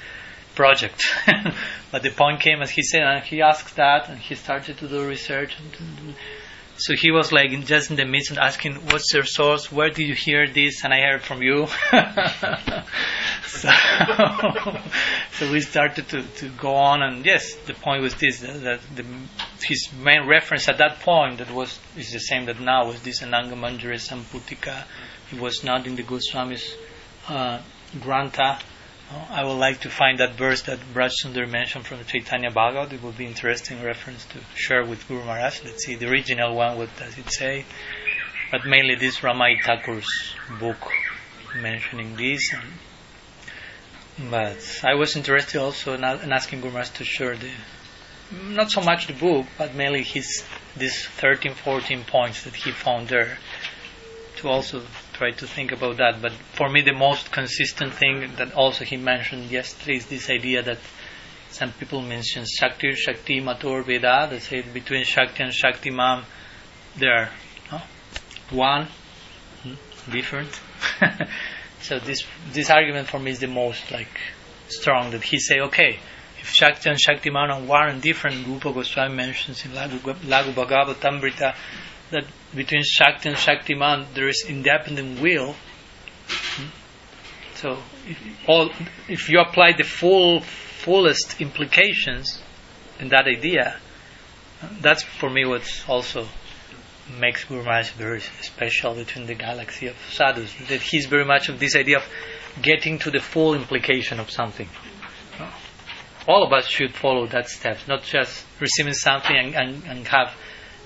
project. 0.53 1.03
but 1.91 2.03
the 2.03 2.11
point 2.11 2.41
came 2.41 2.61
as 2.61 2.69
he 2.69 2.83
said, 2.83 3.01
and 3.01 3.23
he 3.23 3.41
asked 3.41 3.75
that, 3.77 4.07
and 4.07 4.19
he 4.19 4.35
started 4.35 4.77
to 4.77 4.87
do 4.87 5.07
research. 5.07 5.57
And 5.59 6.13
so 6.77 6.93
he 6.93 7.09
was 7.09 7.31
like 7.31 7.51
in, 7.51 7.65
just 7.65 7.89
in 7.89 7.95
the 7.95 8.05
midst 8.05 8.31
and 8.31 8.39
asking, 8.39 8.75
"What's 8.91 9.13
your 9.13 9.23
source? 9.23 9.71
Where 9.71 9.89
did 9.89 10.07
you 10.07 10.13
hear 10.13 10.47
this?" 10.47 10.83
And 10.83 10.93
I 10.93 11.01
heard 11.01 11.23
from 11.23 11.41
you. 11.41 11.67
so, 13.47 13.69
so 15.33 15.51
we 15.51 15.61
started 15.61 16.07
to, 16.09 16.21
to 16.21 16.49
go 16.49 16.75
on, 16.75 17.01
and 17.01 17.25
yes, 17.25 17.55
the 17.65 17.73
point 17.73 18.01
was 18.01 18.15
this: 18.15 18.39
that, 18.39 18.79
the, 18.95 19.05
his 19.61 19.89
main 19.93 20.27
reference 20.27 20.67
at 20.67 20.77
that 20.79 20.99
point 20.99 21.37
that 21.39 21.51
was 21.51 21.79
is 21.97 22.11
the 22.11 22.19
same 22.19 22.45
that 22.45 22.59
now 22.59 22.85
was 22.87 23.01
this 23.01 23.21
Ananga 23.21 23.53
Manjari 23.53 23.99
Samputika. 23.99 24.83
It 25.31 25.39
was 25.39 25.63
not 25.63 25.87
in 25.87 25.95
the 25.95 26.03
Goswami's 26.03 26.75
uh, 27.27 27.61
Grantha. 27.99 28.59
I 29.29 29.43
would 29.43 29.59
like 29.59 29.81
to 29.81 29.89
find 29.89 30.19
that 30.19 30.33
verse 30.33 30.63
that 30.63 30.79
Braj 30.93 31.11
Sundar 31.23 31.47
mentioned 31.49 31.85
from 31.85 32.03
Chaitanya 32.05 32.49
Bhagavat. 32.49 32.91
It 32.93 33.03
would 33.03 33.17
be 33.17 33.27
interesting 33.27 33.83
reference 33.83 34.25
to 34.25 34.39
share 34.55 34.83
with 34.83 35.07
Guru 35.07 35.23
Maharaj. 35.23 35.63
Let's 35.63 35.85
see 35.85 35.95
the 35.95 36.09
original 36.09 36.55
one. 36.55 36.77
What 36.77 36.89
does 36.97 37.17
it 37.17 37.29
say? 37.31 37.65
But 38.51 38.65
mainly 38.65 38.95
this 38.95 39.21
Ramai 39.21 39.61
Thakur's 39.61 40.07
book 40.59 40.77
mentioning 41.55 42.15
this. 42.15 42.51
And, 42.53 42.63
but 44.17 44.81
I 44.83 44.95
was 44.95 45.15
interested 45.15 45.59
also 45.59 45.93
in, 45.93 46.03
in 46.03 46.31
asking 46.31 46.61
Guru 46.61 46.83
to 46.83 47.03
share 47.03 47.35
the 47.35 47.51
not 48.31 48.71
so 48.71 48.81
much 48.81 49.07
the 49.07 49.13
book, 49.13 49.45
but 49.57 49.75
mainly 49.75 50.03
his 50.03 50.43
these 50.75 51.05
13, 51.05 51.53
14 51.53 52.03
points 52.03 52.43
that 52.43 52.55
he 52.55 52.71
found 52.71 53.07
there 53.07 53.37
to 54.37 54.49
also 54.49 54.83
try 55.13 55.31
to 55.31 55.47
think 55.47 55.71
about 55.71 55.97
that. 55.97 56.21
But 56.21 56.33
for 56.53 56.69
me, 56.69 56.81
the 56.81 56.93
most 56.93 57.31
consistent 57.31 57.93
thing 57.93 58.31
that 58.37 58.53
also 58.53 58.83
he 58.83 58.97
mentioned 58.97 59.51
yesterday 59.51 59.97
is 59.97 60.07
this 60.07 60.29
idea 60.29 60.61
that 60.63 60.79
some 61.49 61.71
people 61.71 62.01
mention 62.01 62.45
Shakti, 62.45 62.91
Shakti, 62.93 63.39
Matur, 63.39 63.85
Veda. 63.85 64.27
They 64.29 64.39
say 64.39 64.61
between 64.61 65.05
Shakti 65.05 65.43
and 65.43 65.53
Shakti 65.53 65.89
Man, 65.89 66.25
they 66.97 67.07
are 67.07 67.29
no? 67.71 67.81
one, 68.49 68.87
hmm, 69.63 70.11
different. 70.11 70.59
so 71.85 71.99
this 71.99 72.25
this 72.51 72.69
argument 72.71 73.07
for 73.07 73.19
me 73.19 73.31
is 73.31 73.39
the 73.39 73.47
most 73.47 73.91
like 73.91 74.19
strong. 74.69 75.11
That 75.11 75.23
he 75.23 75.39
say, 75.39 75.59
okay, 75.59 75.99
if 76.39 76.51
Shakti 76.51 76.89
and 76.89 76.99
Shakti 76.99 77.29
Man 77.29 77.51
are 77.51 77.61
one 77.61 77.89
and 77.89 78.01
different, 78.01 78.47
Rupa 78.47 78.73
Goswami 78.73 79.13
mentions 79.13 79.63
in 79.65 79.71
Laghu, 79.71 79.99
Laghu 79.99 80.53
Bhagavatamrita 80.53 81.55
that 82.11 82.25
between 82.55 82.81
Shakti 82.83 83.29
and 83.29 83.37
Shakti 83.37 83.75
Man 83.75 84.07
there 84.15 84.27
is 84.27 84.45
independent 84.47 85.21
will. 85.21 85.53
Hmm? 86.27 86.67
So 87.53 87.77
if, 88.07 88.17
all, 88.47 88.71
if 89.07 89.29
you 89.29 89.39
apply 89.39 89.73
the 89.73 89.83
full 89.83 90.41
fullest 90.41 91.39
implications 91.39 92.41
in 92.99 93.09
that 93.09 93.27
idea, 93.27 93.77
that's 94.81 95.03
for 95.03 95.29
me 95.29 95.45
what's 95.45 95.87
also 95.87 96.27
makes 97.19 97.43
Guru 97.43 97.63
Maharaj 97.63 97.91
very 97.91 98.21
special 98.41 98.95
between 98.95 99.27
the 99.27 99.35
galaxy 99.35 99.87
of 99.87 99.95
sadhus. 100.11 100.53
That 100.69 100.81
he's 100.81 101.05
very 101.05 101.25
much 101.25 101.49
of 101.49 101.59
this 101.59 101.75
idea 101.75 101.97
of 101.97 102.03
getting 102.61 102.99
to 102.99 103.11
the 103.11 103.19
full 103.19 103.53
implication 103.53 104.19
of 104.19 104.31
something. 104.31 104.67
All 106.27 106.43
of 106.43 106.51
us 106.51 106.67
should 106.67 106.93
follow 106.95 107.27
that 107.27 107.49
steps, 107.49 107.87
not 107.87 108.03
just 108.03 108.45
receiving 108.59 108.93
something 108.93 109.35
and, 109.35 109.55
and, 109.55 109.83
and 109.83 110.07
have 110.07 110.33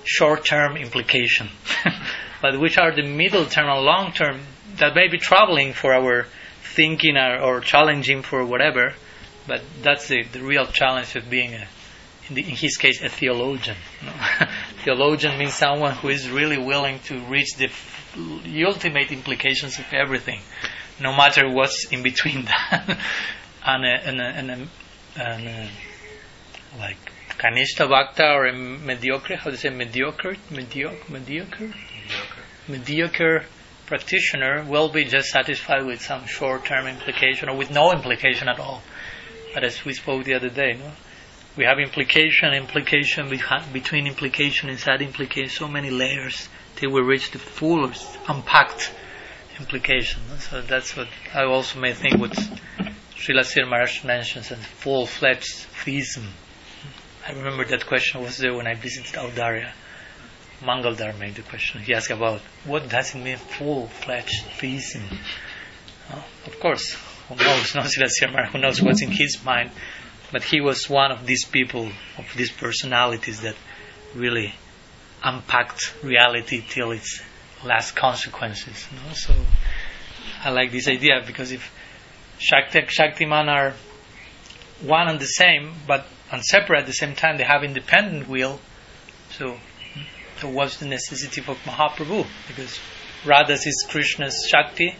short-term 0.04 0.76
implication, 0.76 1.48
but 2.42 2.60
which 2.60 2.76
are 2.76 2.94
the 2.94 3.02
middle 3.02 3.46
term 3.46 3.68
and 3.68 3.80
long 3.84 4.12
term 4.12 4.40
that 4.76 4.94
may 4.94 5.08
be 5.08 5.18
troubling 5.18 5.72
for 5.72 5.94
our 5.94 6.26
thinking 6.74 7.16
or, 7.16 7.40
or 7.40 7.60
challenging 7.60 8.22
for 8.22 8.44
whatever, 8.44 8.94
but 9.46 9.62
that's 9.82 10.08
the, 10.08 10.22
the 10.24 10.40
real 10.40 10.66
challenge 10.66 11.16
of 11.16 11.28
being, 11.28 11.54
a, 11.54 11.66
in, 12.28 12.34
the, 12.34 12.42
in 12.42 12.56
his 12.56 12.76
case, 12.76 13.02
a 13.02 13.08
theologian. 13.08 13.76
theologian 14.84 15.38
means 15.38 15.54
someone 15.54 15.94
who 15.94 16.08
is 16.08 16.30
really 16.30 16.58
willing 16.58 16.98
to 17.00 17.18
reach 17.20 17.56
the, 17.56 17.70
ultimate 18.64 19.12
implications 19.12 19.78
of 19.78 19.86
everything, 19.92 20.40
no 21.00 21.12
matter 21.12 21.48
what's 21.48 21.86
in 21.92 22.02
between 22.02 22.44
that. 22.46 22.98
and, 23.64 23.84
a, 23.84 24.08
and, 24.08 24.20
a, 24.20 24.24
and, 24.24 24.50
a, 24.50 24.68
and 25.16 25.48
a, 25.48 25.68
like 26.78 26.98
Kanishta 27.38 27.88
Bhakta 27.88 28.32
or 28.32 28.46
a 28.46 28.52
mediocre, 28.52 29.36
how 29.36 29.44
do 29.44 29.52
you 29.52 29.56
say 29.56 29.70
mediocre? 29.70 30.36
Mediocre? 30.50 31.10
Mediocre? 31.10 31.58
Mediocre. 31.58 32.42
Mediocre 32.68 33.44
practitioner 33.86 34.64
will 34.68 34.88
be 34.88 35.04
just 35.04 35.30
satisfied 35.30 35.84
with 35.84 36.00
some 36.00 36.24
short 36.26 36.64
term 36.64 36.86
implication 36.86 37.48
or 37.48 37.56
with 37.56 37.70
no 37.70 37.92
implication 37.92 38.48
at 38.48 38.60
all. 38.60 38.82
But 39.52 39.64
as 39.64 39.84
we 39.84 39.94
spoke 39.94 40.24
the 40.24 40.34
other 40.34 40.48
day, 40.48 40.74
no? 40.74 40.92
We 41.60 41.66
have 41.66 41.78
implication, 41.78 42.54
implication 42.54 43.28
behi- 43.28 43.70
between 43.70 44.06
implication, 44.06 44.70
inside 44.70 45.02
implication, 45.02 45.50
so 45.50 45.68
many 45.68 45.90
layers 45.90 46.48
till 46.76 46.90
we 46.90 47.02
reach 47.02 47.32
the 47.32 47.38
fullest, 47.38 48.18
unpacked 48.26 48.90
implication. 49.58 50.22
So 50.38 50.62
that's 50.62 50.96
what 50.96 51.08
I 51.34 51.44
also 51.44 51.78
may 51.78 51.92
think 51.92 52.18
what 52.18 52.30
Srila 52.30 53.68
Maharaj 53.68 54.04
mentions 54.04 54.50
as 54.50 54.58
full 54.64 55.04
fledged 55.04 55.52
theism. 55.84 56.28
I 57.28 57.32
remember 57.32 57.66
that 57.66 57.84
question 57.84 58.22
was 58.22 58.38
there 58.38 58.54
when 58.54 58.66
I 58.66 58.72
visited 58.72 59.16
Audarya. 59.16 59.72
Mangaldar 60.62 61.12
made 61.18 61.34
the 61.34 61.42
question. 61.42 61.82
He 61.82 61.92
asked 61.92 62.10
about 62.10 62.40
what 62.64 62.88
does 62.88 63.14
it 63.14 63.18
mean 63.18 63.36
full 63.36 63.88
fledged 63.88 64.46
theism? 64.58 65.02
Oh, 66.10 66.24
of 66.46 66.58
course, 66.58 66.96
who 67.28 67.34
knows? 67.34 67.74
No 67.74 67.82
who 68.44 68.58
knows 68.58 68.80
what's 68.80 69.02
in 69.02 69.10
his 69.10 69.44
mind? 69.44 69.72
But 70.32 70.44
he 70.44 70.60
was 70.60 70.88
one 70.88 71.10
of 71.10 71.26
these 71.26 71.44
people, 71.44 71.90
of 72.18 72.26
these 72.36 72.50
personalities 72.50 73.40
that 73.40 73.56
really 74.14 74.54
unpacked 75.22 75.94
reality 76.02 76.64
till 76.66 76.92
its 76.92 77.22
last 77.64 77.96
consequences. 77.96 78.86
You 78.90 79.08
know? 79.08 79.14
So 79.14 79.34
I 80.42 80.50
like 80.50 80.72
this 80.72 80.88
idea 80.88 81.22
because 81.26 81.52
if 81.52 81.72
Shakti 82.38 82.80
Shaktiman 82.82 83.48
are 83.48 83.74
one 84.82 85.08
and 85.08 85.20
the 85.20 85.26
same, 85.26 85.74
but 85.86 86.06
and 86.32 86.44
separate 86.44 86.80
at 86.80 86.86
the 86.86 86.92
same 86.92 87.14
time, 87.14 87.36
they 87.36 87.44
have 87.44 87.64
independent 87.64 88.28
will. 88.28 88.60
So, 89.32 89.56
so 90.38 90.48
what's 90.48 90.78
the 90.78 90.86
necessity 90.86 91.40
for 91.40 91.54
Mahaprabhu? 91.56 92.26
Because 92.46 92.78
Radha 93.24 93.52
is 93.52 93.86
Krishna's 93.88 94.46
Shakti. 94.48 94.94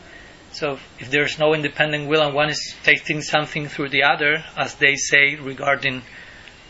So 0.53 0.79
if 0.99 1.11
there's 1.11 1.39
no 1.39 1.55
independent 1.55 2.09
will 2.09 2.23
and 2.23 2.35
one 2.35 2.51
is 2.51 2.75
tasting 2.83 3.23
something 3.23 3.69
through 3.69 3.91
the 3.91 4.03
other, 4.03 4.45
as 4.57 4.75
they 4.75 4.97
say 4.97 5.37
regarding 5.37 6.03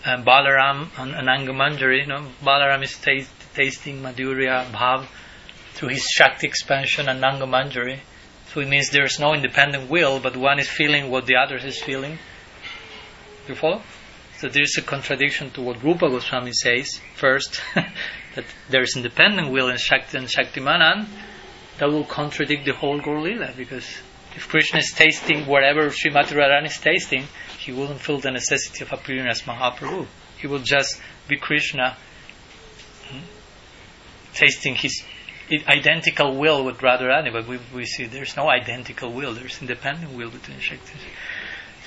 um, 0.05 0.25
Balaram 0.25 0.89
and, 0.99 1.15
and 1.15 1.29
Anangamanjari, 1.29 2.01
you 2.01 2.07
know, 2.07 2.27
Balaram 2.43 2.83
is 2.83 2.97
taste, 2.99 3.31
tasting 3.55 4.03
Madhurya 4.03 4.71
Bhav 4.71 5.07
through 5.75 5.89
his 5.89 6.05
Shakti 6.05 6.47
expansion 6.47 7.09
and 7.09 7.23
Anangamanjari. 7.23 8.01
So 8.53 8.61
it 8.61 8.69
means 8.69 8.91
there's 8.91 9.19
no 9.19 9.33
independent 9.33 9.89
will, 9.89 10.21
but 10.21 10.37
one 10.37 10.59
is 10.59 10.69
feeling 10.69 11.11
what 11.11 11.27
the 11.27 11.37
other 11.37 11.57
is 11.57 11.81
feeling. 11.81 12.19
You 13.49 13.55
follow? 13.55 13.83
So 14.39 14.49
there's 14.49 14.77
a 14.79 14.83
contradiction 14.83 15.51
to 15.53 15.63
what 15.63 15.83
Rupa 15.83 16.09
Goswami 16.09 16.53
says 16.53 17.01
first, 17.15 17.61
that 17.75 18.45
there 18.69 18.83
is 18.83 18.97
independent 18.97 19.51
will 19.51 19.69
in 19.69 19.77
Shakti 19.77 20.19
and 20.19 20.27
Shaktimanan, 20.27 21.07
that 21.81 21.91
will 21.91 22.05
contradict 22.05 22.67
the 22.67 22.75
whole 22.75 23.01
Gaur 23.01 23.23
Lila, 23.23 23.53
because 23.57 23.87
if 24.37 24.49
Krishna 24.49 24.81
is 24.81 24.93
tasting 24.93 25.47
whatever 25.47 25.89
Srimati 25.89 26.37
Radharani 26.37 26.67
is 26.67 26.79
tasting, 26.79 27.25
he 27.59 27.73
wouldn't 27.73 28.01
feel 28.01 28.19
the 28.19 28.31
necessity 28.31 28.85
of 28.85 28.93
appearing 28.93 29.27
as 29.27 29.43
Mahaprabhu. 29.43 30.07
He 30.39 30.47
will 30.47 30.59
just 30.59 31.01
be 31.27 31.39
Krishna 31.39 31.97
hmm, 33.09 33.21
tasting 34.35 34.75
his 34.75 35.03
identical 35.67 36.37
will 36.37 36.65
with 36.67 36.77
Radharani, 36.79 37.33
but 37.33 37.49
we, 37.49 37.59
we 37.75 37.87
see 37.87 38.05
there's 38.05 38.37
no 38.37 38.51
identical 38.51 39.11
will, 39.11 39.33
there's 39.33 39.61
independent 39.63 40.13
will 40.13 40.31
between 40.31 40.61
Shakti. 40.61 40.99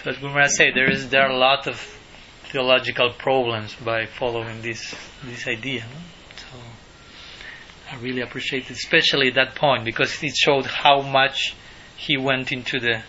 So 0.03 0.09
as 0.09 0.19
Maharaj 0.19 0.49
said, 0.57 0.73
there 0.73 0.89
is 0.89 1.11
there 1.11 1.21
are 1.21 1.31
a 1.31 1.37
lot 1.37 1.67
of 1.67 1.77
theological 2.45 3.11
problems 3.11 3.75
by 3.75 4.07
following 4.07 4.63
this 4.63 4.95
this 5.23 5.47
idea. 5.47 5.81
No? 5.81 6.12
I 7.93 7.97
really 7.97 8.21
appreciate 8.21 8.71
it, 8.71 8.77
especially 8.77 9.29
that 9.31 9.53
point 9.55 9.85
because 9.85 10.23
it 10.23 10.35
showed 10.35 10.65
how 10.65 11.01
much 11.01 11.55
he 11.95 12.17
went 12.17 12.51
into 12.51 12.79
the 12.79 13.03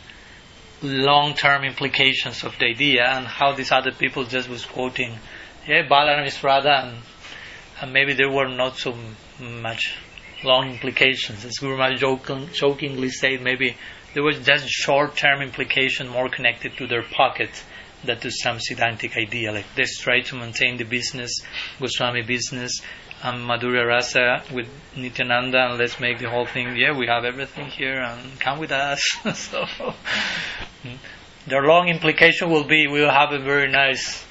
long-term 0.83 1.65
implications 1.65 2.45
of 2.45 2.59
the 2.59 2.67
idea 2.67 3.07
and 3.07 3.27
how 3.27 3.53
these 3.53 3.73
other 3.73 3.93
people 3.93 4.25
just 4.25 4.47
was 4.49 4.67
quoting, 4.67 5.19
yeah, 5.67 5.89
Balaram 5.89 6.27
is 6.27 6.45
Radha, 6.45 6.85
and, 6.85 6.99
and 7.81 7.93
maybe 7.95 8.13
there 8.13 8.31
were 8.31 8.49
not 8.49 8.77
so 8.77 8.95
much 9.41 9.97
long 10.43 10.71
implications. 10.71 11.47
As 11.47 11.57
Guru 11.57 11.79
Maharaj 11.79 12.01
joking, 12.01 12.49
jokingly 12.53 13.09
said, 13.09 13.41
maybe 13.41 13.79
there 14.13 14.23
was 14.23 14.39
just 14.41 14.69
short-term 14.69 15.41
implication 15.41 16.09
more 16.09 16.29
connected 16.29 16.77
to 16.77 16.87
their 16.87 17.03
pocket 17.03 17.51
than 18.05 18.21
to 18.21 18.31
some 18.31 18.59
Siddhantic 18.59 19.17
idea. 19.17 19.51
Like 19.51 19.65
let's 19.79 19.99
try 19.99 20.21
to 20.21 20.37
maintain 20.37 20.77
the 20.77 20.85
business, 20.85 21.41
Goswami 21.81 22.21
business, 22.21 22.83
and 23.25 23.43
Madhurya 23.43 23.87
Rasa 23.87 24.43
with 24.53 24.69
Nityananda, 24.95 25.71
and 25.71 25.79
let's 25.79 25.99
make 25.99 26.19
the 26.19 26.29
whole 26.29 26.45
thing. 26.45 26.77
Yeah, 26.77 26.97
we 26.97 27.07
have 27.07 27.25
everything 27.25 27.69
here, 27.69 27.99
and 27.99 28.39
come 28.39 28.59
with 28.59 28.71
us. 28.71 29.01
so 29.35 29.65
hmm. 29.65 30.97
their 31.47 31.63
long 31.63 31.89
implication 31.89 32.51
will 32.51 32.65
be 32.65 32.87
we 32.87 33.01
will 33.01 33.11
have 33.11 33.33
a 33.33 33.39
very 33.39 33.71
nice. 33.71 34.25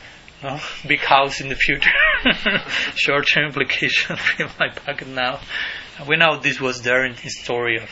No, 0.44 0.60
big 0.86 1.00
house 1.00 1.40
in 1.40 1.48
the 1.48 1.56
future. 1.56 1.90
Short-term 2.96 3.46
implication 3.46 4.18
in 4.40 4.50
my 4.60 4.70
pocket 4.70 5.08
now. 5.08 5.40
We 6.06 6.18
know 6.18 6.38
this 6.38 6.60
was 6.60 6.82
there 6.82 7.06
in 7.06 7.16
the 7.16 7.30
story 7.30 7.78
of 7.78 7.90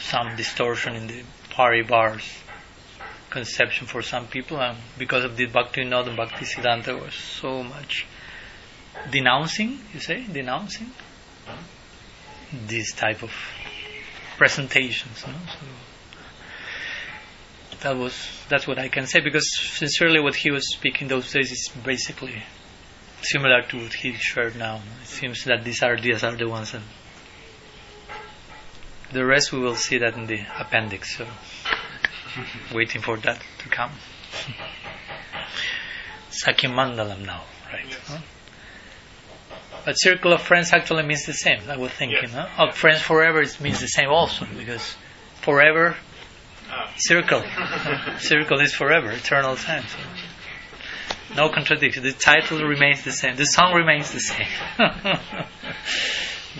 some 0.00 0.34
distortion 0.34 0.96
in 0.96 1.06
the 1.06 1.22
Paribar's 1.50 2.28
conception 3.30 3.86
for 3.86 4.02
some 4.02 4.26
people, 4.26 4.60
and 4.60 4.78
because 4.98 5.22
of 5.22 5.36
the 5.36 5.46
Bhakti 5.46 5.82
Vinod 5.82 6.08
and 6.08 6.16
Bhakti 6.16 6.44
Siddhanta 6.44 7.00
was 7.00 7.14
so 7.14 7.62
much 7.62 8.04
denouncing, 9.10 9.80
you 9.94 10.00
say, 10.00 10.24
denouncing 10.32 10.90
this 12.66 12.92
type 12.92 13.22
of 13.22 13.32
presentations. 14.36 15.24
No? 15.26 15.32
So 15.32 15.66
that 17.80 17.96
was 17.96 18.14
that's 18.48 18.66
what 18.66 18.78
I 18.78 18.88
can 18.88 19.06
say 19.06 19.20
because 19.20 19.48
sincerely, 19.58 20.20
what 20.20 20.34
he 20.34 20.50
was 20.50 20.72
speaking 20.72 21.08
those 21.08 21.32
days 21.32 21.52
is 21.52 21.70
basically 21.84 22.42
similar 23.22 23.62
to 23.62 23.82
what 23.82 23.92
he 23.92 24.14
shared 24.14 24.56
now. 24.56 24.80
It 25.02 25.08
seems 25.08 25.44
that 25.44 25.64
these 25.64 25.82
ideas 25.82 26.24
are 26.24 26.36
the 26.36 26.48
ones, 26.48 26.74
and 26.74 26.84
the 29.12 29.24
rest 29.24 29.52
we 29.52 29.58
will 29.60 29.76
see 29.76 29.98
that 29.98 30.14
in 30.14 30.26
the 30.26 30.40
appendix. 30.58 31.16
So, 31.16 31.26
waiting 32.74 33.02
for 33.02 33.16
that 33.18 33.40
to 33.58 33.68
come. 33.68 33.92
Sakhya 36.30 36.70
Mandalam 36.70 37.24
now, 37.26 37.42
right? 37.72 37.86
Yes. 37.88 37.98
Huh? 38.06 38.18
But 39.87 39.95
circle 39.95 40.31
of 40.33 40.41
friends 40.41 40.71
actually 40.73 41.03
means 41.03 41.25
the 41.25 41.33
same. 41.33 41.59
I 41.69 41.77
was 41.77 41.91
thinking, 41.91 42.19
Yes. 42.23 42.33
huh? 42.33 42.47
Of 42.67 42.75
friends 42.77 43.01
forever 43.01 43.41
it 43.41 43.59
means 43.59 43.79
the 43.81 43.87
same 43.87 44.09
also 44.09 44.45
because 44.57 44.95
forever 45.41 45.95
Ah. 46.71 46.89
circle. 46.97 47.43
circle 48.19 48.59
is 48.61 48.73
forever, 48.73 49.11
eternal 49.11 49.55
time. 49.57 49.83
So. 49.87 49.99
No 51.35 51.49
contradiction. 51.49 52.03
The 52.03 52.13
title 52.13 52.59
remains 52.59 53.03
the 53.03 53.11
same. 53.11 53.35
The 53.35 53.45
song 53.45 53.73
remains 53.73 54.11
the 54.11 54.19
same. 54.19 54.47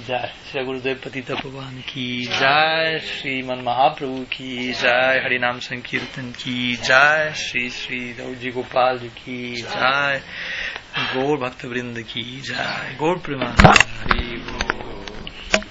जय 0.07 0.31
श्री 0.51 0.63
गुरुदेव 0.65 1.01
पतित 1.03 1.31
भगवान 1.31 1.75
की 1.89 2.05
जय 2.25 2.99
श्रीमन 3.07 3.59
महाप्रभु 3.65 4.21
की 4.33 4.71
जय 4.73 5.21
हरिनाम 5.25 5.59
संकीर्तन 5.65 6.31
की 6.39 6.75
जय 6.87 7.33
श्री 7.41 7.69
श्री 7.69 7.99
रौजी 8.19 8.51
गोपाल 8.51 8.97
जी 8.99 9.09
की 9.19 9.55
जय 9.61 10.21
गौर 10.96 11.36
भक्त 11.38 11.64
वृंद 11.64 12.02
की 12.02 12.40
जाए 12.40 12.96
गौर 12.96 13.18
प्रेमानंद 13.18 13.78
हरि 13.98 14.36
बोल। 14.46 14.87